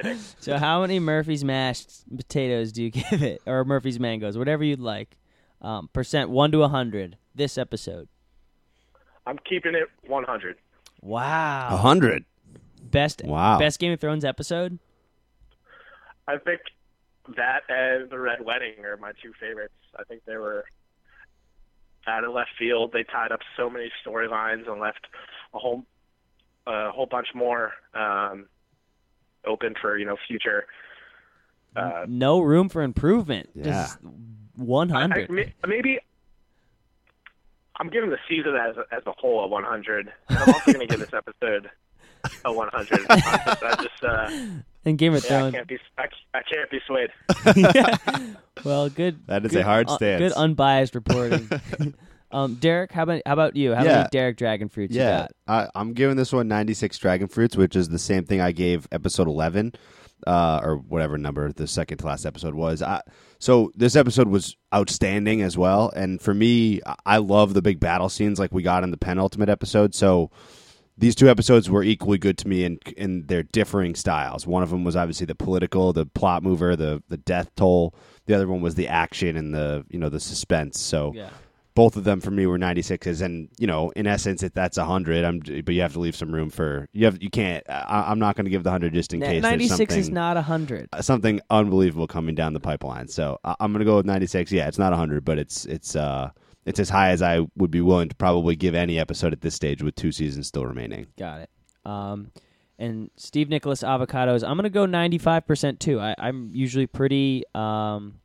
more. 0.04 0.16
So 0.40 0.58
how 0.58 0.82
many 0.82 1.00
Murphy's 1.00 1.44
mashed 1.44 1.90
potatoes 2.16 2.72
do 2.72 2.84
you 2.84 2.92
give 2.92 3.24
it, 3.24 3.42
or 3.46 3.66
Murphy's 3.66 4.00
mangoes, 4.00 4.38
whatever 4.38 4.64
you'd 4.64 4.80
like? 4.80 5.18
Um, 5.66 5.90
percent 5.92 6.30
one 6.30 6.52
to 6.52 6.62
a 6.62 6.68
hundred. 6.68 7.18
This 7.34 7.58
episode. 7.58 8.08
I'm 9.26 9.40
keeping 9.50 9.74
it 9.74 9.88
100. 10.08 10.58
Wow. 11.02 11.70
A 11.72 11.78
hundred. 11.78 12.24
Best. 12.84 13.24
Wow. 13.26 13.58
Best 13.58 13.80
Game 13.80 13.92
of 13.92 14.00
Thrones 14.00 14.24
episode. 14.24 14.78
I 16.28 16.38
think 16.38 16.62
that 17.36 17.62
and 17.68 18.12
the 18.12 18.20
Red 18.20 18.46
Wedding 18.46 18.86
are 18.86 18.96
my 18.98 19.14
two 19.24 19.34
favorites. 19.40 19.74
I 19.98 20.04
think 20.04 20.22
they 20.26 20.38
were 20.38 20.66
out 22.06 22.24
of 22.24 22.32
left 22.32 22.52
field. 22.60 22.92
They 22.94 23.04
tied 23.04 23.32
up 23.32 23.40
so 23.58 23.68
many 23.68 23.92
storylines 24.06 24.70
and 24.70 24.80
left 24.80 25.08
a 25.56 25.58
whole 25.58 25.84
a 26.68 26.92
whole 26.92 27.08
bunch 27.08 27.30
more 27.34 27.74
um, 27.96 28.46
open 29.48 29.74
for 29.82 29.98
you 29.98 30.06
know 30.06 30.18
future. 30.28 30.68
Uh, 31.76 32.06
no 32.08 32.40
room 32.40 32.70
for 32.70 32.84
improvement. 32.84 33.50
Yeah. 33.56 33.88
One 34.58 34.92
I- 34.92 34.98
I- 34.98 35.02
hundred. 35.02 35.54
maybe 35.68 36.00
I'm 37.80 37.90
giving 37.90 38.10
the 38.10 38.18
season 38.30 38.56
as 38.56 38.76
as 38.92 39.04
a 39.06 39.12
whole 39.18 39.44
a 39.44 39.48
100. 39.48 40.12
And 40.30 40.38
I'm 40.38 40.50
also 40.54 40.74
going 40.74 40.88
to 40.88 40.88
give 40.88 41.00
this 41.00 41.14
episode 41.14 41.70
a 42.46 42.54
100. 42.54 43.06
I 43.10 43.76
just, 43.82 44.04
uh, 44.04 44.30
And 44.86 44.98
Game 45.00 45.16
of 45.16 45.26
yeah, 45.28 45.46
I 45.46 45.52
can't 45.52 45.68
be 45.68 45.80
I, 45.98 46.06
I 46.36 46.42
can't 46.44 46.70
be 46.70 46.80
swayed. 46.88 48.36
Well, 48.64 48.90
good. 48.90 49.20
That 49.28 49.44
is 49.46 49.52
good, 49.52 49.62
a 49.62 49.64
hard 49.64 49.90
uh, 49.90 49.98
good 49.98 50.32
unbiased 50.32 50.96
reporting. 50.96 51.50
um, 52.32 52.56
Derek, 52.56 52.92
how 52.92 53.04
about 53.04 53.22
how 53.26 53.34
about 53.34 53.56
you? 53.56 53.74
How 53.76 53.84
Yeah. 53.84 53.96
many 53.98 54.08
Derek 54.12 54.38
Dragon 54.38 54.70
fruits 54.70 54.94
you 54.96 55.02
Yeah, 55.02 55.28
got? 55.48 55.68
I, 55.76 55.80
I'm 55.80 55.94
giving 55.94 56.16
this 56.16 56.32
one 56.32 56.48
96 56.48 56.98
dragon 57.00 57.28
fruits, 57.28 57.58
which 57.58 57.76
is 57.76 57.90
the 57.90 58.00
same 58.00 58.24
thing 58.26 58.42
I 58.42 58.52
gave 58.54 58.88
episode 58.92 59.28
11, 59.28 59.74
uh, 60.26 60.60
or 60.64 60.78
whatever 60.78 61.18
number 61.18 61.52
the 61.52 61.68
second 61.68 62.00
to 62.00 62.06
last 62.06 62.26
episode 62.26 62.54
was. 62.56 62.82
I, 62.82 63.02
so 63.40 63.72
this 63.76 63.96
episode 63.96 64.28
was 64.28 64.56
outstanding 64.74 65.42
as 65.42 65.58
well, 65.58 65.92
and 65.96 66.22
for 66.22 66.34
me, 66.34 66.82
I- 67.06 67.18
love 67.18 67.54
the 67.54 67.62
big 67.62 67.80
battle 67.80 68.10
scenes 68.10 68.40
like 68.40 68.52
we 68.52 68.64
got 68.64 68.84
in 68.84 68.92
the 68.92 68.98
penultimate 68.98 69.50
episode. 69.50 69.94
So 69.96 70.32
these 70.98 71.16
two 71.16 71.30
episodes 71.30 71.70
were 71.70 71.84
equally 71.84 72.18
good 72.18 72.38
to 72.40 72.48
me 72.48 72.64
in 72.64 72.80
in 72.98 73.26
their 73.28 73.44
differing 73.44 73.96
styles. 73.96 74.48
One 74.48 74.64
of 74.64 74.70
them 74.70 74.84
was 74.84 74.96
obviously 74.96 75.26
the 75.26 75.36
political, 75.36 75.92
the 75.94 76.06
plot 76.06 76.42
mover, 76.44 76.76
the 76.76 77.04
the 77.10 77.18
death 77.18 77.52
toll. 77.56 77.94
The 78.28 78.34
other 78.34 78.48
one 78.48 78.62
was 78.62 78.76
the 78.76 78.88
action 78.88 79.36
and 79.38 79.54
the 79.54 79.86
you 79.90 80.00
know 80.00 80.10
the 80.10 80.20
suspense. 80.22 80.80
So 80.80 81.12
Yeah. 81.14 81.30
Both 81.76 81.96
of 81.98 82.04
them 82.06 82.20
for 82.22 82.32
me 82.32 82.46
were 82.48 82.58
96s 82.58 83.22
and 83.22 83.50
you 83.60 83.68
know 83.68 83.92
in 83.92 84.08
essence 84.08 84.42
if 84.42 84.54
that's 84.54 84.78
100 84.78 85.24
i'm 85.26 85.40
but 85.40 85.74
you 85.76 85.82
have 85.82 85.94
to 85.94 86.00
leave 86.00 86.16
some 86.16 86.34
room 86.34 86.50
for 86.50 86.88
you 86.94 87.06
have 87.06 87.22
you 87.22 87.30
can't 87.30 87.64
I, 87.70 88.06
i'm 88.08 88.18
not 88.18 88.36
going 88.36 88.46
to 88.46 88.50
give 88.50 88.64
the 88.64 88.70
100 88.70 88.94
just 88.94 89.14
in 89.14 89.20
case 89.20 89.30
there's 89.30 89.44
Ninety 89.44 89.68
six 89.68 89.94
is 89.96 90.06
something- 90.06 90.14
not 90.16 90.38
hundred. 90.38 90.90
uh, 90.94 91.02
something 91.02 91.42
unbelievable 91.50 92.08
coming 92.08 92.34
down 92.34 92.54
the 92.54 92.60
pipeline 92.60 93.08
so 93.08 93.38
I, 93.44 93.56
i'm 93.60 93.72
going 93.74 93.80
to 93.80 93.86
go 93.86 93.98
with 93.98 94.06
96 94.06 94.52
yeah 94.52 94.68
it's 94.68 94.80
not 94.80 94.92
100 94.92 95.24
but 95.26 95.38
it's 95.38 95.66
it's 95.66 95.96
uh 95.96 96.30
it's 96.66 96.80
as 96.80 96.90
high 96.90 97.10
as 97.12 97.22
i 97.22 97.42
would 97.58 97.72
be 97.72 97.82
willing 97.82 98.10
to 98.10 98.16
probably 98.16 98.56
give 98.56 98.74
any 98.74 98.98
episode 98.98 99.34
at 99.34 99.42
this 99.42 99.54
stage 99.54 99.84
with 99.84 99.96
two 99.96 100.12
seasons 100.12 100.48
still 100.48 100.66
remaining 100.66 101.08
Got 101.20 101.42
it. 101.42 101.50
Um, 101.86 102.32
and 102.80 103.10
Steve 103.16 103.48
Nicholas 103.48 103.84
avocados. 103.84 104.44
I'm 104.48 104.58
gonna 104.58 104.70
go 104.70 104.86
95 104.86 105.46
percent 105.48 105.80
too. 105.80 106.00
I, 106.00 106.16
I'm 106.18 106.50
usually 106.54 106.88
pretty. 106.88 107.44
Um, 107.54 108.16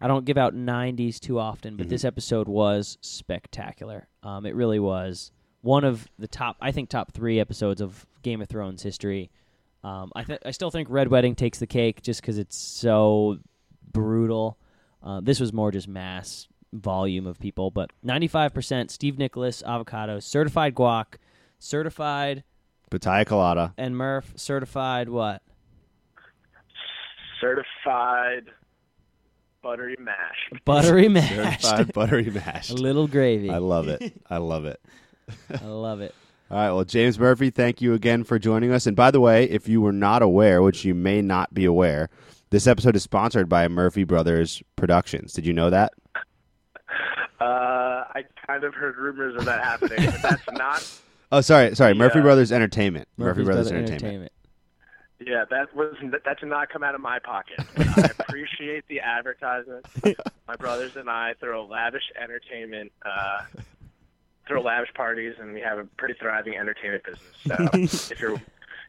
I 0.00 0.08
don't 0.08 0.24
give 0.24 0.38
out 0.38 0.54
90s 0.54 1.20
too 1.20 1.38
often, 1.38 1.76
but 1.76 1.88
this 1.88 2.04
episode 2.04 2.48
was 2.48 2.96
spectacular. 3.02 4.08
Um, 4.22 4.46
it 4.46 4.54
really 4.54 4.78
was 4.78 5.30
one 5.60 5.84
of 5.84 6.08
the 6.18 6.28
top. 6.28 6.56
I 6.60 6.72
think 6.72 6.88
top 6.88 7.12
three 7.12 7.38
episodes 7.38 7.80
of 7.80 8.06
Game 8.22 8.40
of 8.40 8.48
Thrones 8.48 8.82
history. 8.82 9.30
Um, 9.84 10.10
I 10.14 10.24
th- 10.24 10.40
I 10.44 10.50
still 10.52 10.70
think 10.70 10.88
Red 10.90 11.08
Wedding 11.08 11.34
takes 11.34 11.58
the 11.58 11.66
cake 11.66 12.02
just 12.02 12.20
because 12.20 12.38
it's 12.38 12.56
so 12.56 13.38
brutal. 13.92 14.58
Uh, 15.02 15.20
this 15.22 15.40
was 15.40 15.52
more 15.52 15.70
just 15.70 15.88
mass 15.88 16.48
volume 16.72 17.26
of 17.26 17.38
people, 17.38 17.70
but 17.70 17.90
95% 18.04 18.90
Steve 18.90 19.18
Nicholas 19.18 19.62
avocados, 19.66 20.22
certified 20.22 20.74
guac, 20.74 21.16
certified 21.58 22.44
Pataya 22.90 23.26
colada 23.26 23.72
and 23.78 23.96
Murph 23.96 24.32
certified 24.36 25.08
what? 25.08 25.42
Certified 27.40 28.50
buttery 29.62 29.96
mash. 29.98 30.50
Buttery 30.64 31.08
mashed. 31.08 31.62
certified 31.64 31.92
buttery 31.92 32.28
A 32.28 32.32
mashed 32.32 32.72
little 32.78 33.06
gravy. 33.06 33.50
i 33.50 33.58
love 33.58 33.88
it 33.88 34.12
i 34.28 34.38
love 34.38 34.64
it 34.64 34.80
I 35.62 35.64
love 35.66 36.00
it. 36.00 36.12
All 36.50 36.56
right. 36.56 36.72
Well, 36.72 36.84
James 36.84 37.16
Murphy, 37.16 37.50
thank 37.50 37.80
you 37.80 37.94
again 37.94 38.24
for 38.24 38.36
joining 38.40 38.72
us. 38.72 38.84
And 38.88 38.96
by 38.96 39.12
the 39.12 39.20
way, 39.20 39.44
if 39.44 39.68
you 39.68 39.80
were 39.80 39.92
not 39.92 40.22
aware, 40.22 40.60
which 40.60 40.84
you 40.84 40.92
may 40.92 41.22
not 41.22 41.54
be 41.54 41.64
aware, 41.64 42.08
this 42.50 42.66
episode 42.66 42.96
is 42.96 43.04
sponsored 43.04 43.48
by 43.48 43.68
Murphy 43.68 44.02
Brothers 44.02 44.60
Productions. 44.74 45.32
Did 45.32 45.46
you 45.46 45.52
know 45.52 45.70
that? 45.70 45.92
Uh, 47.40 47.44
I 48.12 48.24
kind 48.44 48.64
of 48.64 48.74
heard 48.74 48.96
rumors 48.96 49.36
of 49.36 49.44
that 49.44 49.62
happening, 49.62 50.04
but 50.10 50.20
that's 50.22 50.42
not. 50.58 51.00
Oh, 51.30 51.40
sorry, 51.42 51.76
sorry. 51.76 51.94
Murphy 51.94 52.18
Yeah. 52.18 52.22
Brothers 52.24 52.50
Entertainment. 52.50 53.06
Murphy 53.16 53.44
Brothers 53.44 53.70
Brother 53.70 53.84
Entertainment. 53.84 54.32
Yeah, 55.20 55.44
that 55.50 55.74
was 55.76 55.94
that 56.24 56.40
did 56.40 56.48
not 56.48 56.70
come 56.70 56.82
out 56.82 56.94
of 56.94 57.00
my 57.02 57.18
pocket. 57.18 57.60
I 57.76 58.10
appreciate 58.18 58.88
the 58.88 59.00
advertisement. 59.00 59.86
My 60.48 60.56
brothers 60.56 60.96
and 60.96 61.10
I 61.10 61.34
throw 61.38 61.66
lavish 61.66 62.04
entertainment, 62.20 62.90
uh, 63.04 63.42
throw 64.48 64.62
lavish 64.62 64.92
parties, 64.94 65.34
and 65.38 65.52
we 65.52 65.60
have 65.60 65.78
a 65.78 65.84
pretty 65.84 66.14
thriving 66.18 66.56
entertainment 66.56 67.04
business. 67.04 67.36
So 67.46 68.10
if 68.14 68.20
you're 68.20 68.40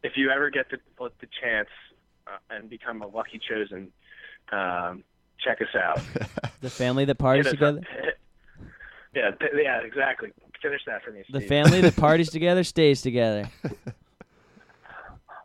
if 0.04 0.14
you 0.16 0.30
ever 0.30 0.50
get 0.50 0.68
the 0.70 0.78
the 0.98 1.28
chance 1.42 1.70
uh, 2.28 2.38
and 2.50 2.70
become 2.70 3.02
a 3.02 3.08
lucky 3.08 3.40
chosen, 3.50 3.92
um, 4.54 5.04
check 5.44 5.62
us 5.62 5.76
out. 5.76 6.02
The 6.62 6.70
family 6.70 7.04
that 7.06 7.16
parties 7.18 7.48
Hit 7.48 7.62
us 7.62 7.76
together. 7.76 7.82
Yeah, 9.14 9.32
yeah, 9.54 9.82
exactly. 9.82 10.32
Finish 10.62 10.82
that 10.86 11.04
for 11.04 11.12
me. 11.12 11.24
The 11.30 11.42
family 11.42 11.82
that 11.82 11.96
parties 11.98 12.30
together 12.30 12.64
stays 12.64 13.02
together. 13.02 13.50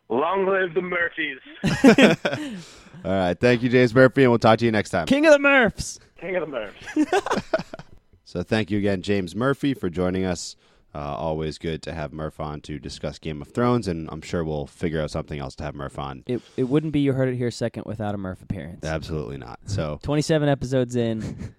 Long 0.08 0.46
live 0.46 0.74
the 0.74 0.82
Murphys, 0.82 1.38
All 3.04 3.10
right. 3.12 3.38
Thank 3.38 3.62
you, 3.62 3.68
James 3.68 3.94
Murphy, 3.94 4.22
and 4.22 4.30
we'll 4.30 4.38
talk 4.38 4.58
to 4.60 4.64
you 4.64 4.70
next 4.72 4.90
time. 4.90 5.06
King 5.06 5.26
of 5.26 5.32
the 5.32 5.38
Murphs. 5.38 5.98
king 6.20 6.36
of 6.36 6.42
the 6.42 6.46
Murphs. 6.46 7.42
So 8.28 8.42
thank 8.42 8.72
you 8.72 8.78
again, 8.78 9.02
James 9.02 9.36
Murphy, 9.36 9.72
for 9.72 9.88
joining 9.88 10.24
us. 10.24 10.56
Uh, 10.92 10.98
always 10.98 11.58
good 11.58 11.80
to 11.82 11.92
have 11.94 12.12
Murph 12.12 12.40
on 12.40 12.60
to 12.62 12.78
discuss 12.80 13.20
Game 13.20 13.40
of 13.40 13.48
Thrones, 13.48 13.86
and 13.86 14.08
I'm 14.10 14.20
sure 14.20 14.44
we'll 14.44 14.66
figure 14.66 15.00
out 15.00 15.12
something 15.12 15.38
else 15.38 15.54
to 15.56 15.64
have 15.64 15.76
Murph 15.76 15.96
on. 15.98 16.24
It 16.26 16.42
it 16.56 16.64
wouldn't 16.64 16.92
be 16.92 17.00
you 17.00 17.12
heard 17.12 17.28
it 17.28 17.36
here 17.36 17.52
second 17.52 17.84
without 17.86 18.14
a 18.16 18.18
Murph 18.18 18.42
appearance. 18.42 18.84
Absolutely 18.84 19.36
not. 19.38 19.60
So 19.66 20.00
27 20.02 20.48
episodes 20.48 20.96
in, 20.96 21.54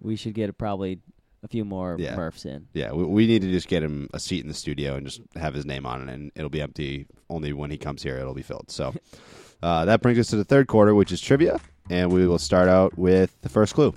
we 0.00 0.14
should 0.14 0.34
get 0.34 0.48
a, 0.50 0.52
probably 0.52 1.00
a 1.44 1.48
few 1.48 1.64
more 1.64 1.96
Yeah. 1.98 2.16
Murphs 2.16 2.46
in. 2.46 2.66
Yeah, 2.72 2.92
we, 2.92 3.04
we 3.04 3.26
need 3.26 3.42
to 3.42 3.50
just 3.50 3.68
get 3.68 3.82
him 3.82 4.08
a 4.14 4.18
seat 4.18 4.42
in 4.42 4.48
the 4.48 4.54
studio 4.54 4.96
and 4.96 5.06
just 5.06 5.20
have 5.36 5.54
his 5.54 5.66
name 5.66 5.86
on 5.86 6.08
it, 6.08 6.12
and 6.12 6.32
it'll 6.34 6.50
be 6.50 6.62
empty. 6.62 7.06
Only 7.28 7.52
when 7.52 7.70
he 7.70 7.76
comes 7.76 8.02
here, 8.02 8.16
it'll 8.16 8.34
be 8.34 8.42
filled. 8.42 8.70
So 8.70 8.94
uh, 9.62 9.84
that 9.84 10.00
brings 10.00 10.18
us 10.18 10.28
to 10.28 10.36
the 10.36 10.44
third 10.44 10.66
quarter, 10.66 10.94
which 10.94 11.12
is 11.12 11.20
trivia, 11.20 11.60
and 11.90 12.10
we 12.10 12.26
will 12.26 12.38
start 12.38 12.68
out 12.68 12.98
with 12.98 13.40
the 13.42 13.48
first 13.48 13.74
clue. 13.74 13.94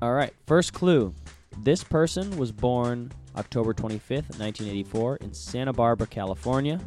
All 0.00 0.12
right. 0.12 0.32
First 0.46 0.72
clue. 0.74 1.14
This 1.58 1.82
person 1.82 2.36
was 2.36 2.52
born 2.52 3.12
October 3.36 3.72
25th, 3.72 4.38
1984, 4.38 5.16
in 5.16 5.32
Santa 5.32 5.72
Barbara, 5.72 6.06
California. 6.06 6.80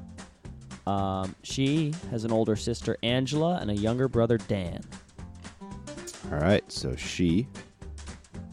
Um, 0.86 1.36
she 1.42 1.94
has 2.12 2.26
an 2.26 2.32
older 2.32 2.56
sister, 2.56 2.98
Angela, 3.02 3.58
and 3.60 3.72
a 3.72 3.76
younger 3.76 4.08
brother, 4.08 4.38
Dan. 4.38 4.82
All 6.32 6.40
right, 6.40 6.70
so 6.72 6.96
she 6.96 7.48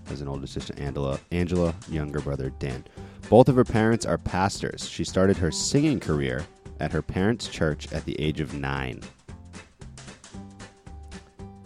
has 0.08 0.20
an 0.20 0.28
older 0.28 0.46
sister, 0.46 0.74
Angela. 0.78 1.18
Angela, 1.30 1.74
younger 1.88 2.20
brother, 2.20 2.50
Dan. 2.58 2.84
Both 3.28 3.48
of 3.48 3.56
her 3.56 3.64
parents 3.64 4.04
are 4.04 4.18
pastors. 4.18 4.88
She 4.88 5.04
started 5.04 5.36
her 5.36 5.50
singing 5.50 6.00
career 6.00 6.44
at 6.80 6.92
her 6.92 7.02
parents' 7.02 7.48
church 7.48 7.90
at 7.92 8.04
the 8.04 8.18
age 8.20 8.40
of 8.40 8.54
nine. 8.54 9.00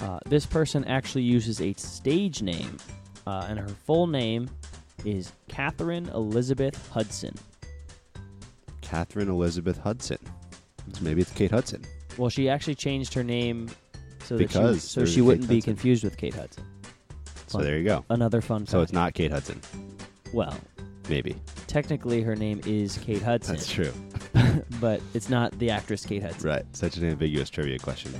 Uh, 0.00 0.18
this 0.26 0.46
person 0.46 0.84
actually 0.84 1.22
uses 1.22 1.60
a 1.60 1.72
stage 1.74 2.42
name, 2.42 2.76
uh, 3.26 3.46
and 3.48 3.58
her 3.58 3.68
full 3.68 4.06
name 4.06 4.48
is 5.04 5.32
Katheryn 5.48 6.12
Elizabeth 6.14 6.90
Hudson. 6.90 7.34
Katheryn 8.82 9.28
Elizabeth 9.28 9.78
Hudson. 9.78 10.18
So 10.92 11.02
maybe 11.02 11.22
it's 11.22 11.32
Kate 11.32 11.50
Hudson. 11.50 11.84
Well, 12.18 12.30
she 12.30 12.48
actually 12.48 12.76
changed 12.76 13.12
her 13.14 13.24
name 13.24 13.68
so 14.24 14.36
that 14.36 14.46
Because 14.46 14.82
she, 14.82 14.88
so 14.88 15.04
she 15.04 15.20
wouldn't 15.22 15.48
be 15.48 15.56
Hudson. 15.56 15.74
confused 15.74 16.04
with 16.04 16.16
Kate 16.16 16.34
Hudson. 16.34 16.64
So 17.46 17.58
there 17.58 17.78
you 17.78 17.84
go. 17.84 18.04
Another 18.10 18.40
fun 18.40 18.66
So 18.66 18.80
it's 18.82 18.92
not 18.92 19.14
Kate 19.14 19.30
Hudson. 19.30 19.60
well, 20.32 20.58
Maybe. 21.08 21.36
technically 21.68 22.22
her 22.22 22.34
name 22.34 22.60
is 22.66 22.98
Kate 22.98 23.22
Hudson, 23.22 23.54
That's 23.56 23.70
true. 23.70 23.92
but 24.80 25.00
it's 25.14 25.28
not 25.28 25.56
the 25.58 25.70
actress 25.70 26.04
Kate 26.04 26.22
Hudson. 26.22 26.48
Right. 26.48 26.64
Such 26.76 26.96
an 26.96 27.08
ambiguous 27.08 27.48
trivia 27.50 27.78
question. 27.78 28.12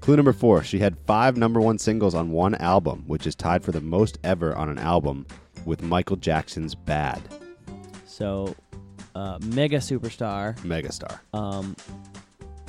Clue 0.00 0.16
number 0.16 0.32
four. 0.32 0.62
She 0.62 0.78
had 0.78 0.96
five 1.06 1.36
number 1.36 1.60
one 1.60 1.78
singles 1.78 2.14
on 2.14 2.30
one 2.30 2.54
album, 2.56 3.04
which 3.06 3.26
is 3.26 3.34
tied 3.34 3.62
for 3.64 3.72
the 3.72 3.80
most 3.80 4.18
ever 4.24 4.54
on 4.54 4.68
an 4.68 4.78
album 4.78 5.26
with 5.64 5.82
Michael 5.82 6.16
Jackson's 6.16 6.74
Bad. 6.74 7.20
So, 8.06 8.54
uh, 9.14 9.38
mega 9.46 9.78
superstar. 9.78 10.56
Megastar. 10.60 11.18
Um, 11.34 11.76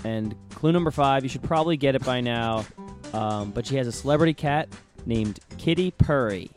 and 0.04 0.36
clue 0.50 0.72
number 0.72 0.92
five, 0.92 1.24
you 1.24 1.30
should 1.30 1.44
probably 1.44 1.78
get 1.78 1.96
it 1.96 2.04
by 2.04 2.22
now. 2.22 2.66
Um, 3.14 3.52
but 3.52 3.66
she 3.66 3.76
has 3.78 3.88
a 3.88 3.92
celebrity 3.92 4.34
cat 4.34 4.68
named 5.08 5.40
Kitty 5.58 5.92
Purry. 5.92 6.52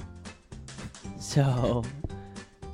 So, 1.18 1.84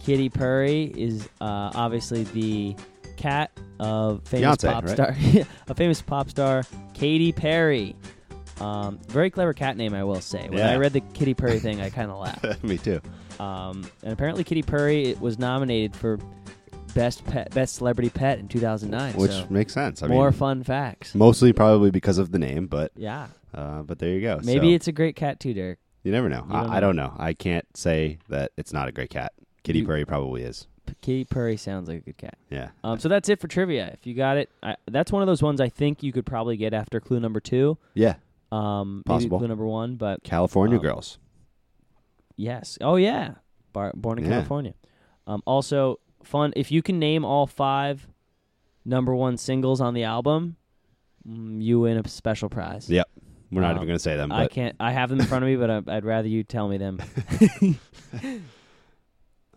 Kitty 0.03 0.29
Purry 0.29 0.85
is 0.97 1.29
uh, 1.41 1.71
obviously 1.75 2.25
the 2.25 2.75
cat 3.17 3.51
of 3.79 4.23
famous 4.27 4.57
Beyonce, 4.57 4.73
pop 4.73 4.85
right? 4.85 4.93
star, 4.93 5.17
a 5.69 5.75
famous 5.75 6.03
pop 6.03 6.31
star, 6.31 6.63
Katy 6.95 7.33
Perry. 7.33 7.95
Um, 8.61 8.99
very 9.09 9.29
clever 9.31 9.53
cat 9.53 9.77
name, 9.77 9.93
I 9.95 10.05
will 10.05 10.21
say. 10.23 10.49
When 10.49 10.59
Yeah. 10.59 10.71
I 10.71 10.77
read 10.77 10.93
the 10.95 11.01
Kitty 11.01 11.35
Purry 11.35 11.59
thing, 11.59 11.81
I 11.81 11.91
kind 11.91 12.11
of 12.11 12.19
laughed. 12.19 12.63
Me 12.65 12.79
too. 12.79 13.01
Um, 13.39 13.85
and 14.03 14.13
apparently, 14.13 14.45
Kitty 14.45 14.63
Purry 14.63 15.15
was 15.21 15.39
nominated 15.39 15.95
for 15.95 16.19
best 16.95 17.23
pet, 17.27 17.51
best 17.51 17.75
celebrity 17.75 18.09
pet 18.09 18.39
in 18.39 18.49
2009. 18.49 19.15
which 19.15 19.31
so 19.31 19.47
makes 19.51 19.75
sense. 19.75 20.03
I 20.03 20.07
more 20.07 20.31
mean, 20.31 20.39
fun 20.39 20.63
facts. 20.65 21.15
mostly 21.15 21.53
probably 21.53 21.91
because 21.91 22.17
of 22.17 22.33
the 22.33 22.39
name, 22.39 22.67
but 22.67 22.93
Yeah, 22.97 23.27
uh, 23.57 23.83
but 23.83 23.99
there 23.99 24.11
you 24.11 24.21
go. 24.21 24.39
maybe 24.45 24.71
So, 24.71 24.75
it's 24.77 24.89
a 24.89 24.93
great 24.93 25.17
cat 25.17 25.41
too, 25.41 25.55
Derek. 25.55 25.79
you 26.05 26.13
never 26.13 26.29
know. 26.29 26.45
you 26.47 26.53
don't 26.53 26.71
I, 26.71 26.77
I 26.77 26.81
don't 26.81 26.97
know. 26.97 27.13
I 27.19 27.33
can't 27.35 27.67
say 27.77 28.19
that 28.29 28.53
it's 28.57 28.73
not 28.73 28.89
a 28.89 28.93
great 28.93 29.11
cat. 29.11 29.33
Kitty 29.65 29.81
You- 29.81 29.87
Purry 29.87 30.05
probably 30.05 30.43
is. 30.43 30.67
Kitty 31.03 31.25
Purry 31.25 31.57
sounds 31.57 31.89
like 31.89 31.99
a 31.99 32.01
good 32.03 32.17
cat. 32.17 32.39
Yeah. 32.49 32.69
Um, 32.85 33.01
so 33.01 33.09
that's 33.09 33.29
it 33.29 33.41
for 33.41 33.49
trivia. 33.49 33.91
If 33.93 34.07
you 34.07 34.15
got 34.15 34.37
it, 34.37 34.49
I, 34.63 34.77
that's 34.89 35.11
one 35.11 35.21
of 35.21 35.27
those 35.27 35.43
ones 35.43 35.61
I 35.61 35.69
think 35.69 36.05
you 36.05 36.13
could 36.13 36.25
probably 36.25 36.57
get 36.57 36.73
after 36.73 37.01
clue 37.01 37.19
number 37.19 37.41
two. 37.41 37.77
Yeah. 37.95 38.15
Um, 38.53 39.03
Possible. 39.05 39.39
clue 39.39 39.49
number 39.49 39.67
one, 39.67 39.97
but 39.97 40.23
California 40.23 40.77
Um, 40.77 40.83
girls. 40.83 41.19
yes. 42.37 42.79
Oh 42.81 42.97
yeah, 42.97 43.35
Bar- 43.73 43.93
born 43.97 44.19
in 44.19 44.25
Yeah. 44.25 44.31
California. 44.31 44.75
Um, 45.27 45.43
also 45.47 45.99
fun 46.23 46.53
if 46.57 46.71
you 46.71 46.83
can 46.83 46.99
name 47.01 47.25
all 47.25 47.47
five 47.49 48.07
number 48.85 49.15
one 49.15 49.37
singles 49.37 49.81
on 49.81 49.95
the 49.95 50.05
album, 50.05 50.57
mm, 51.29 51.61
you 51.61 51.81
win 51.81 51.99
a 51.99 52.09
special 52.09 52.49
prize. 52.49 52.89
Yep. 52.89 53.09
We're 53.51 53.61
not 53.61 53.73
um, 53.73 53.77
even 53.77 53.89
going 53.89 53.99
to 53.99 54.03
say 54.03 54.17
them, 54.17 54.33
I 54.33 54.49
can't. 54.49 54.77
I 54.81 54.93
have 54.93 55.09
them 55.09 55.21
in 55.21 55.27
front 55.27 55.45
of 55.45 55.49
me, 55.49 55.57
but 55.57 55.71
I, 55.71 55.97
I'd 55.97 56.05
rather 56.05 56.29
you 56.29 56.43
tell 56.43 56.69
me 56.69 56.79
them. 56.79 57.01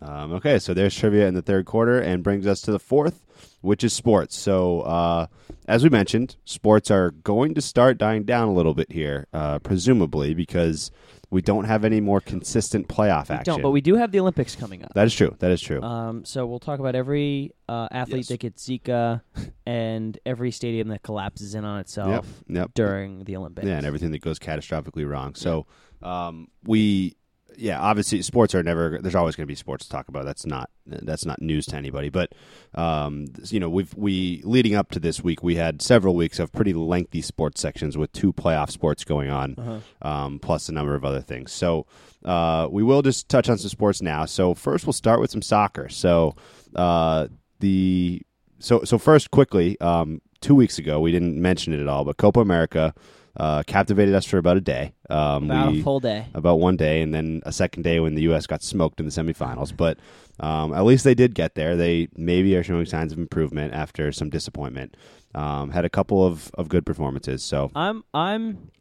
Um, 0.02 0.34
okay, 0.34 0.60
so 0.60 0.74
there's 0.74 0.96
trivia 0.96 1.28
in 1.28 1.34
the 1.34 1.42
third 1.42 1.66
quarter 1.66 2.00
and 2.00 2.24
brings 2.24 2.48
us 2.48 2.62
to 2.62 2.72
the 2.72 2.80
fourth, 2.80 3.22
which 3.62 3.84
is 3.84 3.94
sports. 3.94 4.38
So, 4.38 4.82
uh, 4.82 5.28
as 5.68 5.84
we 5.84 5.90
mentioned, 5.90 6.38
sports 6.46 6.90
are 6.90 7.12
going 7.12 7.54
to 7.56 7.62
start 7.62 7.98
dying 7.98 8.24
down 8.24 8.48
a 8.48 8.54
little 8.54 8.74
bit 8.74 8.92
here, 8.92 9.28
uh, 9.34 9.60
presumably 9.60 10.34
because 10.34 10.90
we 11.32 11.42
don't 11.42 11.66
have 11.66 11.86
any 11.86 12.02
more 12.02 12.20
consistent 12.22 12.88
playoff 12.88 13.30
We 13.30 13.36
action. 13.36 13.54
don't, 13.54 13.62
but 13.62 13.70
we 13.72 13.82
do 13.82 13.96
have 13.96 14.12
the 14.12 14.20
Olympics 14.20 14.56
coming 14.56 14.84
up. 14.84 14.94
that 14.96 15.06
is 15.06 15.14
true. 15.14 15.36
That 15.40 15.52
is 15.52 15.62
true. 15.62 15.82
Um, 15.82 16.26
so 16.26 16.46
we'll 16.48 16.60
talk 16.60 16.80
about 16.80 16.96
every 16.96 17.52
uh, 17.68 17.88
athlete 17.92 18.22
Yes. 18.22 18.28
that 18.30 18.40
gets 18.40 18.68
Zika 18.68 19.22
and 19.66 20.18
every 20.26 20.50
stadium 20.52 20.88
that 20.88 21.04
collapses 21.04 21.54
in 21.56 21.66
on 21.66 21.80
itself 21.80 22.26
yep. 22.48 22.56
Yep. 22.58 22.72
during 22.74 23.24
the 23.26 23.36
Olympics. 23.36 23.68
Yeah, 23.68 23.78
and 23.78 23.86
everything 23.86 24.12
that 24.12 24.22
goes 24.22 24.40
catastrophically 24.40 25.08
wrong. 25.08 25.36
So, 25.36 25.68
um, 26.02 26.48
we, 26.64 27.16
yeah, 27.58 27.80
obviously, 27.80 28.22
sports 28.22 28.54
are 28.56 28.64
never. 28.64 29.00
There's 29.02 29.16
always 29.16 29.36
going 29.36 29.46
to 29.46 29.52
be 29.52 29.56
sports 29.56 29.86
to 29.86 29.92
talk 29.92 30.08
about. 30.08 30.26
That's 30.26 30.46
not 30.46 30.70
that's 30.86 31.26
not 31.26 31.42
news 31.42 31.66
to 31.68 31.76
anybody. 31.76 32.10
But, 32.10 32.34
um, 32.74 33.28
you 33.46 33.60
know, 33.60 33.70
we've 33.70 33.94
we 33.96 34.42
leading 34.44 34.76
up 34.76 34.92
to 34.92 35.00
this 35.00 35.24
week, 35.24 35.44
we 35.44 35.56
had 35.56 35.82
several 35.82 36.16
weeks 36.16 36.40
of 36.40 36.52
pretty 36.52 36.74
lengthy 36.74 37.22
sports 37.22 37.62
sections 37.62 37.98
with 37.98 38.12
two 38.12 38.32
playoff 38.34 38.72
sports 38.72 39.04
going 39.04 39.30
on, 39.30 39.56
Uh-huh. 39.58 40.10
um, 40.10 40.40
plus 40.40 40.70
a 40.70 40.72
number 40.72 40.96
of 40.96 41.04
other 41.06 41.22
things. 41.22 41.52
So, 41.52 41.86
uh, 42.26 42.68
we 42.72 42.82
will 42.84 43.02
just 43.02 43.30
touch 43.30 43.50
on 43.50 43.58
some 43.58 43.70
sports 43.70 44.02
now. 44.02 44.26
So, 44.26 44.54
first, 44.54 44.86
we'll 44.86 44.94
start 44.94 45.20
with 45.20 45.30
some 45.32 45.42
soccer. 45.42 45.90
So, 45.90 46.36
uh, 46.76 47.28
the 47.60 48.22
so 48.60 48.84
so 48.84 48.98
first, 48.98 49.32
quickly, 49.32 49.80
um, 49.82 50.22
two 50.42 50.56
weeks 50.56 50.78
ago, 50.80 51.00
we 51.00 51.12
didn't 51.12 51.40
mention 51.42 51.74
it 51.74 51.80
at 51.82 51.88
all, 51.88 52.04
but 52.06 52.18
Copa 52.18 52.40
America 52.40 52.94
uh, 53.38 53.64
captivated 53.64 54.16
us 54.16 54.26
for 54.26 54.38
about 54.38 54.58
a 54.58 54.62
day. 54.62 54.94
Um, 55.10 55.46
About 55.50 55.72
we, 55.72 55.80
a 55.80 55.84
full 55.84 56.00
day. 56.00 56.26
about 56.34 56.60
one 56.60 56.78
day, 56.78 57.02
and 57.02 57.14
then 57.14 57.42
a 57.46 57.52
second 57.52 57.84
day 57.84 58.00
when 58.00 58.16
the 58.16 58.22
U.S. 58.24 58.48
got 58.48 58.62
smoked 58.64 59.00
in 59.00 59.06
the 59.06 59.12
semifinals. 59.12 59.76
But 59.76 59.98
um, 60.40 60.74
at 60.74 60.84
least 60.86 61.04
they 61.04 61.16
did 61.16 61.36
get 61.36 61.56
there. 61.56 61.76
They 61.76 62.10
maybe 62.16 62.56
are 62.56 62.64
showing 62.64 62.86
signs 62.86 63.12
of 63.12 63.18
improvement 63.18 63.74
after 63.74 64.12
some 64.12 64.30
disappointment. 64.30 64.96
Um, 65.36 65.72
had 65.72 65.86
a 65.86 65.90
couple 65.90 66.26
of, 66.26 66.52
of 66.56 66.70
good 66.70 66.86
performances. 66.86 67.44
So 67.44 67.72
I'm 67.76 68.04
I'm 68.14 68.72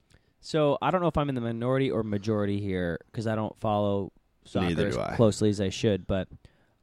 so 0.40 0.78
I 0.80 0.90
don't 0.90 1.01
know 1.01 1.09
if 1.09 1.18
I'm 1.18 1.28
in 1.28 1.34
the 1.34 1.40
minority 1.40 1.90
or 1.90 2.03
majority 2.03 2.61
here 2.61 2.99
because 3.11 3.26
I 3.26 3.34
don't 3.34 3.59
follow 3.61 4.12
soccer 4.44 4.86
as 4.86 5.16
closely 5.16 5.51
as 5.51 5.61
I 5.61 5.68
should, 5.68 6.07
but 6.07 6.28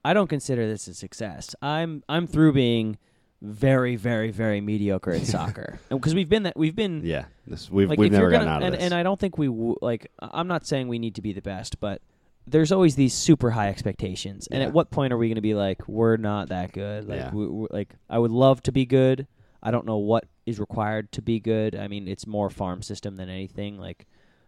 I 0.03 0.13
don't 0.13 0.27
consider 0.27 0.67
this 0.67 0.87
a 0.87 0.93
success. 0.93 1.55
I'm 1.61 2.03
I'm 2.07 2.27
through 2.27 2.53
being 2.53 2.97
very 3.41 3.95
very 3.95 4.31
very 4.31 4.61
mediocre 4.61 5.11
at 5.11 5.21
soccer 5.25 5.79
because 5.89 6.15
we've 6.15 6.29
been 6.29 6.43
that 6.43 6.57
we've 6.57 6.75
been 6.75 7.01
yeah, 7.03 7.25
this, 7.45 7.69
we've 7.69 7.89
like 7.89 7.99
we've 7.99 8.11
never 8.11 8.31
gotten 8.31 8.47
gonna, 8.47 8.55
out 8.55 8.61
of 8.61 8.67
and, 8.67 8.75
this. 8.75 8.83
and 8.83 8.93
I 8.93 9.03
don't 9.03 9.19
think 9.19 9.37
we 9.37 9.47
w- 9.47 9.75
like. 9.81 10.11
I'm 10.19 10.47
not 10.47 10.65
saying 10.65 10.87
we 10.87 10.99
need 10.99 11.15
to 11.15 11.21
be 11.21 11.33
the 11.33 11.41
best, 11.41 11.79
but 11.79 12.01
there's 12.47 12.71
always 12.71 12.95
these 12.95 13.13
super 13.13 13.51
high 13.51 13.69
expectations. 13.69 14.47
And 14.47 14.61
Yeah. 14.61 14.67
at 14.67 14.73
what 14.73 14.91
point 14.91 15.13
are 15.13 15.17
we 15.17 15.27
going 15.27 15.35
to 15.35 15.41
be 15.41 15.55
like, 15.55 15.87
we're 15.87 16.17
not 16.17 16.49
that 16.49 16.71
good? 16.73 17.07
Like, 17.07 17.19
Yeah. 17.19 17.31
we, 17.33 17.67
like 17.71 17.95
I 18.09 18.19
would 18.19 18.31
love 18.31 18.61
to 18.63 18.71
be 18.71 18.85
good. 18.85 19.27
I 19.63 19.71
don't 19.71 19.85
know 19.85 19.97
what 19.97 20.25
is 20.45 20.59
required 20.59 21.11
to 21.13 21.21
be 21.21 21.39
good. 21.39 21.75
I 21.75 21.87
mean, 21.87 22.07
it's 22.07 22.27
more 22.27 22.49
farm 22.49 22.83
system 22.83 23.17
than 23.17 23.29
anything. 23.29 23.79
Like, 23.79 24.05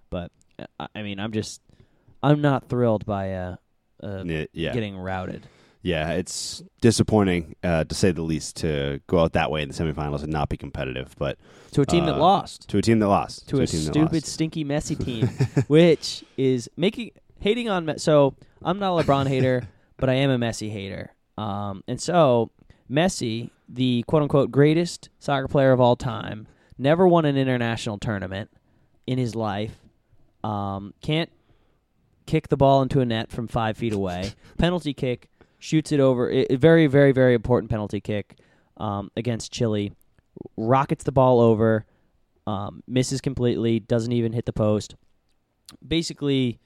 but 0.09 0.31
uh, 0.59 0.65
I, 0.79 0.87
I 0.95 1.01
mean, 1.01 1.19
I'm 1.19 1.31
just, 1.31 1.61
I'm 2.21 2.41
not 2.41 2.69
thrilled 2.69 3.05
by 3.05 3.33
uh, 3.33 3.55
uh 4.03 4.23
yeah, 4.25 4.45
yeah. 4.53 4.73
getting 4.73 4.95
routed. 4.95 5.47
Yeah, 5.83 6.11
it's 6.11 6.63
disappointing 6.81 7.55
uh, 7.63 7.83
to 7.85 7.95
say 7.95 8.11
the 8.11 8.21
least 8.21 8.57
to 8.57 8.99
go 9.07 9.19
out 9.19 9.33
that 9.33 9.51
way 9.51 9.61
in 9.61 9.69
the 9.69 9.73
semifinals 9.75 10.23
and 10.23 10.31
not 10.33 10.49
be 10.49 10.57
competitive. 10.57 11.15
But 11.17 11.37
To 11.71 11.81
a 11.81 11.85
team 11.85 12.05
that 12.05 12.15
Uh, 12.15 12.19
lost. 12.19 12.67
to 12.69 12.77
a 12.77 12.81
team 12.81 12.99
that 12.99 13.07
lost, 13.07 13.47
to 13.49 13.61
a 13.61 13.67
team 13.67 13.83
that 13.85 13.93
stupid, 13.93 14.25
stinky, 14.25 14.63
messy 14.63 14.95
team, 15.07 15.27
which 15.67 16.25
is 16.35 16.69
making 16.75 17.11
hating 17.39 17.69
on. 17.69 17.85
Me- 17.85 17.97
so 17.97 18.33
I'm 18.63 18.79
not 18.79 18.99
a 18.99 19.03
LeBron 19.03 19.27
hater, 19.35 19.67
but 19.97 20.09
I 20.09 20.15
am 20.15 20.29
a 20.29 20.37
Messi 20.37 20.71
hater. 20.71 21.13
Um, 21.37 21.83
and 21.87 22.01
so 22.01 22.49
Messi, 22.91 23.51
the 23.69 24.03
quote 24.07 24.23
unquote 24.23 24.51
greatest 24.51 25.09
soccer 25.19 25.47
player 25.47 25.71
of 25.71 25.79
all 25.79 25.95
time, 25.95 26.47
never 26.77 27.07
won 27.07 27.25
an 27.25 27.37
international 27.37 27.97
tournament 27.99 28.49
in 29.05 29.17
his 29.17 29.35
life. 29.35 29.75
Um, 30.43 30.93
can't 31.01 31.29
kick 32.25 32.49
the 32.49 32.57
ball 32.57 32.81
into 32.81 32.99
a 32.99 33.05
net 33.05 33.31
from 33.31 33.47
five 33.47 33.77
feet 33.77 33.93
away. 33.93 34.31
penalty 34.57 34.93
kick, 34.93 35.29
shoots 35.59 35.91
it 35.91 35.99
over. 35.99 36.29
A 36.29 36.55
very, 36.55 36.87
very, 36.87 37.11
very 37.11 37.33
important 37.33 37.69
penalty 37.69 37.99
kick 37.99 38.37
um, 38.77 39.11
against 39.17 39.51
Chile. 39.51 39.91
Rockets 40.55 41.03
the 41.03 41.11
ball 41.11 41.39
over 41.39 41.85
um, 42.47 42.81
misses 42.87 43.19
completely, 43.21 43.79
doesn't 43.79 44.13
even 44.13 44.31
hit 44.31 44.45
the 44.45 44.53
post. 44.53 44.95
Basically, 45.85 46.59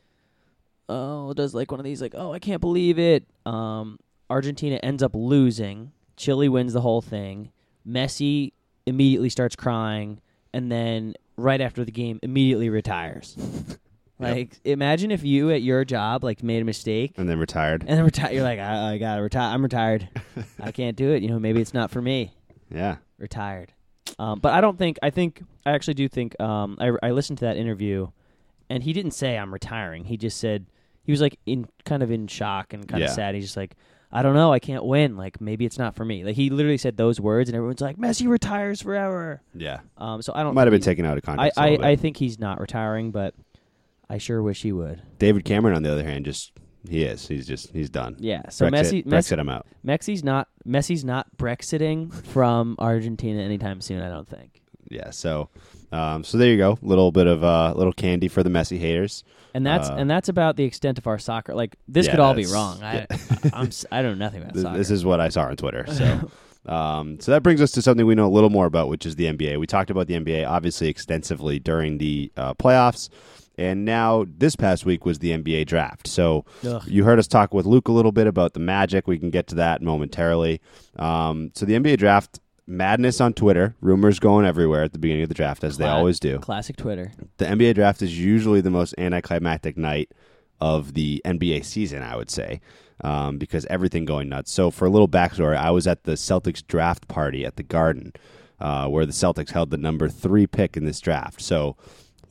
oh, 0.87 1.33
does 1.33 1.55
like 1.55 1.71
one 1.71 1.79
of 1.79 1.83
these 1.83 2.01
like, 2.01 2.13
oh, 2.15 2.31
I 2.31 2.39
can't 2.39 2.61
believe 2.61 2.99
it. 2.99 3.25
Um, 3.45 3.97
Argentina 4.29 4.79
ends 4.83 5.01
up 5.01 5.11
losing. 5.15 5.91
Chile 6.15 6.47
wins 6.47 6.73
the 6.73 6.81
whole 6.81 7.01
thing. 7.01 7.51
Messi 7.85 8.53
immediately 8.85 9.29
starts 9.29 9.55
crying, 9.55 10.21
and 10.53 10.71
then 10.71 11.15
right 11.35 11.59
after 11.59 11.83
the 11.83 11.91
game, 11.91 12.19
immediately 12.21 12.69
retires. 12.69 13.35
like, 14.21 14.59
imagine 14.63 15.11
if 15.11 15.23
you 15.23 15.51
at 15.51 15.61
your 15.61 15.83
job 15.85 16.23
like 16.23 16.43
made 16.43 16.61
a 16.61 16.65
mistake 16.65 17.13
and 17.17 17.27
then 17.29 17.39
retired. 17.39 17.81
and 17.87 17.97
then 17.97 18.05
retire. 18.05 18.31
You're 18.33 18.43
like, 18.43 18.59
I, 18.59 18.93
I 18.93 18.97
gotta 18.97 19.21
retire. 19.21 19.53
I'm 19.53 19.63
retired. 19.63 20.07
I 20.59 20.71
can't 20.71 20.95
do 20.95 21.11
it. 21.11 21.21
You 21.23 21.29
know, 21.29 21.39
maybe 21.39 21.61
it's 21.61 21.73
not 21.73 21.91
for 21.91 22.01
me 22.01 22.33
Yeah, 22.69 22.97
retired. 23.17 23.73
Um, 24.19 24.39
but 24.39 24.53
I 24.53 24.61
don't 24.61 24.77
think. 24.77 24.97
I 25.01 25.09
think 25.09 25.41
I 25.65 25.71
actually 25.71 25.93
do 25.95 26.07
think. 26.07 26.39
Um, 26.39 26.77
I 26.79 26.91
I 27.01 27.11
listened 27.11 27.39
to 27.39 27.45
that 27.45 27.57
interview, 27.57 28.07
and 28.69 28.83
he 28.83 28.93
didn't 28.93 29.11
say 29.11 29.37
I'm 29.37 29.53
retiring. 29.53 30.03
He 30.05 30.17
just 30.17 30.37
said 30.37 30.65
he 31.03 31.11
was 31.11 31.21
like 31.21 31.39
in 31.45 31.67
kind 31.85 32.03
of 32.03 32.11
in 32.11 32.27
shock 32.27 32.73
and 32.73 32.87
kind 32.87 33.01
Yeah. 33.01 33.07
of 33.07 33.13
sad. 33.13 33.35
He's 33.35 33.45
just 33.45 33.57
like, 33.57 33.75
I 34.11 34.21
don't 34.21 34.33
know. 34.35 34.51
I 34.51 34.59
can't 34.59 34.83
win. 34.83 35.15
Like 35.17 35.39
maybe 35.39 35.65
it's 35.65 35.77
not 35.79 35.95
for 35.95 36.03
me. 36.03 36.23
Like 36.25 36.35
he 36.35 36.49
literally 36.49 36.77
said 36.77 36.97
those 36.97 37.21
words, 37.21 37.49
and 37.49 37.55
everyone's 37.55 37.79
like, 37.81 37.97
Messi 37.97 38.27
retires 38.27 38.81
forever. 38.81 39.41
yeah. 39.55 39.79
Um, 39.97 40.21
so 40.21 40.33
I 40.35 40.43
don't. 40.43 40.53
Might 40.55 40.63
have 40.67 40.71
been 40.71 40.81
think 40.81 40.97
taken 40.97 41.05
out 41.05 41.17
of 41.17 41.23
he- 41.23 41.27
context. 41.27 41.57
I 41.57 41.63
a 41.63 41.67
I, 41.67 41.71
little 41.71 41.85
I 41.85 41.95
think 41.95 42.17
he's 42.17 42.37
not 42.37 42.59
retiring, 42.59 43.11
but 43.11 43.33
I 44.11 44.17
sure 44.17 44.43
wish 44.43 44.61
he 44.61 44.71
would. 44.73 45.01
David 45.19 45.45
Cameron, 45.45 45.75
on 45.75 45.83
the 45.83 45.91
other 45.91 46.03
hand, 46.03 46.25
just 46.25 46.51
he 46.89 47.03
is. 47.03 47.27
He's 47.27 47.47
just 47.47 47.71
he's 47.71 47.89
done. 47.89 48.17
Yeah. 48.19 48.49
So 48.49 48.67
Brexit, 48.67 49.05
Messi, 49.05 49.05
Brexit 49.05 49.39
him 49.39 49.49
out. 49.49 49.65
Messi's 49.85 50.23
not 50.23 50.47
Messi's 50.67 51.05
not 51.05 51.27
Brexiting 51.37 52.13
from 52.27 52.75
Argentina 52.79 53.41
anytime 53.41 53.79
soon. 53.81 54.01
I 54.01 54.09
don't 54.09 54.27
think. 54.27 54.61
Yeah. 54.89 55.11
So, 55.11 55.49
um, 55.93 56.23
so 56.25 56.37
there 56.37 56.49
you 56.49 56.57
go. 56.57 56.77
Little 56.81 57.11
bit 57.13 57.27
of 57.27 57.43
uh, 57.43 57.73
little 57.75 57.93
candy 57.93 58.27
for 58.27 58.43
the 58.43 58.49
Messi 58.49 58.77
haters. 58.77 59.23
And 59.53 59.65
that's 59.65 59.89
Uh, 59.89 59.95
and 59.97 60.09
that's 60.09 60.27
about 60.27 60.57
the 60.57 60.65
extent 60.65 60.97
of 60.97 61.07
our 61.07 61.17
soccer. 61.19 61.53
Like 61.53 61.77
this 61.87 62.05
Yeah, 62.07 62.11
could 62.11 62.19
all 62.19 62.33
be 62.33 62.45
wrong. 62.47 62.83
I, 62.83 63.07
I'm 63.53 63.69
I 63.91 64.01
don't 64.01 64.17
know 64.17 64.25
nothing 64.25 64.41
about 64.41 64.53
Th- 64.53 64.63
soccer. 64.63 64.77
This 64.77 64.91
is 64.91 65.05
what 65.05 65.21
I 65.21 65.29
saw 65.29 65.43
on 65.43 65.55
Twitter. 65.55 65.85
So, 65.87 66.31
um, 66.71 67.19
so 67.19 67.31
that 67.31 67.43
brings 67.43 67.61
us 67.61 67.71
to 67.71 67.81
something 67.81 68.05
we 68.05 68.15
know 68.15 68.27
a 68.27 68.29
little 68.33 68.49
more 68.49 68.65
about, 68.65 68.89
which 68.89 69.05
is 69.05 69.15
the 69.15 69.25
NBA. 69.25 69.59
We 69.59 69.67
talked 69.67 69.89
about 69.89 70.07
the 70.07 70.15
NBA 70.15 70.47
obviously 70.47 70.89
extensively 70.89 71.59
during 71.59 71.97
the 71.99 72.31
uh, 72.37 72.53
playoffs, 72.55 73.09
and 73.57 73.85
now 73.85 74.25
this 74.27 74.55
past 74.55 74.85
week 74.85 75.05
was 75.05 75.19
the 75.19 75.31
NBA 75.31 75.65
draft. 75.67 76.07
So 76.07 76.45
Ugh. 76.65 76.83
you 76.87 77.03
heard 77.03 77.19
us 77.19 77.27
talk 77.27 77.53
with 77.53 77.65
Luke 77.65 77.87
a 77.87 77.91
little 77.91 78.11
bit 78.11 78.27
about 78.27 78.53
the 78.53 78.59
Magic. 78.59 79.07
We 79.07 79.19
can 79.19 79.29
get 79.29 79.47
to 79.47 79.55
that 79.55 79.81
momentarily. 79.81 80.61
Um, 80.97 81.51
so 81.55 81.65
the 81.65 81.73
NBA 81.73 81.97
draft. 81.97 82.39
Madness 82.67 83.19
on 83.19 83.33
Twitter, 83.33 83.75
rumors 83.81 84.19
going 84.19 84.45
everywhere 84.45 84.83
at 84.83 84.93
the 84.93 84.99
beginning 84.99 85.23
of 85.23 85.29
the 85.29 85.35
draft, 85.35 85.63
as 85.63 85.77
they 85.77 85.87
always 85.87 86.21
do. 86.21 86.39
Classic 86.39 86.77
Twitter. 86.77 87.11
the 87.35 87.43
NBA 87.43 87.73
draft 87.75 88.01
is 88.01 88.17
usually 88.17 88.61
the 88.61 88.69
most 88.69 88.95
anticlimactic 88.97 89.77
night 89.77 90.09
of 90.61 90.93
the 90.93 91.21
NBA 91.25 91.65
season, 91.65 92.03
I 92.03 92.15
would 92.15 92.29
say, 92.29 92.61
um, 93.03 93.39
because 93.39 93.65
everything 93.65 94.05
going 94.05 94.29
nuts. 94.29 94.51
So, 94.51 94.71
for 94.71 94.85
a 94.85 94.89
little 94.89 95.09
backstory, 95.09 95.57
I 95.57 95.71
was 95.71 95.87
at 95.87 96.03
the 96.03 96.13
Celtics 96.13 96.65
draft 96.65 97.07
party 97.07 97.45
at 97.45 97.55
the 97.55 97.63
Garden, 97.63 98.13
uh, 98.59 98.87
where 98.87 99.07
the 99.07 99.11
Celtics 99.11 99.51
held 99.51 99.71
the 99.71 99.77
number 99.77 100.07
three 100.07 100.47
pick 100.47 100.77
in 100.77 100.85
this 100.85 100.99
draft. 101.01 101.41
So, 101.41 101.75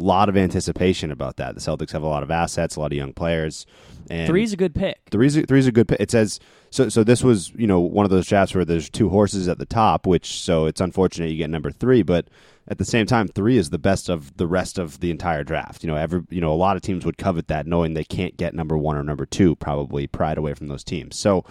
lot 0.03 0.29
of 0.29 0.37
anticipation 0.37 1.11
about 1.11 1.37
that. 1.37 1.55
The 1.55 1.61
Celtics 1.61 1.93
have 1.93 2.03
a 2.03 2.09
lot 2.09 2.23
of 2.23 2.31
assets, 2.31 2.77
a 2.77 2.81
lot 2.81 2.93
of 2.93 2.97
young 2.97 3.13
players, 3.13 3.67
and 4.11 4.27
Three's 4.27 4.53
a 4.53 4.57
good 4.57 4.75
pick. 4.75 4.99
Three's 5.11 5.37
a, 5.37 5.43
three's 5.43 5.67
a 5.67 5.73
good 5.73 5.89
pick. 5.89 6.01
It 6.01 6.11
says 6.11 6.41
so. 6.71 6.89
So 6.89 7.05
this 7.05 7.23
was 7.23 7.53
you 7.55 7.67
know 7.67 7.81
one 7.81 8.05
of 8.05 8.11
those 8.11 8.27
drafts 8.27 8.55
where 8.55 8.65
there's 8.65 8.91
two 8.91 9.09
horses 9.09 9.49
at 9.49 9.59
the 9.59 9.67
top, 9.67 10.07
which 10.07 10.41
so 10.41 10.67
it's 10.67 10.81
unfortunate 10.81 11.31
you 11.31 11.37
get 11.37 11.51
number 11.51 11.71
three, 11.71 12.03
but 12.03 12.29
at 12.69 12.79
the 12.79 12.85
same 12.85 13.07
time, 13.07 13.27
three 13.29 13.57
is 13.57 13.71
the 13.71 13.79
best 13.79 14.09
of 14.09 14.37
the 14.37 14.47
rest 14.47 14.79
of 14.79 15.01
the 15.01 15.11
entire 15.11 15.43
draft. 15.45 15.83
You 15.83 15.89
know, 15.89 15.97
every 15.97 16.23
you 16.31 16.41
know 16.41 16.53
a 16.53 16.55
lot 16.55 16.77
of 16.77 16.83
teams 16.83 17.05
would 17.05 17.19
covet 17.19 17.49
that, 17.49 17.67
knowing 17.67 17.95
they 17.95 18.05
can't 18.05 18.37
get 18.37 18.55
number 18.55 18.79
one 18.79 18.97
or 18.97 19.03
number 19.03 19.27
two, 19.27 19.57
probably 19.57 20.07
pried 20.07 20.39
away 20.39 20.55
from 20.55 20.69
those 20.69 20.85
teams. 20.85 21.17
So 21.17 21.45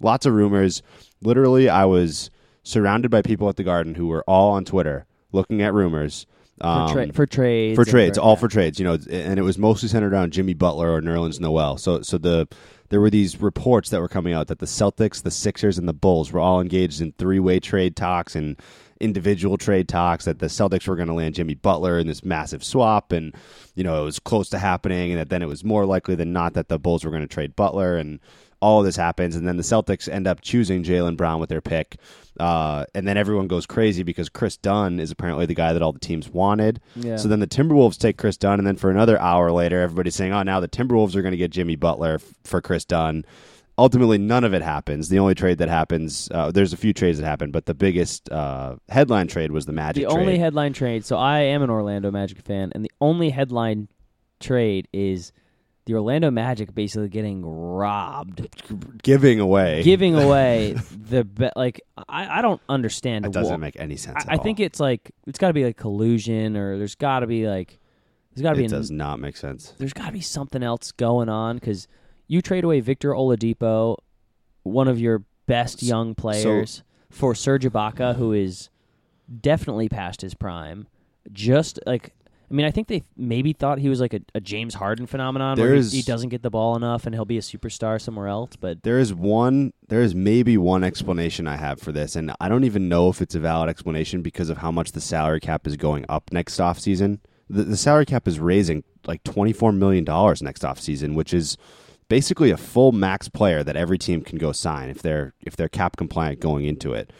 lots 0.00 0.26
of 0.26 0.34
rumors. 0.34 0.82
Literally, 1.20 1.68
I 1.68 1.84
was 1.84 2.30
surrounded 2.62 3.10
by 3.10 3.22
people 3.22 3.48
at 3.48 3.56
the 3.56 3.64
Garden 3.64 3.94
who 3.94 4.06
were 4.06 4.24
all 4.24 4.52
on 4.52 4.64
Twitter 4.64 5.06
looking 5.32 5.62
at 5.62 5.74
rumors. 5.74 6.26
Um, 6.60 6.88
for, 6.88 6.94
tra- 6.94 7.12
for 7.12 7.26
trades. 7.26 7.76
for 7.76 7.84
trades, 7.84 8.18
all 8.18 8.36
for 8.36 8.48
trades. 8.48 8.78
You 8.78 8.84
know, 8.84 8.98
and 9.10 9.38
it 9.38 9.42
was 9.42 9.58
mostly 9.58 9.88
centered 9.88 10.12
around 10.12 10.32
Jimmy 10.32 10.54
Butler 10.54 10.92
or 10.92 11.00
Nerlens 11.00 11.40
Noel. 11.40 11.78
So, 11.78 12.02
so 12.02 12.18
the 12.18 12.48
there 12.90 13.00
were 13.00 13.10
these 13.10 13.40
reports 13.40 13.90
that 13.90 14.00
were 14.00 14.08
coming 14.08 14.32
out 14.32 14.46
that 14.48 14.60
the 14.60 14.66
Celtics, 14.66 15.22
the 15.22 15.30
Sixers, 15.30 15.78
and 15.78 15.88
the 15.88 15.92
Bulls 15.92 16.32
were 16.32 16.40
all 16.40 16.60
engaged 16.60 17.00
in 17.00 17.12
three 17.12 17.38
way 17.38 17.60
trade 17.60 17.96
talks 17.96 18.34
and 18.34 18.56
individual 19.00 19.58
trade 19.58 19.88
talks. 19.88 20.24
That 20.24 20.38
the 20.38 20.46
Celtics 20.46 20.88
were 20.88 20.96
going 20.96 21.08
to 21.08 21.14
land 21.14 21.34
Jimmy 21.34 21.54
Butler 21.54 21.98
in 21.98 22.06
this 22.06 22.24
massive 22.24 22.64
swap, 22.64 23.12
and 23.12 23.34
you 23.74 23.84
know 23.84 24.00
it 24.02 24.04
was 24.04 24.18
close 24.18 24.48
to 24.50 24.58
happening, 24.58 25.12
and 25.12 25.20
that 25.20 25.28
then 25.28 25.42
it 25.42 25.48
was 25.48 25.64
more 25.64 25.86
likely 25.86 26.14
than 26.14 26.32
not 26.32 26.54
that 26.54 26.68
the 26.68 26.78
Bulls 26.78 27.04
were 27.04 27.10
going 27.10 27.22
to 27.22 27.28
trade 27.28 27.56
Butler 27.56 27.96
and. 27.96 28.20
All 28.60 28.80
of 28.80 28.84
this 28.86 28.96
happens, 28.96 29.36
and 29.36 29.46
then 29.46 29.56
the 29.56 29.62
Celtics 29.62 30.08
end 30.08 30.26
up 30.26 30.40
choosing 30.40 30.82
Jaylen 30.82 31.16
Brown 31.16 31.38
with 31.38 31.48
their 31.48 31.60
pick, 31.60 31.96
uh, 32.40 32.84
and 32.94 33.06
then 33.06 33.16
everyone 33.16 33.46
goes 33.46 33.66
crazy 33.66 34.02
because 34.02 34.28
Kris 34.28 34.56
Dunn 34.56 34.98
is 34.98 35.10
apparently 35.12 35.46
the 35.46 35.54
guy 35.54 35.72
that 35.72 35.80
all 35.82 35.92
the 35.92 36.00
teams 36.00 36.28
wanted. 36.28 36.80
Yeah. 36.96 37.16
So 37.16 37.28
then 37.28 37.38
the 37.40 37.46
Timberwolves 37.46 37.98
take 37.98 38.16
Kris 38.18 38.36
Dunn, 38.36 38.58
and 38.58 38.66
then 38.66 38.76
for 38.76 38.90
another 38.90 39.16
hour 39.20 39.52
later, 39.52 39.80
everybody's 39.80 40.16
saying, 40.16 40.32
"Oh, 40.32 40.42
now 40.42 40.58
the 40.58 40.68
Timberwolves 40.68 41.14
are 41.14 41.22
going 41.22 41.32
to 41.32 41.38
get 41.38 41.52
Jimmy 41.52 41.76
Butler 41.76 42.14
f- 42.16 42.34
for 42.44 42.60
Kris 42.60 42.84
Dunn." 42.84 43.24
Ultimately, 43.80 44.18
none 44.18 44.42
of 44.42 44.54
it 44.54 44.62
happens. 44.62 45.08
The 45.08 45.20
only 45.20 45.36
trade 45.36 45.58
that 45.58 45.68
happens, 45.68 46.28
uh, 46.32 46.50
there's 46.50 46.72
a 46.72 46.76
few 46.76 46.92
trades 46.92 47.20
that 47.20 47.24
happen, 47.24 47.52
but 47.52 47.66
the 47.66 47.74
biggest 47.74 48.28
uh, 48.32 48.74
headline 48.88 49.28
trade 49.28 49.52
was 49.52 49.66
the 49.66 49.72
Magic 49.72 50.02
The 50.04 50.10
trade. 50.12 50.20
only 50.20 50.38
headline 50.38 50.72
trade. 50.72 51.04
So 51.04 51.16
I 51.16 51.38
am 51.42 51.62
an 51.62 51.70
Orlando 51.70 52.10
Magic 52.10 52.40
fan, 52.40 52.72
and 52.74 52.84
the 52.84 52.90
only 53.00 53.30
headline 53.30 53.86
trade 54.40 54.88
is 54.92 55.30
the 55.88 55.94
Orlando 55.94 56.30
Magic 56.30 56.74
basically 56.74 57.08
getting 57.08 57.42
robbed, 57.44 58.46
giving 59.02 59.40
away. 59.40 59.82
giving 59.82 60.14
away 60.24 60.74
the 61.08 61.24
be- 61.24 61.48
like. 61.56 61.80
I, 62.08 62.38
I 62.38 62.42
don't 62.42 62.60
understand. 62.68 63.24
It 63.24 63.32
doesn't 63.32 63.56
wh- 63.56 63.60
make 63.60 63.80
any 63.80 63.96
sense. 63.96 64.22
I, 64.28 64.34
I 64.34 64.36
think 64.36 64.60
it's 64.60 64.78
like 64.78 65.10
it's 65.26 65.38
got 65.38 65.48
to 65.48 65.54
be 65.54 65.64
like 65.64 65.78
collusion, 65.78 66.58
or 66.58 66.76
there's 66.76 66.94
got 66.94 67.20
to 67.20 67.26
be 67.26 67.48
like 67.48 67.78
there's 68.34 68.42
got 68.42 68.50
to 68.50 68.56
be 68.58 68.64
it 68.64 68.72
an- 68.72 68.78
does 68.78 68.90
not 68.90 69.18
make 69.18 69.36
sense. 69.38 69.72
there's 69.78 69.94
got 69.94 70.06
to 70.06 70.12
be 70.12 70.20
something 70.20 70.62
else 70.62 70.92
going 70.92 71.30
on 71.30 71.56
because 71.56 71.88
you 72.26 72.42
trade 72.42 72.64
away 72.64 72.80
Victor 72.80 73.12
Oladipo, 73.12 73.96
one 74.64 74.88
of 74.88 75.00
your 75.00 75.24
best 75.46 75.82
young 75.82 76.14
players, 76.14 76.82
for 77.10 77.34
Serge 77.34 77.64
Ibaka, 77.64 78.16
who 78.16 78.34
is 78.34 78.68
definitely 79.40 79.88
past 79.88 80.20
his 80.20 80.34
prime. 80.34 80.86
Just 81.32 81.78
like 81.86 82.12
I 82.50 82.54
mean, 82.54 82.64
I 82.64 82.70
think 82.70 82.88
they 82.88 83.04
maybe 83.16 83.52
thought 83.52 83.78
he 83.78 83.90
was 83.90 84.00
like 84.00 84.14
a, 84.14 84.20
a 84.34 84.40
James 84.40 84.74
Harden 84.74 85.06
phenomenon, 85.06 85.58
where 85.58 85.68
There 85.68 85.82
he, 85.82 85.98
he 85.98 86.02
doesn't 86.02 86.30
get 86.30 86.42
the 86.42 86.50
ball 86.50 86.76
enough 86.76 87.04
and 87.04 87.14
he'll 87.14 87.26
be 87.26 87.36
a 87.36 87.42
superstar 87.42 88.00
somewhere 88.00 88.26
else. 88.26 88.56
But 88.56 88.82
There 88.82 88.98
is 88.98 89.12
one, 89.12 89.74
there 89.88 90.00
is 90.00 90.14
maybe 90.14 90.56
one 90.56 90.82
explanation 90.82 91.46
I 91.46 91.56
have 91.56 91.80
for 91.80 91.92
this, 91.92 92.16
and 92.16 92.32
I 92.40 92.48
don't 92.48 92.64
even 92.64 92.88
know 92.88 93.10
if 93.10 93.20
it's 93.20 93.34
a 93.34 93.40
valid 93.40 93.68
explanation 93.68 94.22
because 94.22 94.48
of 94.48 94.58
how 94.58 94.70
much 94.70 94.92
the 94.92 95.00
salary 95.00 95.40
cap 95.40 95.66
is 95.66 95.76
going 95.76 96.06
up 96.08 96.32
next 96.32 96.58
offseason. 96.58 97.18
The, 97.50 97.64
the 97.64 97.76
salary 97.76 98.06
cap 98.06 98.26
is 98.26 98.40
raising 98.40 98.82
like 99.06 99.22
$24 99.24 99.76
million 99.76 100.04
next 100.04 100.62
offseason, 100.62 101.14
which 101.14 101.34
is 101.34 101.58
basically 102.08 102.50
a 102.50 102.56
full 102.56 102.92
max 102.92 103.28
player 103.28 103.62
that 103.62 103.76
every 103.76 103.98
team 103.98 104.22
can 104.22 104.38
go 104.38 104.52
sign 104.52 104.88
if 104.88 105.02
they're 105.02 105.34
if 105.42 105.56
they're 105.56 105.68
cap 105.68 105.96
compliant 105.96 106.40
going 106.40 106.64
into 106.64 106.94
it. 106.94 107.12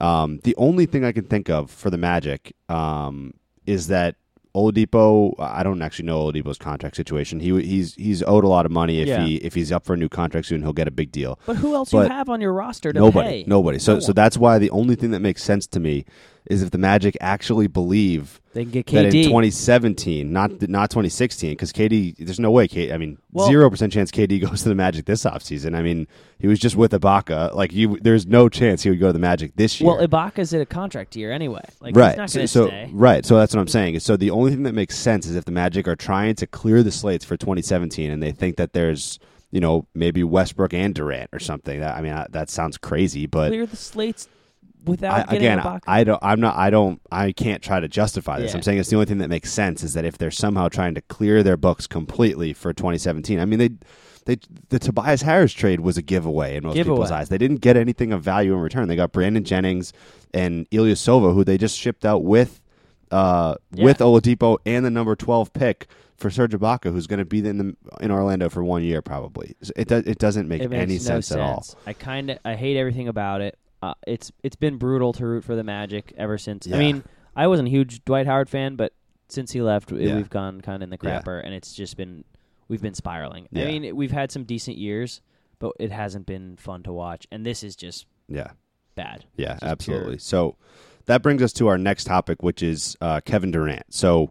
Um, 0.00 0.40
the 0.44 0.56
only 0.56 0.86
thing 0.86 1.04
I 1.04 1.12
can 1.12 1.24
think 1.24 1.50
of 1.50 1.70
for 1.70 1.90
the 1.90 1.98
Magic 1.98 2.54
um, 2.70 3.34
is 3.66 3.88
that 3.88 4.16
Oladipo. 4.54 5.34
I 5.38 5.62
don't 5.62 5.80
actually 5.82 6.06
know 6.06 6.20
Oladipo's 6.30 6.58
contract 6.58 6.96
situation. 6.96 7.40
He 7.40 7.60
he's 7.62 7.94
he's 7.94 8.22
owed 8.24 8.44
a 8.44 8.48
lot 8.48 8.66
of 8.66 8.72
money. 8.72 9.00
If 9.00 9.08
Yeah. 9.08 9.24
he 9.24 9.36
if 9.36 9.54
he's 9.54 9.70
up 9.72 9.84
for 9.84 9.94
a 9.94 9.96
new 9.96 10.08
contract 10.08 10.46
soon, 10.48 10.62
he'll 10.62 10.72
get 10.72 10.88
a 10.88 10.90
big 10.92 11.12
deal. 11.12 11.38
but 11.46 11.56
who 11.56 11.74
else 11.74 11.90
But 11.92 12.08
you 12.08 12.12
have 12.14 12.28
on 12.28 12.40
your 12.40 12.52
roster 12.52 12.92
to 12.92 12.98
Nobody, 12.98 13.28
pay? 13.28 13.44
nobody. 13.46 13.78
So 13.78 13.94
No 13.94 14.00
so 14.00 14.12
that's 14.12 14.36
why 14.36 14.58
the 14.58 14.70
only 14.70 14.94
thing 14.96 15.10
that 15.12 15.20
makes 15.20 15.42
sense 15.42 15.66
to 15.68 15.80
me 15.80 16.04
is 16.46 16.62
if 16.62 16.70
the 16.70 16.78
Magic 16.78 17.16
actually 17.20 17.66
believe 17.66 18.40
they 18.52 18.64
can 18.64 18.70
get 18.72 18.86
that 18.88 19.06
in 19.06 19.12
2017, 19.24 20.32
not 20.32 20.68
not 20.68 20.90
2016, 20.90 21.52
because 21.52 21.72
KD, 21.72 22.16
there's 22.18 22.40
no 22.40 22.50
way. 22.50 22.66
KD, 22.66 22.92
I 22.92 22.96
mean, 22.96 23.18
Well- 23.32 23.46
zero 23.46 23.70
percent 23.70 23.92
chance 23.92 24.10
KD 24.10 24.40
goes 24.48 24.62
to 24.62 24.68
the 24.68 24.74
Magic 24.74 25.04
this 25.04 25.24
offseason. 25.24 25.76
I 25.76 25.82
mean, 25.82 26.06
he 26.38 26.48
was 26.48 26.58
just 26.58 26.76
with 26.76 26.92
Ibaka. 26.92 27.54
Like 27.54 27.72
you, 27.72 27.98
there's 28.00 28.26
no 28.26 28.48
chance 28.48 28.82
he 28.82 28.90
would 28.90 29.00
go 29.00 29.08
to 29.08 29.12
the 29.12 29.18
Magic 29.18 29.54
this 29.56 29.80
year. 29.80 29.88
well, 29.90 30.06
Ibaka's 30.06 30.52
at 30.54 30.60
a 30.60 30.66
contract 30.66 31.14
year 31.14 31.30
anyway. 31.30 31.62
Like 31.80 31.94
right. 31.94 32.10
he's 32.12 32.16
not 32.18 32.30
so, 32.30 32.36
going 32.38 32.46
to 32.46 32.52
so- 32.52 32.66
stay. 32.68 32.90
right. 32.92 33.24
So 33.24 33.36
that's 33.36 33.54
what 33.54 33.60
I'm 33.60 33.68
saying. 33.68 34.00
So 34.00 34.16
the 34.16 34.30
only 34.30 34.50
thing 34.50 34.64
that 34.64 34.74
makes 34.74 34.96
sense 34.96 35.26
is 35.26 35.36
if 35.36 35.44
the 35.44 35.52
Magic 35.52 35.86
are 35.86 35.96
trying 35.96 36.34
to 36.36 36.46
clear 36.46 36.82
the 36.82 36.92
slates 36.92 37.24
for 37.24 37.36
2017, 37.36 38.10
and 38.10 38.22
they 38.22 38.32
think 38.32 38.56
that 38.56 38.72
there's, 38.72 39.18
you 39.50 39.60
know, 39.60 39.86
maybe 39.94 40.24
Westbrook 40.24 40.72
and 40.74 40.94
Durant 40.94 41.28
or 41.32 41.38
something. 41.38 41.80
That 41.80 41.96
I 41.96 42.00
mean, 42.00 42.12
I, 42.12 42.26
that 42.30 42.50
sounds 42.50 42.78
crazy, 42.78 43.26
but 43.26 43.48
Clear 43.50 43.66
the 43.66 43.76
slates 43.76 44.28
without 44.84 45.30
I, 45.30 45.36
again, 45.36 45.58
Ibaka. 45.58 45.80
I 45.86 46.04
don't. 46.04 46.18
I'm 46.22 46.40
not. 46.40 46.56
I 46.56 46.70
don't. 46.70 47.00
I 47.10 47.32
can't 47.32 47.62
try 47.62 47.80
to 47.80 47.88
justify 47.88 48.40
this. 48.40 48.50
Yeah. 48.52 48.56
I'm 48.58 48.62
saying 48.62 48.78
it's 48.78 48.90
the 48.90 48.96
only 48.96 49.06
thing 49.06 49.18
that 49.18 49.28
makes 49.28 49.52
sense 49.52 49.82
is 49.82 49.94
that 49.94 50.04
if 50.04 50.18
they're 50.18 50.30
somehow 50.30 50.68
trying 50.68 50.94
to 50.94 51.00
clear 51.02 51.42
their 51.42 51.56
books 51.56 51.86
completely 51.86 52.52
for 52.52 52.72
2017. 52.72 53.38
I 53.38 53.44
mean, 53.44 53.58
they, 53.58 53.70
they, 54.26 54.36
the 54.68 54.78
Tobias 54.78 55.22
Harris 55.22 55.52
trade 55.52 55.80
was 55.80 55.96
a 55.96 56.02
giveaway 56.02 56.56
in 56.56 56.64
most 56.64 56.74
Giveaway. 56.74 56.96
people's 56.96 57.10
eyes. 57.10 57.28
They 57.28 57.38
didn't 57.38 57.58
get 57.58 57.76
anything 57.76 58.12
of 58.12 58.22
value 58.22 58.52
in 58.54 58.60
return. 58.60 58.88
They 58.88 58.96
got 58.96 59.12
Brandon 59.12 59.44
Jennings 59.44 59.92
and 60.34 60.68
Ilyasova, 60.70 61.34
who 61.34 61.44
they 61.44 61.58
just 61.58 61.78
shipped 61.78 62.04
out 62.04 62.22
with, 62.24 62.60
uh, 63.10 63.54
Yeah. 63.72 63.84
with 63.84 63.98
Oladipo 63.98 64.58
and 64.66 64.84
the 64.84 64.90
number 64.90 65.14
12 65.16 65.52
pick. 65.52 65.86
For 66.16 66.28
Serge 66.28 66.52
Ibaka, 66.52 66.92
who's 66.92 67.06
going 67.06 67.20
to 67.20 67.24
be 67.24 67.38
in 67.38 67.56
the, 67.56 67.76
in 68.02 68.10
Orlando 68.10 68.50
for 68.50 68.62
one 68.62 68.82
year, 68.82 69.00
probably 69.00 69.56
it 69.74 69.88
does, 69.88 70.04
it 70.04 70.18
doesn't 70.18 70.48
make 70.48 70.60
it 70.60 70.70
any 70.70 70.96
no 70.96 70.98
sense, 70.98 71.32
at 71.32 71.40
all. 71.40 71.64
I 71.86 71.94
kind 71.94 72.28
of 72.28 72.38
I 72.44 72.56
hate 72.56 72.76
everything 72.76 73.08
about 73.08 73.40
it. 73.40 73.58
Uh, 73.82 73.94
it's 74.06 74.30
it's 74.42 74.56
been 74.56 74.76
brutal 74.76 75.12
to 75.14 75.26
root 75.26 75.44
for 75.44 75.56
the 75.56 75.64
Magic 75.64 76.12
ever 76.16 76.36
since. 76.38 76.66
Yeah. 76.66 76.76
I 76.76 76.78
mean, 76.78 77.04
I 77.34 77.46
wasn't 77.46 77.68
a 77.68 77.70
huge 77.70 78.04
Dwight 78.04 78.26
Howard 78.26 78.48
fan, 78.50 78.76
but 78.76 78.92
since 79.28 79.52
he 79.52 79.62
left, 79.62 79.90
Yeah. 79.92 80.16
we've 80.16 80.28
gone 80.30 80.60
kind 80.60 80.76
of 80.76 80.82
in 80.82 80.90
the 80.90 80.98
Yeah. 81.02 81.20
crapper, 81.22 81.40
and 81.44 81.54
it's 81.54 81.74
just 81.74 81.96
been 81.96 82.24
we've 82.68 82.82
been 82.82 82.94
spiraling. 82.94 83.48
Yeah. 83.50 83.64
I 83.64 83.78
mean, 83.78 83.96
we've 83.96 84.10
had 84.12 84.30
some 84.30 84.44
decent 84.44 84.76
years, 84.76 85.20
but 85.58 85.72
it 85.80 85.90
hasn't 85.90 86.26
been 86.26 86.56
fun 86.56 86.82
to 86.84 86.92
watch, 86.92 87.26
and 87.32 87.44
this 87.44 87.62
is 87.64 87.74
just 87.74 88.06
Yeah. 88.28 88.50
bad. 88.94 89.24
Yeah, 89.36 89.58
absolutely. 89.62 90.12
pure- 90.12 90.18
So 90.18 90.56
that 91.06 91.22
brings 91.22 91.42
us 91.42 91.52
to 91.54 91.66
our 91.68 91.78
next 91.78 92.04
topic, 92.04 92.42
which 92.42 92.62
is 92.62 92.96
uh, 93.00 93.20
Kevin 93.24 93.50
Durant. 93.50 93.84
So 93.88 94.30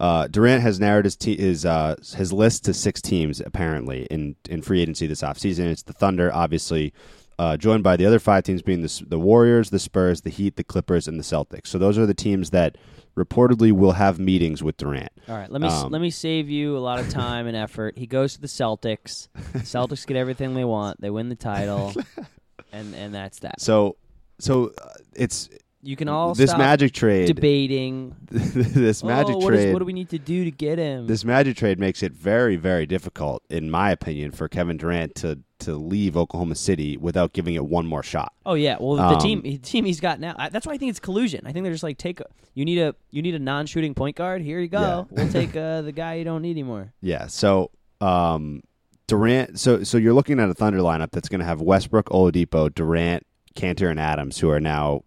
uh, 0.00 0.26
Durant 0.26 0.62
has 0.62 0.80
narrowed 0.80 1.04
his 1.04 1.16
te- 1.16 1.36
his 1.36 1.64
uh, 1.64 1.94
his 2.16 2.32
list 2.32 2.64
to 2.64 2.74
six 2.74 3.00
teams 3.00 3.40
apparently 3.40 4.06
in 4.10 4.34
in 4.48 4.62
free 4.62 4.80
agency 4.82 5.06
this 5.06 5.22
offseason. 5.22 5.66
It's 5.66 5.82
the 5.82 5.92
Thunder, 5.92 6.30
obviously. 6.34 6.92
Uh, 7.40 7.56
joined 7.56 7.82
by 7.82 7.96
the 7.96 8.04
other 8.04 8.18
five 8.18 8.44
teams 8.44 8.60
being 8.60 8.82
the, 8.82 9.04
the 9.08 9.18
Warriors, 9.18 9.70
the 9.70 9.78
Spurs, 9.78 10.20
the 10.20 10.28
Heat, 10.28 10.56
the 10.56 10.62
Clippers, 10.62 11.08
and 11.08 11.18
the 11.18 11.22
Celtics. 11.22 11.68
So 11.68 11.78
those 11.78 11.96
are 11.96 12.04
the 12.04 12.12
teams 12.12 12.50
that 12.50 12.76
reportedly 13.16 13.72
will 13.72 13.92
have 13.92 14.18
meetings 14.18 14.62
with 14.62 14.76
Durant. 14.76 15.10
All 15.26 15.38
right, 15.38 15.50
let 15.50 15.62
me 15.62 15.68
Um, 15.68 15.90
let 15.90 16.02
me 16.02 16.10
save 16.10 16.50
you 16.50 16.76
a 16.76 16.80
lot 16.80 16.98
of 16.98 17.08
time 17.22 17.46
and 17.46 17.56
effort. 17.56 17.96
He 17.96 18.06
goes 18.06 18.34
to 18.34 18.42
the 18.42 18.46
Celtics. 18.46 19.28
Celtics 19.54 20.06
get 20.06 20.18
everything 20.18 20.52
they 20.52 20.66
want. 20.66 21.00
They 21.00 21.08
win 21.08 21.30
the 21.30 21.34
title, 21.34 21.94
and 22.72 22.94
and 22.94 23.14
that's 23.14 23.38
that. 23.38 23.58
So 23.58 23.96
so 24.38 24.74
uh, 24.76 24.90
it's 25.16 25.48
You 25.82 25.96
can 25.96 26.08
all 26.08 26.34
this 26.34 26.50
stop 26.50 26.58
Magic 26.58 26.92
trade. 26.92 27.26
debating. 27.26 28.14
this 28.30 29.02
Magic 29.02 29.34
oh, 29.36 29.38
what 29.38 29.54
is- 29.54 29.62
trade. 29.64 29.72
what 29.72 29.78
do 29.78 29.84
we 29.86 29.94
need 29.94 30.10
to 30.10 30.18
do 30.18 30.44
to 30.44 30.50
get 30.50 30.78
him? 30.78 31.06
This 31.06 31.24
Magic 31.24 31.56
trade 31.56 31.78
makes 31.78 32.02
it 32.02 32.12
very, 32.12 32.56
very 32.56 32.84
difficult, 32.86 33.42
in 33.48 33.70
my 33.70 33.90
opinion, 33.90 34.30
for 34.32 34.48
Kevin 34.48 34.76
Durant 34.76 35.14
to 35.16 35.38
to 35.60 35.74
leave 35.74 36.16
Oklahoma 36.16 36.54
City 36.54 36.96
without 36.96 37.34
giving 37.34 37.54
it 37.54 37.64
one 37.66 37.86
more 37.86 38.02
shot. 38.02 38.32
oh 38.46 38.54
yeah, 38.54 38.76
well 38.80 38.96
the 38.96 39.02
Um, 39.02 39.18
team 39.20 39.42
the 39.42 39.58
team 39.58 39.84
he's 39.84 40.00
got 40.00 40.18
now. 40.20 40.34
I, 40.38 40.48
that's 40.48 40.66
why 40.66 40.72
I 40.74 40.78
think 40.78 40.90
it's 40.90 41.00
collusion. 41.00 41.46
I 41.46 41.52
think 41.52 41.64
they're 41.64 41.72
just 41.72 41.82
like 41.84 41.98
take 41.98 42.20
a, 42.20 42.24
you 42.54 42.64
need 42.64 42.78
a 42.78 42.94
you 43.10 43.20
need 43.22 43.34
a 43.34 43.38
non-shooting 43.38 43.94
point 43.94 44.16
guard. 44.16 44.42
Here 44.42 44.58
you 44.60 44.68
go. 44.68 44.80
Yeah. 44.80 45.04
We'll 45.24 45.32
take 45.32 45.54
uh, 45.56 45.82
the 45.82 45.92
guy 45.92 46.14
you 46.14 46.24
don't 46.24 46.42
need 46.42 46.52
anymore. 46.52 46.92
Yeah. 47.02 47.26
So 47.26 47.70
um, 48.02 48.62
Durant. 49.06 49.58
So 49.58 49.82
so 49.82 49.98
you're 49.98 50.14
looking 50.14 50.40
at 50.40 50.48
a 50.50 50.54
Thunder 50.54 50.78
lineup 50.80 51.10
that's 51.10 51.28
going 51.28 51.40
to 51.40 51.44
have 51.46 51.60
Westbrook, 51.60 52.06
Oladipo, 52.10 52.74
Durant, 52.74 53.26
Kanter, 53.54 53.90
and 53.90 54.00
Adams, 54.00 54.38
who 54.38 54.48
are 54.50 54.60
now 54.60 55.02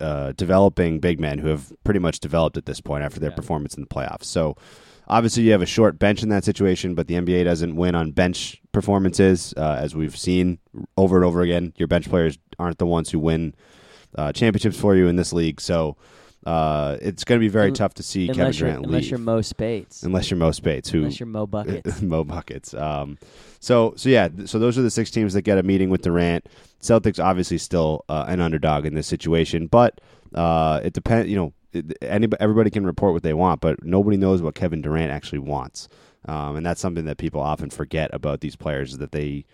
uh, 0.00 0.32
developing 0.36 0.98
big 1.00 1.18
men 1.20 1.38
who 1.38 1.48
have 1.48 1.72
pretty 1.84 2.00
much 2.00 2.20
developed 2.20 2.56
at 2.56 2.66
this 2.66 2.80
point 2.80 3.02
after 3.04 3.18
their 3.20 3.30
Yeah. 3.30 3.36
performance 3.36 3.74
in 3.74 3.82
the 3.82 3.88
playoffs. 3.88 4.24
So. 4.24 4.56
Obviously, 5.10 5.42
you 5.44 5.52
have 5.52 5.62
a 5.62 5.66
short 5.66 5.98
bench 5.98 6.22
in 6.22 6.28
that 6.28 6.44
situation, 6.44 6.94
but 6.94 7.06
the 7.06 7.14
NBA 7.14 7.42
doesn't 7.44 7.76
win 7.76 7.94
on 7.94 8.10
bench 8.10 8.60
performances, 8.72 9.54
uh, 9.56 9.78
as 9.80 9.96
we've 9.96 10.14
seen 10.14 10.58
over 10.98 11.16
and 11.16 11.24
over 11.24 11.40
again. 11.40 11.72
Your 11.78 11.88
bench 11.88 12.10
players 12.10 12.36
aren't 12.58 12.76
the 12.76 12.84
ones 12.84 13.08
who 13.10 13.18
win 13.18 13.54
uh, 14.16 14.32
championships 14.32 14.78
for 14.78 14.94
you 14.96 15.08
in 15.08 15.16
this 15.16 15.32
league. 15.32 15.62
So 15.62 15.96
uh, 16.44 16.98
it's 17.00 17.24
going 17.24 17.38
to 17.38 17.42
be 17.42 17.48
very 17.48 17.68
Un- 17.68 17.72
tough 17.74 17.94
to 17.94 18.02
see 18.02 18.26
Kevin 18.28 18.52
Durant 18.52 18.84
unless 18.84 19.02
leave. 19.04 19.10
you're 19.12 19.18
Mo 19.18 19.40
Speights, 19.40 20.02
unless 20.02 20.30
you're 20.30 20.36
Mo 20.36 20.50
Speights, 20.50 20.90
who 20.90 20.98
unless 20.98 21.18
you're 21.20 21.26
Mo 21.26 21.46
Buckets. 21.46 22.02
Mo 22.02 22.22
buckets. 22.22 22.74
Um, 22.74 23.16
so 23.60 23.94
so 23.96 24.10
yeah, 24.10 24.28
so 24.44 24.58
those 24.58 24.76
are 24.76 24.82
the 24.82 24.90
six 24.90 25.10
teams 25.10 25.32
that 25.32 25.40
get 25.40 25.56
a 25.56 25.62
meeting 25.62 25.88
with 25.88 26.02
Durant. 26.02 26.44
Celtics 26.80 27.22
obviously 27.22 27.58
still 27.58 28.04
uh, 28.08 28.24
an 28.28 28.40
underdog 28.40 28.86
in 28.86 28.94
this 28.94 29.06
situation, 29.06 29.66
but 29.66 30.00
uh, 30.34 30.80
it 30.82 30.92
depends. 30.92 31.28
You 31.28 31.36
know, 31.36 31.82
anybody, 32.02 32.40
everybody 32.40 32.70
can 32.70 32.86
report 32.86 33.12
what 33.12 33.22
they 33.22 33.34
want, 33.34 33.60
but 33.60 33.84
nobody 33.84 34.16
knows 34.16 34.42
what 34.42 34.54
Kevin 34.54 34.80
Durant 34.80 35.10
actually 35.10 35.40
wants, 35.40 35.88
um, 36.26 36.56
and 36.56 36.64
that's 36.64 36.80
something 36.80 37.04
that 37.06 37.18
people 37.18 37.40
often 37.40 37.70
forget 37.70 38.10
about 38.12 38.40
these 38.40 38.56
players 38.56 38.92
is 38.92 38.98
that 38.98 39.12
they 39.12 39.44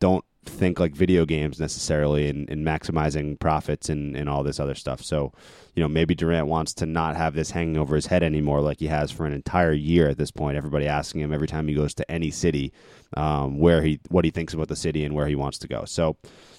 don't 0.00 0.24
think 0.44 0.80
like 0.80 0.94
video 0.94 1.24
games 1.24 1.60
necessarily 1.60 2.28
and, 2.28 2.48
in 2.50 2.64
maximizing 2.64 3.38
profits 3.38 3.88
and, 3.88 4.16
and 4.16 4.28
all 4.28 4.42
this 4.42 4.58
other 4.58 4.74
stuff. 4.74 5.02
So, 5.02 5.32
you 5.74 5.82
know, 5.82 5.88
maybe 5.88 6.14
Durant 6.14 6.48
wants 6.48 6.74
to 6.74 6.86
not 6.86 7.16
have 7.16 7.34
this 7.34 7.50
hanging 7.50 7.76
over 7.78 7.94
his 7.94 8.06
head 8.06 8.22
anymore 8.22 8.60
like 8.60 8.80
he 8.80 8.88
has 8.88 9.10
for 9.10 9.24
an 9.24 9.32
entire 9.32 9.72
year 9.72 10.08
at 10.08 10.18
this 10.18 10.30
point. 10.30 10.56
Everybody 10.56 10.86
asking 10.86 11.20
him 11.20 11.32
every 11.32 11.46
time 11.46 11.68
he 11.68 11.74
goes 11.74 11.94
to 11.94 12.10
any 12.10 12.30
city 12.30 12.72
um, 13.16 13.58
where 13.58 13.82
he 13.82 14.00
what 14.08 14.24
he 14.24 14.30
thinks 14.30 14.52
about 14.54 14.68
the 14.68 14.76
city 14.76 15.04
and 15.04 15.14
where 15.14 15.26
he 15.26 15.34
wants 15.34 15.58
to 15.58 15.68
go. 15.68 15.84
So 15.84 16.16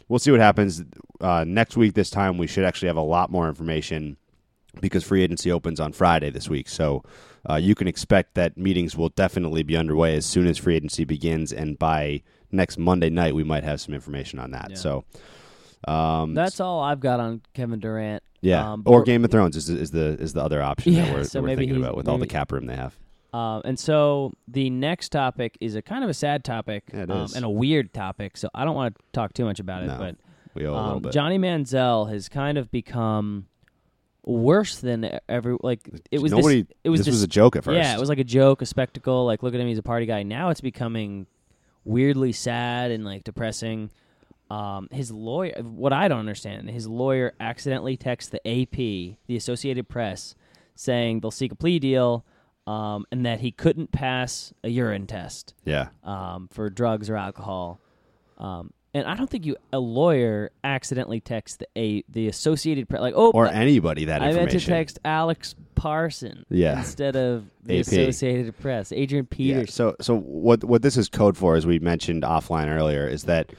we'll 0.08 0.20
see 0.20 0.32
what 0.32 0.40
happens. 0.40 0.84
Uh, 1.20 1.44
next 1.46 1.78
week, 1.78 1.94
this 1.94 2.10
time, 2.10 2.38
we 2.38 2.48
should 2.48 2.66
actually 2.66 2.88
have 2.88 2.98
a 2.98 3.02
lot 3.02 3.32
more 3.32 3.48
information 3.48 4.18
because 4.80 5.04
free 5.04 5.24
agency 5.24 5.52
opens 5.52 5.80
on 5.80 5.94
Friday 5.94 6.30
this 6.30 6.50
week. 6.50 6.68
So 6.68 7.04
uh, 7.50 7.56
you 7.56 7.76
can 7.76 7.88
expect 7.88 8.34
that 8.36 8.58
meetings 8.58 8.98
will 8.98 9.10
definitely 9.10 9.64
be 9.64 9.78
underway 9.78 10.16
as 10.16 10.26
soon 10.26 10.48
as 10.48 10.58
free 10.58 10.76
agency 10.76 11.06
begins, 11.06 11.52
and 11.52 11.78
by 11.78 12.24
next 12.54 12.78
Monday 12.78 13.10
night, 13.10 13.36
we 13.36 13.44
might 13.44 13.64
have 13.64 13.82
some 13.82 13.94
information 13.94 14.40
on 14.40 14.52
that. 14.52 14.72
Yeah. 14.72 14.76
So 14.76 15.04
um, 15.88 16.34
That's 16.34 16.60
all 16.60 16.80
I've 16.80 17.00
got 17.00 17.20
on 17.20 17.42
Kevin 17.54 17.80
Durant. 17.80 18.24
yeah, 18.42 18.74
um, 18.74 18.84
or 18.86 19.04
Game 19.04 19.26
of 19.26 19.32
Thrones 19.32 19.56
is, 19.56 19.70
is 19.70 19.92
the 19.92 20.18
is 20.20 20.34
the 20.34 20.42
other 20.42 20.62
option 20.62 20.94
Yeah, 20.94 21.06
that 21.06 21.14
we're, 21.14 21.24
so 21.26 21.42
we're 21.42 21.56
thinking 21.56 21.78
about 21.78 21.98
with 21.98 22.08
all 22.08 22.18
the 22.18 22.28
cap 22.28 22.52
room 22.52 22.66
they 22.68 22.76
have. 22.76 22.98
Um, 23.34 23.64
and 23.66 23.80
so 23.80 24.32
the 24.48 24.70
next 24.70 25.10
topic 25.10 25.58
is 25.60 25.76
a 25.76 25.82
kind 25.82 26.04
of 26.04 26.10
a 26.10 26.14
sad 26.14 26.44
topic 26.44 26.84
Yeah, 26.94 27.06
um, 27.10 27.28
and 27.36 27.44
a 27.44 27.50
weird 27.50 27.92
topic. 27.92 28.38
So 28.38 28.48
I 28.54 28.64
don't 28.64 28.76
want 28.76 28.96
to 28.96 29.02
talk 29.12 29.34
too 29.34 29.44
much 29.44 29.60
about 29.60 29.84
it, 29.84 29.88
No, 29.88 29.98
but 29.98 30.16
We 30.54 30.68
owe 30.68 30.72
a 30.72 30.76
little 30.76 30.92
um, 30.98 31.02
bit. 31.02 31.14
Johnny 31.14 31.40
Manziel 31.40 32.12
has 32.12 32.30
kind 32.30 32.60
of 32.60 32.70
become 32.70 33.48
worse 34.24 34.78
than 34.78 35.20
every 35.28 35.58
like 35.62 35.82
it 36.12 36.22
was. 36.22 36.32
Nobody. 36.32 36.62
This, 36.62 36.72
it 36.84 36.90
was 36.90 37.00
this 37.00 37.06
this, 37.08 37.16
was 37.16 37.24
a 37.24 37.28
joke 37.28 37.56
at 37.56 37.64
first. 37.64 37.76
Yeah, 37.76 37.96
it 37.96 38.00
was 38.00 38.10
like 38.10 38.20
a 38.20 38.24
joke, 38.24 38.62
a 38.62 38.66
spectacle. 38.66 39.26
Like 39.26 39.44
look 39.44 39.54
at 39.54 39.60
him, 39.60 39.68
he's 39.68 39.80
a 39.80 39.84
party 39.84 40.06
guy. 40.06 40.24
Now 40.24 40.50
it's 40.50 40.62
becoming 40.62 41.26
weirdly 41.86 42.32
sad 42.32 42.92
and 42.92 43.06
like 43.06 43.24
depressing. 43.24 43.92
Um, 44.50 44.88
his 44.92 45.12
lawyer, 45.12 45.54
what 45.62 45.94
I 45.94 46.08
don't 46.08 46.20
understand, 46.20 46.70
his 46.70 46.88
lawyer 46.88 47.34
accidentally 47.40 47.98
texts 47.98 48.30
the 48.30 48.48
AP, 48.48 49.18
the 49.28 49.36
Associated 49.36 49.90
Press, 49.90 50.36
saying 50.76 51.22
they'll 51.22 51.32
seek 51.32 51.52
a 51.52 51.56
plea 51.56 51.80
deal, 51.80 52.26
um, 52.68 53.06
and 53.12 53.26
that 53.26 53.40
he 53.40 53.52
couldn't 53.52 53.92
pass 53.92 54.54
a 54.64 54.70
urine 54.70 55.08
test 55.08 55.54
yeah. 55.66 55.88
um, 56.04 56.50
for 56.52 56.70
drugs 56.70 57.10
or 57.10 57.18
alcohol. 57.18 57.80
Um, 58.38 58.72
and 58.94 59.08
I 59.08 59.16
don't 59.16 59.30
think 59.30 59.46
you 59.46 59.56
a 59.72 59.80
lawyer 59.80 60.52
accidentally 60.64 61.20
texts 61.20 61.58
the 61.58 61.68
a 61.78 62.04
the 62.10 62.28
Associated 62.28 62.88
Press 62.90 63.02
like 63.02 63.14
oh 63.16 63.32
Or 63.32 63.48
anybody 63.48 64.06
that 64.06 64.22
I 64.22 64.32
meant 64.34 64.52
to 64.52 64.60
text 64.60 65.00
Alex 65.04 65.56
Parson 65.76 66.46
Yeah. 66.50 66.80
instead 66.80 67.16
of 67.16 67.46
the 67.64 67.80
AP. 67.80 67.88
Associated 67.88 68.58
Press, 68.60 68.92
Adrian 68.92 69.28
Yeah. 69.38 69.66
So 69.68 69.96
so 70.02 70.18
what 70.18 70.64
what 70.64 70.82
this 70.82 70.98
is 70.98 71.10
code 71.10 71.38
for, 71.38 71.56
as 71.56 71.66
we 71.66 71.80
mentioned 71.80 72.24
offline 72.24 72.68
earlier, 72.68 73.08
is 73.08 73.24
that 73.24 73.52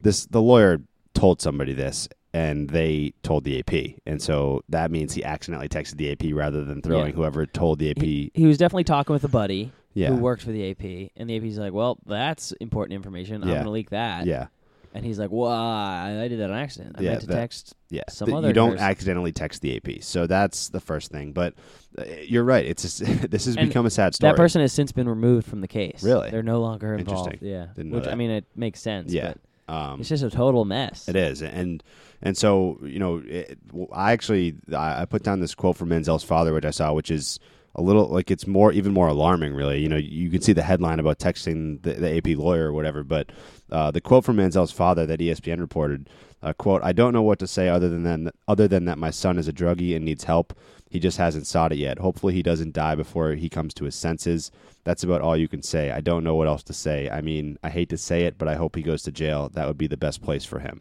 this 0.00 0.26
the 0.26 0.42
lawyer 0.42 0.80
told 1.14 1.40
somebody 1.40 1.72
this 1.72 2.08
and 2.32 2.70
they 2.70 3.12
told 3.24 3.42
the 3.42 3.58
AP, 3.58 3.96
and 4.06 4.22
so 4.22 4.62
that 4.68 4.92
means 4.92 5.12
he 5.12 5.24
accidentally 5.24 5.68
texted 5.68 5.96
the 5.96 6.12
AP 6.12 6.32
rather 6.32 6.64
than 6.64 6.80
throwing 6.80 7.08
Yeah. 7.08 7.12
whoever 7.16 7.44
told 7.44 7.80
the 7.80 7.90
AP. 7.90 8.00
he, 8.02 8.30
he 8.34 8.46
was 8.46 8.56
definitely 8.56 8.84
talking 8.84 9.12
with 9.12 9.24
a 9.24 9.28
buddy 9.28 9.72
yeah. 9.94 10.10
who 10.10 10.16
worked 10.16 10.42
for 10.42 10.52
the 10.52 10.70
AP, 10.70 11.10
and 11.16 11.28
the 11.28 11.36
AP's 11.36 11.58
like, 11.58 11.72
"Well, 11.72 11.98
that's 12.06 12.52
important 12.60 12.94
information. 12.94 13.42
I'm 13.42 13.48
Yeah. 13.48 13.54
going 13.56 13.64
to 13.64 13.70
leak 13.70 13.90
that." 13.90 14.26
yeah. 14.26 14.46
And 14.92 15.04
he's 15.04 15.18
like, 15.20 15.30
"Well, 15.30 15.50
I, 15.50 16.20
I 16.22 16.28
did 16.28 16.40
that 16.40 16.50
on 16.50 16.56
accident. 16.56 16.96
I 16.98 17.02
Yeah, 17.02 17.10
meant 17.10 17.20
to 17.22 17.26
that- 17.28 17.34
text." 17.34 17.74
Yeah, 17.90 18.02
Some 18.08 18.30
That 18.30 18.36
other 18.36 18.48
you 18.48 18.54
don't 18.54 18.72
person. 18.72 18.84
accidentally 18.86 19.32
text 19.32 19.62
the 19.62 19.76
AP, 19.76 20.02
so 20.02 20.26
that's 20.26 20.68
the 20.70 20.80
first 20.80 21.10
thing. 21.12 21.32
But 21.32 21.54
uh, 21.98 22.04
you're 22.22 22.42
right; 22.44 22.64
it's 22.66 22.82
just, 22.82 22.98
this 23.30 23.44
has 23.46 23.56
And 23.56 23.68
become 23.68 23.86
a 23.86 23.90
sad 23.90 24.14
story. 24.14 24.32
That 24.32 24.36
person 24.36 24.60
has 24.62 24.72
since 24.72 24.90
been 24.92 25.08
removed 25.08 25.46
from 25.46 25.60
the 25.60 25.68
case. 25.68 26.02
Really? 26.02 26.30
They're 26.30 26.42
no 26.42 26.60
longer 26.60 26.94
involved. 26.94 27.32
Interesting. 27.34 27.48
Yeah, 27.48 27.66
which 27.96 28.06
I 28.08 28.14
mean, 28.16 28.30
it 28.30 28.44
makes 28.56 28.80
sense. 28.80 29.12
Yeah. 29.12 29.34
but 29.66 29.74
um, 29.74 30.00
it's 30.00 30.08
just 30.08 30.24
a 30.24 30.30
total 30.30 30.64
mess. 30.64 31.08
It 31.08 31.14
is, 31.14 31.42
and 31.42 31.82
and 32.22 32.36
so 32.36 32.78
you 32.82 32.98
know, 32.98 33.22
it, 33.24 33.58
I 33.92 34.10
actually 34.12 34.56
I, 34.72 35.02
I 35.02 35.04
put 35.04 35.22
down 35.22 35.38
this 35.38 35.54
quote 35.54 35.76
from 35.76 35.88
Manziel's 35.90 36.24
father, 36.24 36.52
which 36.52 36.64
I 36.64 36.70
saw, 36.70 36.92
which 36.92 37.10
is 37.12 37.38
a 37.80 37.82
little 37.82 38.06
like 38.06 38.30
it's 38.30 38.46
more 38.46 38.72
even 38.72 38.92
more 38.92 39.08
alarming. 39.08 39.54
Really, 39.54 39.80
you 39.80 39.88
know, 39.88 39.96
you 39.96 40.30
can 40.30 40.42
see 40.42 40.52
the 40.52 40.62
headline 40.62 41.00
about 41.00 41.18
texting 41.18 41.82
the, 41.82 41.94
the 41.94 42.16
AP 42.18 42.38
lawyer 42.38 42.68
or 42.68 42.72
whatever, 42.72 43.02
but 43.02 43.30
uh, 43.72 43.90
the 43.90 44.00
quote 44.00 44.24
from 44.24 44.36
Manziel's 44.36 44.70
father 44.70 45.06
that 45.06 45.20
ESPN 45.20 45.58
reported, 45.58 46.08
uh, 46.42 46.52
quote, 46.52 46.82
"I 46.84 46.92
don't 46.92 47.14
know 47.14 47.22
what 47.22 47.38
to 47.38 47.46
say 47.46 47.68
other 47.68 47.88
than 47.88 48.02
that, 48.02 48.34
other 48.46 48.68
than 48.68 48.84
that 48.84 48.98
my 48.98 49.10
son 49.10 49.38
is 49.38 49.48
a 49.48 49.52
druggie 49.52 49.96
and 49.96 50.04
needs 50.04 50.24
help. 50.24 50.52
He 50.90 50.98
just 50.98 51.18
hasn't 51.18 51.46
sought 51.46 51.72
it 51.72 51.78
yet. 51.78 51.98
Hopefully, 51.98 52.34
he 52.34 52.42
doesn't 52.42 52.74
die 52.74 52.94
before 52.94 53.32
he 53.32 53.48
comes 53.48 53.74
to 53.74 53.86
his 53.86 53.94
senses." 53.94 54.50
That's 54.84 55.02
about 55.02 55.20
all 55.20 55.36
you 55.36 55.48
can 55.48 55.62
say. 55.62 55.90
I 55.90 56.00
don't 56.00 56.24
know 56.24 56.34
what 56.34 56.48
else 56.48 56.62
to 56.64 56.72
say. 56.72 57.10
I 57.10 57.20
mean, 57.20 57.58
I 57.62 57.68
hate 57.68 57.90
to 57.90 57.98
say 57.98 58.24
it, 58.24 58.38
but 58.38 58.48
I 58.48 58.54
hope 58.54 58.76
he 58.76 58.82
goes 58.82 59.02
to 59.02 59.12
jail. 59.12 59.50
That 59.50 59.66
would 59.66 59.76
be 59.76 59.86
the 59.86 59.96
best 59.98 60.22
place 60.22 60.44
for 60.44 60.58
him. 60.58 60.80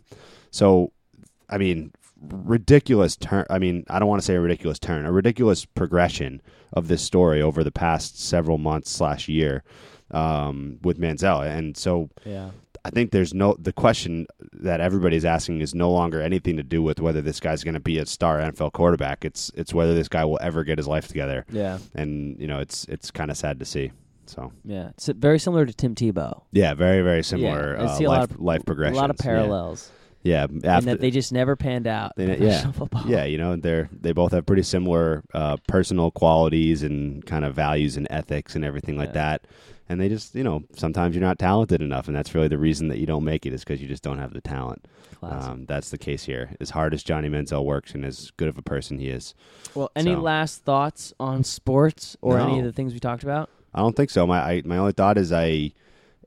So, 0.51 0.93
I 1.49 1.57
mean, 1.57 1.91
ridiculous 2.21 3.15
turn. 3.15 3.45
I 3.49 3.59
mean, 3.59 3.85
I 3.89 3.99
don't 3.99 4.07
want 4.07 4.21
to 4.21 4.25
say 4.25 4.35
a 4.35 4.39
ridiculous 4.39 4.79
turn, 4.79 5.05
a 5.05 5.11
ridiculous 5.11 5.65
progression 5.65 6.41
of 6.73 6.87
this 6.87 7.01
story 7.01 7.41
over 7.41 7.63
the 7.63 7.71
past 7.71 8.19
several 8.19 8.57
months 8.57 8.91
slash 8.91 9.27
year 9.27 9.63
um, 10.11 10.77
with 10.83 10.99
Manziel. 10.99 11.45
And 11.47 11.75
so, 11.77 12.09
Yeah. 12.25 12.51
I 12.85 12.91
think 12.91 13.11
there's 13.11 13.33
no 13.33 13.57
the 13.59 13.73
question 13.73 14.25
that 14.53 14.79
everybody's 14.79 15.25
asking 15.25 15.59
is 15.59 15.75
no 15.75 15.91
longer 15.91 16.21
anything 16.21 16.55
to 16.55 16.63
do 16.63 16.81
with 16.81 17.01
whether 17.01 17.21
this 17.21 17.41
guy's 17.41 17.61
going 17.61 17.73
to 17.73 17.79
be 17.81 17.97
a 17.97 18.05
star 18.05 18.39
NFL 18.39 18.71
quarterback. 18.71 19.25
It's 19.25 19.51
it's 19.53 19.73
whether 19.73 19.93
this 19.93 20.07
guy 20.07 20.23
will 20.23 20.39
ever 20.41 20.63
get 20.63 20.77
his 20.77 20.87
life 20.87 21.05
together. 21.09 21.45
Yeah. 21.51 21.79
And 21.93 22.39
you 22.39 22.47
know, 22.47 22.59
it's 22.59 22.85
it's 22.85 23.11
kind 23.11 23.31
of 23.31 23.37
sad 23.37 23.59
to 23.59 23.65
see. 23.65 23.91
So 24.27 24.53
Yeah. 24.63 24.89
It's 24.89 25.07
very 25.07 25.39
similar 25.39 25.65
to 25.65 25.73
Tim 25.73 25.93
Tebow. 25.93 26.43
yeah, 26.53 26.73
very 26.73 27.01
very 27.01 27.21
similar 27.21 27.75
Yeah, 27.75 27.81
I 27.81 27.85
uh, 27.85 27.97
see 27.97 28.05
a 28.05 28.09
life 28.09 28.19
lot 28.19 28.31
of, 28.31 28.39
life 28.39 28.65
progression. 28.65 28.95
A 28.95 29.01
lot 29.01 29.09
of 29.09 29.17
parallels. 29.17 29.91
Yeah, 29.91 29.98
in 30.23 30.65
after, 30.65 30.85
that 30.87 30.99
they 31.01 31.11
just 31.11 31.31
never 31.31 31.55
panned 31.55 31.87
out. 31.87 32.13
They- 32.15 32.37
yeah. 32.39 32.71
football. 32.71 33.03
yeah, 33.07 33.23
you 33.25 33.37
know, 33.37 33.55
they're 33.55 33.89
they 33.91 34.11
both 34.11 34.31
have 34.31 34.45
pretty 34.45 34.63
similar 34.63 35.23
uh, 35.33 35.57
personal 35.67 36.11
qualities 36.11 36.83
and 36.83 37.25
kind 37.25 37.45
of 37.45 37.55
values 37.55 37.97
and 37.97 38.07
ethics 38.09 38.55
and 38.55 38.63
everything 38.65 38.97
like 38.97 39.09
Yeah. 39.09 39.13
that. 39.13 39.47
And 39.91 39.99
they 39.99 40.07
just, 40.07 40.35
you 40.35 40.43
know, 40.43 40.61
sometimes 40.75 41.15
you're 41.15 41.23
not 41.25 41.39
talented 41.39 41.81
enough, 41.81 42.05
and 42.07 42.15
that's 42.15 42.35
really 42.35 42.47
the 42.47 42.59
reason 42.59 42.89
that 42.89 42.99
you 42.99 43.07
don't 43.07 43.23
make 43.23 43.47
it 43.47 43.53
is 43.53 43.61
because 43.63 43.81
you 43.81 43.87
just 43.87 44.03
don't 44.03 44.19
have 44.19 44.33
the 44.33 44.41
talent. 44.41 44.85
Um, 45.23 45.65
that's 45.67 45.89
the 45.89 45.97
case 45.97 46.23
here. 46.25 46.51
As 46.61 46.69
hard 46.69 46.93
as 46.93 47.01
Johnny 47.01 47.27
Manziel 47.27 47.65
works 47.65 47.95
and 47.95 48.05
as 48.05 48.29
good 48.37 48.47
of 48.49 48.57
a 48.59 48.61
person 48.61 48.99
he 48.99 49.09
is, 49.09 49.33
well, 49.73 49.89
any 49.95 50.13
so- 50.13 50.19
last 50.21 50.63
thoughts 50.63 51.11
on 51.19 51.43
sports 51.43 52.15
or 52.21 52.37
any 52.39 52.59
of 52.59 52.65
the 52.65 52.71
things 52.71 52.93
we 52.93 52.99
talked 52.99 53.23
about? 53.23 53.49
I 53.73 53.79
don't 53.79 53.95
think 53.95 54.11
so. 54.11 54.27
My 54.27 54.39
I, 54.39 54.61
my 54.63 54.77
only 54.77 54.93
thought 54.93 55.17
is 55.17 55.31
I 55.31 55.71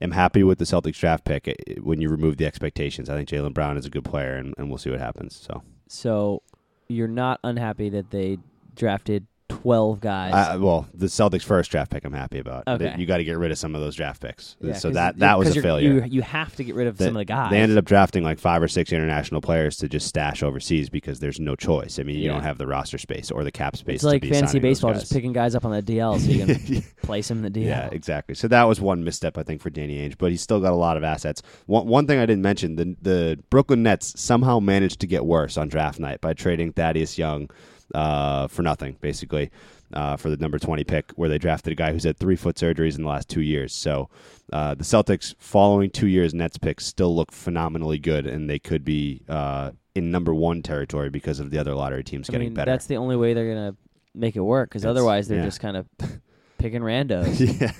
am 0.02 0.10
happy 0.12 0.42
with 0.42 0.58
the 0.58 0.64
Celtics 0.64 0.98
draft 0.98 1.24
pick 1.24 1.48
eh, 1.48 1.54
when 1.80 2.00
you 2.00 2.08
remove 2.08 2.36
the 2.36 2.46
expectations. 2.46 3.08
I 3.08 3.16
think 3.16 3.28
Jaylen 3.28 3.54
Brown 3.54 3.76
is 3.76 3.86
a 3.86 3.90
good 3.90 4.04
player, 4.04 4.34
and, 4.34 4.54
and 4.58 4.68
we'll 4.68 4.78
see 4.78 4.90
what 4.90 5.00
happens. 5.00 5.36
So, 5.36 5.62
So 5.88 6.42
you're 6.88 7.08
not 7.08 7.40
unhappy 7.44 7.88
that 7.90 8.10
they 8.10 8.38
drafted 8.74 9.26
12 9.60 10.00
guys. 10.00 10.58
Well, 10.60 10.88
the 10.94 11.06
Celtics 11.06 11.42
first 11.42 11.70
draft 11.70 11.90
pick, 11.90 12.04
I'm 12.04 12.12
happy 12.12 12.38
about. 12.38 12.64
Okay. 12.66 12.94
you 12.98 13.06
got 13.06 13.18
to 13.18 13.24
get 13.24 13.38
rid 13.38 13.50
of 13.50 13.58
some 13.58 13.74
of 13.74 13.80
those 13.80 13.94
draft 13.94 14.20
picks. 14.22 14.56
Yeah, 14.60 14.74
so 14.74 14.90
that 14.90 15.18
that 15.18 15.38
was 15.38 15.56
a 15.56 15.60
failure. 15.62 15.92
You, 15.92 16.04
you 16.04 16.22
have 16.22 16.54
to 16.56 16.64
get 16.64 16.74
rid 16.74 16.86
of 16.86 16.96
They- 16.98 17.06
some 17.06 17.16
of 17.16 17.20
the 17.20 17.24
guys. 17.24 17.50
They 17.50 17.58
ended 17.58 17.78
up 17.78 17.84
drafting 17.84 18.22
like 18.24 18.38
five 18.38 18.62
or 18.62 18.68
six 18.68 18.92
international 18.92 19.40
players 19.40 19.76
to 19.78 19.88
just 19.88 20.06
stash 20.06 20.42
overseas 20.42 20.88
because 20.90 21.20
there's 21.20 21.38
no 21.40 21.54
choice. 21.56 21.98
I 21.98 22.02
mean, 22.02 22.16
you 22.16 22.22
Yeah. 22.24 22.32
don't 22.32 22.42
have 22.42 22.58
the 22.58 22.66
roster 22.66 22.98
space 22.98 23.30
or 23.30 23.44
the 23.44 23.52
cap 23.52 23.76
space. 23.76 23.96
It's 23.96 24.04
like 24.04 24.24
fantasy 24.24 24.58
baseball, 24.58 24.94
just 24.94 25.12
picking 25.12 25.32
guys 25.32 25.54
up 25.54 25.64
on 25.64 25.70
the 25.72 25.82
DL 25.82 26.18
so 26.18 26.30
you 26.30 26.46
can 26.46 26.82
place 27.02 27.28
them 27.28 27.44
in 27.44 27.52
the 27.52 27.60
DL. 27.60 27.66
Yeah, 27.66 27.88
exactly. 27.92 28.34
So 28.34 28.48
that 28.48 28.64
was 28.64 28.80
one 28.80 29.04
misstep 29.04 29.36
I 29.38 29.42
think 29.42 29.60
for 29.60 29.70
Danny 29.70 29.98
Ainge, 30.08 30.16
but 30.18 30.30
he's 30.30 30.42
still 30.42 30.60
got 30.60 30.72
a 30.72 30.76
lot 30.76 30.96
of 30.96 31.04
assets. 31.04 31.42
One 31.66 31.86
one 31.86 32.06
thing 32.06 32.18
I 32.18 32.26
didn't 32.26 32.42
mention: 32.42 32.76
the 32.76 32.96
the 33.02 33.38
Brooklyn 33.50 33.82
Nets 33.82 34.20
somehow 34.20 34.60
managed 34.60 35.00
to 35.00 35.06
get 35.06 35.24
worse 35.24 35.56
on 35.56 35.68
draft 35.68 35.98
night 35.98 36.20
by 36.20 36.32
trading 36.34 36.72
Thaddeus 36.72 37.18
Young 37.18 37.48
uh, 37.94 38.46
for 38.48 38.62
nothing, 38.62 38.96
basically. 39.00 39.50
Uh, 39.94 40.16
for 40.16 40.30
the 40.30 40.38
number 40.38 40.58
20 40.58 40.84
pick, 40.84 41.10
where 41.16 41.28
they 41.28 41.36
drafted 41.36 41.70
a 41.70 41.76
guy 41.76 41.92
who's 41.92 42.04
had 42.04 42.16
three 42.16 42.34
foot 42.34 42.56
surgeries 42.56 42.96
in 42.96 43.02
the 43.02 43.08
last 43.10 43.28
two 43.28 43.42
years. 43.42 43.74
So 43.74 44.08
uh, 44.50 44.74
the 44.74 44.84
Celtics, 44.84 45.34
following 45.38 45.90
two 45.90 46.06
years 46.06 46.32
Nets 46.32 46.56
picks, 46.56 46.86
still 46.86 47.14
look 47.14 47.30
phenomenally 47.30 47.98
good, 47.98 48.26
and 48.26 48.48
they 48.48 48.58
could 48.58 48.86
be 48.86 49.20
uh, 49.28 49.72
in 49.94 50.10
number 50.10 50.34
one 50.34 50.62
territory 50.62 51.10
because 51.10 51.40
of 51.40 51.50
the 51.50 51.58
other 51.58 51.74
lottery 51.74 52.02
teams 52.04 52.30
I 52.30 52.32
getting 52.32 52.48
mean, 52.48 52.54
better. 52.54 52.70
that's 52.70 52.86
the 52.86 52.96
only 52.96 53.16
way 53.16 53.34
they're 53.34 53.52
going 53.52 53.72
to 53.72 53.76
make 54.14 54.34
it 54.34 54.40
work 54.40 54.70
because 54.70 54.86
otherwise 54.86 55.28
they're 55.28 55.40
yeah. 55.40 55.44
just 55.44 55.60
kind 55.60 55.76
of 55.76 55.86
picking 56.58 56.80
randos. 56.80 57.60
yeah, 57.60 57.72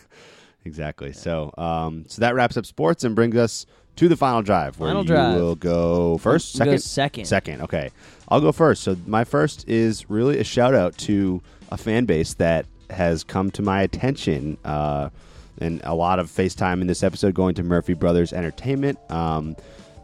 exactly. 0.66 1.12
So, 1.12 1.50
um, 1.56 2.04
so 2.08 2.20
that 2.20 2.34
wraps 2.34 2.58
up 2.58 2.66
sports 2.66 3.04
and 3.04 3.14
brings 3.14 3.36
us 3.36 3.64
to 3.96 4.08
the 4.08 4.16
final 4.16 4.42
drive, 4.42 4.78
where 4.78 4.88
Final 4.90 5.02
you 5.02 5.08
drive. 5.08 5.40
will 5.40 5.54
go 5.54 6.18
first, 6.18 6.54
We 6.54 6.64
go 6.64 6.76
second, 6.76 6.78
second. 6.80 7.24
second. 7.26 7.60
Okay, 7.62 7.90
I'll 8.32 8.40
go 8.40 8.50
first. 8.50 8.82
So 8.82 8.96
my 9.06 9.24
first 9.24 9.68
is 9.68 10.08
really 10.08 10.38
a 10.38 10.44
shout 10.44 10.74
out 10.74 10.96
to 10.98 11.42
a 11.70 11.76
fan 11.76 12.06
base 12.06 12.32
that 12.34 12.64
has 12.88 13.24
come 13.24 13.50
to 13.50 13.60
my 13.60 13.82
attention, 13.82 14.56
uh, 14.64 15.10
and 15.58 15.82
a 15.84 15.94
lot 15.94 16.18
of 16.18 16.30
FaceTime 16.30 16.80
in 16.80 16.86
this 16.86 17.02
episode 17.02 17.34
going 17.34 17.54
to 17.56 17.62
Murphy 17.62 17.92
Brothers 17.92 18.32
Entertainment. 18.32 18.98
Um, 19.10 19.54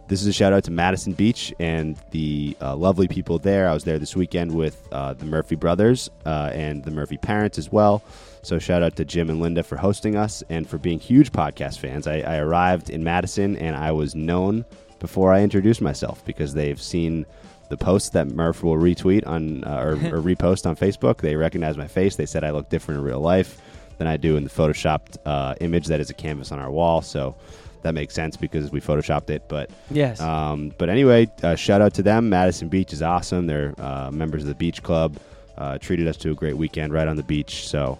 this 0.09 0.21
is 0.21 0.27
a 0.27 0.33
shout 0.35 0.53
out 0.53 0.63
to 0.65 0.71
Madison 0.71 1.15
Beach 1.15 1.55
and 1.59 1.97
the 2.11 2.55
uh, 2.61 2.77
lovely 2.77 3.09
people 3.09 3.39
there. 3.39 3.67
I 3.67 3.73
was 3.73 3.85
there 3.85 3.99
this 3.99 4.15
weekend 4.15 4.55
with 4.55 4.87
uh, 4.93 5.15
the 5.15 5.25
Murphy 5.25 5.57
brothers 5.57 6.11
uh, 6.27 6.51
and 6.53 6.85
the 6.85 6.91
Murphy 6.91 7.17
parents 7.17 7.57
as 7.57 7.73
well. 7.73 8.03
So 8.43 8.59
shout 8.59 8.83
out 8.83 8.95
to 8.97 9.07
Jim 9.07 9.31
and 9.31 9.41
Linda 9.41 9.63
for 9.63 9.77
hosting 9.77 10.17
us 10.17 10.43
and 10.51 10.69
for 10.69 10.77
being 10.77 10.99
huge 10.99 11.33
podcast 11.33 11.79
fans. 11.79 12.07
I, 12.07 12.21
I 12.21 12.37
arrived 12.37 12.91
in 12.91 13.03
Madison 13.03 13.57
and 13.57 13.75
I 13.75 13.93
was 13.93 14.15
known 14.15 14.67
before 14.99 15.33
I 15.33 15.41
introduced 15.41 15.81
myself 15.81 16.23
because 16.27 16.53
they've 16.53 16.81
seen 16.81 17.25
the 17.71 17.77
posts 17.77 18.11
that 18.11 18.29
Murph 18.29 18.63
will 18.63 18.77
retweet 18.77 19.27
on 19.27 19.65
uh, 19.65 19.77
or, 19.81 19.93
or 20.17 20.23
repost 20.23 20.67
on 20.67 20.77
Facebook. 20.77 21.19
They 21.19 21.37
recognize 21.37 21.77
my 21.77 21.87
face. 21.89 22.17
They 22.17 22.27
said 22.27 22.45
I 22.45 22.51
look 22.51 22.69
different 22.71 22.99
in 23.01 23.05
real 23.05 23.21
life 23.21 23.61
than 23.99 24.07
I 24.07 24.17
do 24.17 24.37
in 24.37 24.45
the 24.45 24.51
photoshopped 24.51 25.17
uh, 25.27 25.55
image 25.61 25.87
that 25.87 26.01
is 26.01 26.09
a 26.11 26.15
canvas 26.15 26.53
on 26.53 26.59
our 26.59 26.71
wall. 26.71 27.03
So 27.03 27.37
that 27.83 27.95
makes 27.95 28.15
sense 28.15 28.37
because 28.37 28.71
we 28.71 28.81
photoshopped 28.81 29.31
it. 29.31 29.43
But 29.49 29.71
Yes. 29.91 30.21
um, 30.21 30.73
but 30.79 30.89
anyway, 30.89 31.29
uh, 31.43 31.55
shout 31.57 31.81
out 31.81 31.95
to 31.95 32.03
them. 32.03 32.29
Madison 32.29 32.69
Beach 32.69 32.93
is 32.93 33.03
awesome. 33.03 33.47
They're 33.47 33.75
uh, 33.79 34.11
members 34.11 34.43
of 34.43 34.49
the 34.49 34.55
beach 34.55 34.83
club. 34.83 35.17
Uh, 35.57 35.77
treated 35.79 36.07
us 36.07 36.17
to 36.19 36.31
a 36.31 36.35
great 36.35 36.57
weekend 36.57 36.93
right 36.93 37.09
on 37.09 37.17
the 37.17 37.23
beach. 37.25 37.67
So 37.69 37.99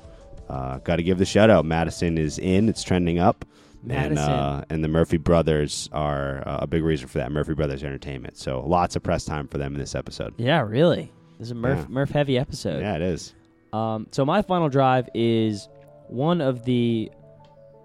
uh, 0.49 0.79
got 0.79 0.97
to 0.97 1.03
give 1.03 1.19
the 1.19 1.25
shout 1.27 1.51
out. 1.51 1.65
Madison 1.65 2.17
is 2.17 2.39
in. 2.39 2.69
It's 2.69 2.83
trending 2.85 3.19
up. 3.19 3.45
And, 3.83 3.89
Madison. 3.89 4.19
uh, 4.33 4.65
and 4.71 4.83
the 4.83 4.89
Murphy 4.89 5.17
brothers 5.19 5.89
are 5.93 6.43
uh, 6.47 6.59
a 6.63 6.67
big 6.67 6.83
reason 6.83 7.07
for 7.09 7.19
that. 7.19 7.31
Murphy 7.33 7.55
Brothers 7.55 7.85
Entertainment. 7.85 8.37
So 8.37 8.61
lots 8.67 8.97
of 8.97 9.03
press 9.03 9.25
time 9.25 9.47
for 9.49 9.59
them 9.59 9.75
in 9.75 9.79
this 9.81 9.95
episode. 9.95 10.35
yeah, 10.37 10.61
really. 10.63 11.13
This 11.39 11.47
is 11.49 11.51
a 11.53 11.55
Murph 11.55 11.79
Yeah. 11.81 11.87
Murph 11.89 12.11
heavy 12.11 12.37
episode. 12.39 12.81
Yeah, 12.81 12.97
it 12.97 13.03
is. 13.03 13.35
Um, 13.73 14.09
so 14.11 14.25
my 14.25 14.43
final 14.43 14.69
drive 14.69 15.09
is 15.15 15.69
one 16.09 16.41
of 16.41 16.65
the 16.65 17.11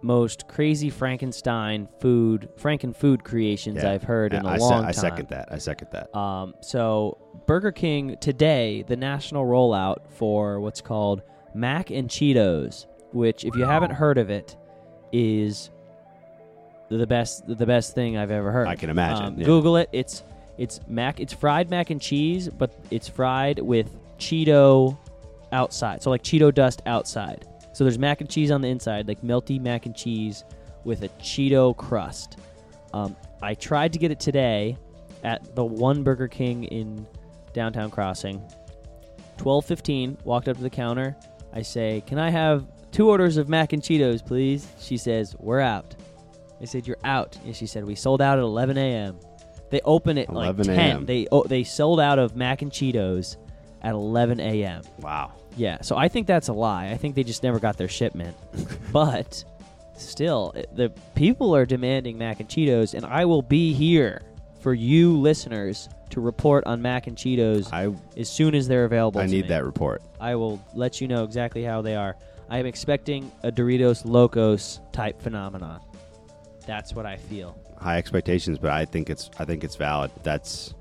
most 0.02 0.48
crazy 0.48 0.90
Frankenstein 0.90 1.88
food, 2.02 2.50
Franken 2.58 2.96
food 2.96 3.24
creations 3.24 3.78
Yeah. 3.78 3.92
I've 3.92 4.04
heard 4.04 4.34
in 4.34 4.46
a 4.46 4.50
I, 4.50 4.58
long 4.58 4.70
se- 4.72 4.76
time. 4.80 4.86
I 4.88 4.92
second 4.92 5.30
that. 5.30 5.50
I 5.52 5.58
second 5.60 5.88
that. 5.92 6.14
Um, 6.18 6.56
so 6.62 7.18
Burger 7.48 7.72
King 7.72 8.18
today, 8.20 8.84
the 8.88 8.96
national 8.98 9.46
rollout 9.46 10.10
for 10.12 10.60
what's 10.60 10.82
called 10.82 11.22
Mac 11.54 11.90
and 11.92 12.10
Cheetos, 12.10 12.88
which 13.14 13.46
if 13.46 13.56
you 13.56 13.64
haven't 13.66 13.92
heard 13.92 14.18
of 14.18 14.30
it, 14.30 14.58
is 15.14 15.70
the 16.90 17.08
best 17.08 17.48
the 17.48 17.66
best 17.66 17.96
thing 17.96 18.18
I've 18.18 18.32
ever 18.32 18.52
heard. 18.52 18.68
I 18.68 18.76
can 18.76 18.90
imagine, 18.90 19.26
Um, 19.26 19.40
yeah. 19.40 19.46
Google 19.46 19.78
it. 19.78 19.90
It's 19.92 20.24
it's 20.58 20.80
mac. 20.88 21.20
It's 21.20 21.34
fried 21.34 21.70
mac 21.70 21.90
and 21.90 22.00
cheese, 22.02 22.48
but 22.50 22.72
it's 22.92 23.08
fried 23.08 23.60
with 23.60 23.90
Cheeto 24.20 24.98
outside. 25.52 26.04
So 26.04 26.10
like 26.10 26.24
Cheeto 26.24 26.54
dust 26.54 26.82
outside. 26.86 27.48
So 27.74 27.84
there's 27.84 27.98
mac 27.98 28.22
and 28.22 28.30
cheese 28.30 28.52
on 28.52 28.62
the 28.62 28.68
inside, 28.68 29.08
like 29.08 29.22
melty 29.24 29.60
mac 29.60 29.86
and 29.88 29.96
cheese 29.96 30.44
with 30.84 31.02
a 31.04 31.10
Cheeto 31.20 31.76
crust. 31.76 32.38
Um, 32.94 33.16
I 33.42 33.56
tried 33.56 33.94
to 33.94 34.00
get 34.00 34.12
it 34.12 34.20
today 34.20 34.78
at 35.24 35.56
the 35.56 35.64
one 35.66 36.04
Burger 36.04 36.28
King 36.28 36.66
in 36.66 37.08
downtown 37.54 37.90
Crossing. 37.90 38.42
Twelve 39.38 39.66
fifteen. 39.66 40.18
Walked 40.24 40.48
up 40.48 40.58
to 40.58 40.64
the 40.64 40.70
counter. 40.70 41.16
I 41.54 41.64
say, 41.64 42.04
"Can 42.06 42.20
I 42.20 42.30
have 42.30 42.66
two 42.92 43.10
orders 43.10 43.38
of 43.38 43.50
mac 43.50 43.74
and 43.74 43.82
Cheetos, 43.82 44.24
please?" 44.24 44.68
She 44.80 44.98
says, 44.98 45.36
"We're 45.40 45.60
out." 45.60 45.96
I 46.64 46.66
said, 46.66 46.88
"You're 46.88 46.98
out." 47.04 47.38
And 47.46 47.56
she 47.56 47.68
said, 47.68 47.84
"We 47.86 47.94
sold 47.94 48.22
out 48.22 48.38
at 48.40 48.44
11 48.44 48.78
a.m." 48.78 49.20
They 49.70 49.82
open 49.84 50.18
at 50.18 50.32
like 50.32 50.46
11 50.46 50.66
10. 50.68 50.80
a.m.. 50.80 51.06
They 51.06 51.28
oh, 51.32 51.44
they 51.44 51.64
sold 51.64 52.00
out 52.00 52.18
of 52.20 52.36
mac 52.36 52.62
and 52.62 52.72
Cheetos 52.72 53.36
at 53.82 53.94
11 53.94 54.40
a.m. 54.40 54.82
Wow. 55.00 55.34
Yeah, 55.58 55.82
so 55.82 55.98
I 55.98 56.08
think 56.08 56.26
that's 56.26 56.48
a 56.48 56.54
lie. 56.54 56.90
I 56.90 56.98
think 56.98 57.16
they 57.16 57.24
just 57.24 57.44
never 57.44 57.60
got 57.60 57.78
their 57.78 57.90
shipment. 57.90 58.36
but 58.94 59.44
still, 59.98 60.54
it- 60.56 60.74
the 60.76 60.90
people 61.16 61.56
are 61.56 61.66
demanding 61.66 62.18
mac 62.18 62.40
and 62.40 62.48
Cheetos, 62.50 62.94
and 62.94 63.06
I 63.06 63.26
will 63.26 63.42
be 63.42 63.74
here 63.74 64.22
for 64.62 64.74
you 64.74 65.20
listeners 65.20 65.90
to 66.12 66.22
report 66.22 66.64
on 66.66 66.82
mac 66.82 67.08
and 67.08 67.18
Cheetos 67.18 67.74
I 67.74 67.94
as 68.18 68.30
soon 68.30 68.56
as 68.56 68.68
they're 68.68 68.86
available. 68.86 69.20
I 69.20 69.26
to 69.26 69.32
need 69.32 69.44
me. 69.44 69.48
that 69.50 69.66
report. 69.66 70.02
I 70.22 70.36
will 70.36 70.62
let 70.74 71.02
you 71.02 71.08
know 71.08 71.24
exactly 71.26 71.64
how 71.64 71.82
they 71.82 71.96
are. 71.96 72.16
I 72.50 72.60
am 72.60 72.66
expecting 72.66 73.32
a 73.42 73.52
Doritos 73.52 74.06
Locos 74.06 74.80
type 74.92 75.22
phenomenon. 75.22 75.82
That's 76.66 76.94
what 76.94 77.06
I 77.06 77.18
feel. 77.18 77.58
High 77.80 77.98
expectations, 77.98 78.58
but 78.58 78.72
I 78.72 78.86
think 78.86 79.10
it's 79.10 79.30
I 79.40 79.46
think 79.46 79.64
it's 79.64 79.76
valid. 79.76 80.12
That's 80.24 80.74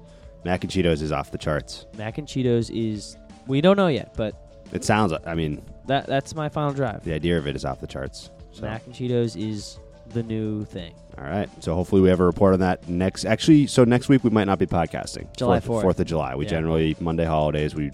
Mac 0.44 0.62
and 0.64 0.72
Cheetos 0.72 1.02
is 1.02 1.12
off 1.12 1.30
the 1.30 1.38
charts. 1.38 1.86
Mac 1.96 2.18
and 2.18 2.26
Cheetos 2.26 2.70
is 2.74 3.16
we 3.46 3.60
don't 3.60 3.76
know 3.76 3.88
yet, 3.88 4.14
but 4.16 4.34
It 4.72 4.84
sounds. 4.84 5.12
I 5.26 5.34
mean, 5.34 5.62
that 5.86 6.06
that's 6.06 6.34
my 6.34 6.48
final 6.48 6.72
drive. 6.72 7.04
the 7.04 7.12
idea 7.12 7.36
of 7.38 7.46
it 7.46 7.56
is 7.56 7.64
off 7.64 7.80
the 7.80 7.86
charts. 7.86 8.30
So. 8.52 8.62
Mac 8.62 8.84
and 8.86 8.94
Cheetos 8.94 9.36
is 9.40 9.78
the 10.10 10.22
new 10.22 10.64
thing. 10.64 10.94
All 11.18 11.24
right. 11.24 11.48
So 11.62 11.74
hopefully 11.74 12.00
we 12.02 12.08
have 12.10 12.20
a 12.20 12.24
report 12.24 12.52
on 12.54 12.60
that 12.60 12.88
next. 12.88 13.24
Actually, 13.24 13.66
so 13.66 13.84
next 13.84 14.08
week 14.08 14.24
we 14.24 14.30
might 14.30 14.44
not 14.44 14.58
be 14.58 14.66
podcasting. 14.66 15.26
July 15.36 15.60
Fourth- 15.60 15.80
4th. 15.80 15.82
Fourth 15.82 16.00
of 16.00 16.06
July. 16.06 16.34
We 16.36 16.44
Yeah. 16.44 16.50
generally 16.50 16.96
Monday 17.00 17.24
holidays. 17.24 17.74
We 17.74 17.90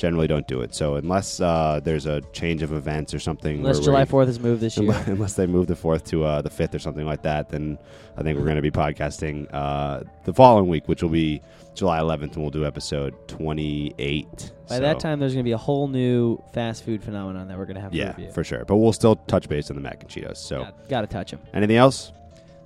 generally 0.00 0.26
don't 0.26 0.48
do 0.48 0.62
it. 0.62 0.74
So 0.74 0.94
unless 0.96 1.40
uh, 1.40 1.78
there's 1.84 2.06
a 2.06 2.22
change 2.32 2.62
of 2.62 2.72
events 2.72 3.12
or 3.12 3.18
something, 3.20 3.58
Unless 3.58 3.80
July 3.80 4.06
Fourth 4.06 4.28
is 4.30 4.40
moved 4.40 4.62
this 4.62 4.76
year. 4.78 4.90
Unless, 5.06 5.34
they 5.34 5.46
move 5.46 5.66
the 5.66 5.76
fourth 5.76 6.04
to 6.06 6.24
uh, 6.24 6.40
the 6.40 6.48
fifth 6.48 6.74
or 6.74 6.78
something 6.78 7.04
like 7.04 7.22
that, 7.22 7.50
then 7.50 7.78
I 8.16 8.22
think 8.22 8.38
we're 8.38 8.44
going 8.44 8.56
to 8.56 8.62
be 8.62 8.70
podcasting 8.70 9.46
uh, 9.52 10.00
the 10.24 10.32
following 10.32 10.68
week, 10.68 10.88
which 10.88 11.02
will 11.02 11.10
be 11.10 11.42
July 11.74 12.00
11th, 12.00 12.32
and 12.34 12.36
we'll 12.38 12.50
do 12.50 12.64
episode 12.64 13.14
28. 13.28 14.52
By 14.68 14.74
So, 14.76 14.80
that 14.80 15.00
time, 15.00 15.20
there's 15.20 15.34
going 15.34 15.44
to 15.44 15.48
be 15.48 15.52
a 15.52 15.58
whole 15.58 15.86
new 15.86 16.38
fast 16.54 16.84
food 16.84 17.02
phenomenon 17.02 17.48
that 17.48 17.58
we're 17.58 17.66
going 17.66 17.76
to 17.76 17.82
have 17.82 17.92
to 17.92 17.98
yeah, 17.98 18.08
review. 18.16 18.30
for 18.32 18.42
sure. 18.42 18.64
But 18.64 18.76
we'll 18.78 18.92
still 18.94 19.16
touch 19.16 19.48
base 19.48 19.70
on 19.70 19.76
the 19.76 19.82
mac 19.82 20.02
and 20.02 20.08
Cheetos. 20.10 20.38
So, 20.38 20.66
Got 20.88 21.02
to 21.02 21.06
touch 21.06 21.30
them. 21.30 21.40
anything 21.52 21.76
else? 21.76 22.12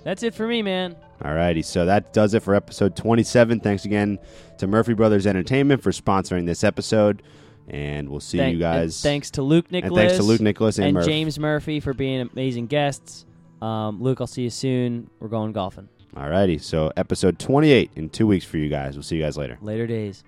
That's 0.05 0.21
it 0.23 0.35
for 0.35 0.47
me, 0.47 0.61
man. 0.61 0.95
Alrighty, 1.21 1.65
so 1.65 1.85
that 1.87 2.13
does 2.13 2.35
it 2.35 2.43
for 2.43 2.53
episode 2.53 2.95
27. 2.95 3.59
Thanks 3.59 3.85
again 3.85 4.19
to 4.59 4.67
Murphy 4.67 4.93
Brothers 4.93 5.25
Entertainment 5.25 5.81
for 5.81 5.91
sponsoring 5.91 6.45
this 6.45 6.63
episode, 6.63 7.23
and 7.67 8.07
we'll 8.09 8.19
see 8.19 8.37
Thank- 8.37 8.57
you 8.59 8.65
and 8.65 8.81
guys. 8.83 9.01
thanks 9.01 9.31
to 9.31 9.41
Luke 9.41 9.65
and 9.71 9.83
Nicholas. 9.83 9.99
thanks 9.99 10.17
to 10.17 10.23
Luke 10.23 10.41
Nicholas 10.41 10.77
and, 10.77 10.87
and 10.87 10.93
Murph. 10.93 11.05
James 11.07 11.39
Murphy 11.39 11.79
for 11.79 11.93
being 11.95 12.21
amazing 12.31 12.67
guests. 12.67 13.25
Um, 13.63 13.99
Luke, 14.01 14.21
I'll 14.21 14.27
see 14.27 14.43
you 14.43 14.49
soon. 14.51 15.09
We're 15.19 15.27
going 15.27 15.53
golfing. 15.53 15.89
Alrighty, 16.15 16.61
so 16.61 16.91
episode 16.95 17.39
28 17.39 17.89
in 17.95 18.09
two 18.09 18.27
weeks 18.27 18.45
for 18.45 18.57
you 18.57 18.69
guys. 18.69 18.95
We'll 18.95 19.03
see 19.03 19.15
you 19.17 19.23
guys 19.23 19.37
later. 19.37 19.57
Later 19.61 19.87
days. 19.87 20.23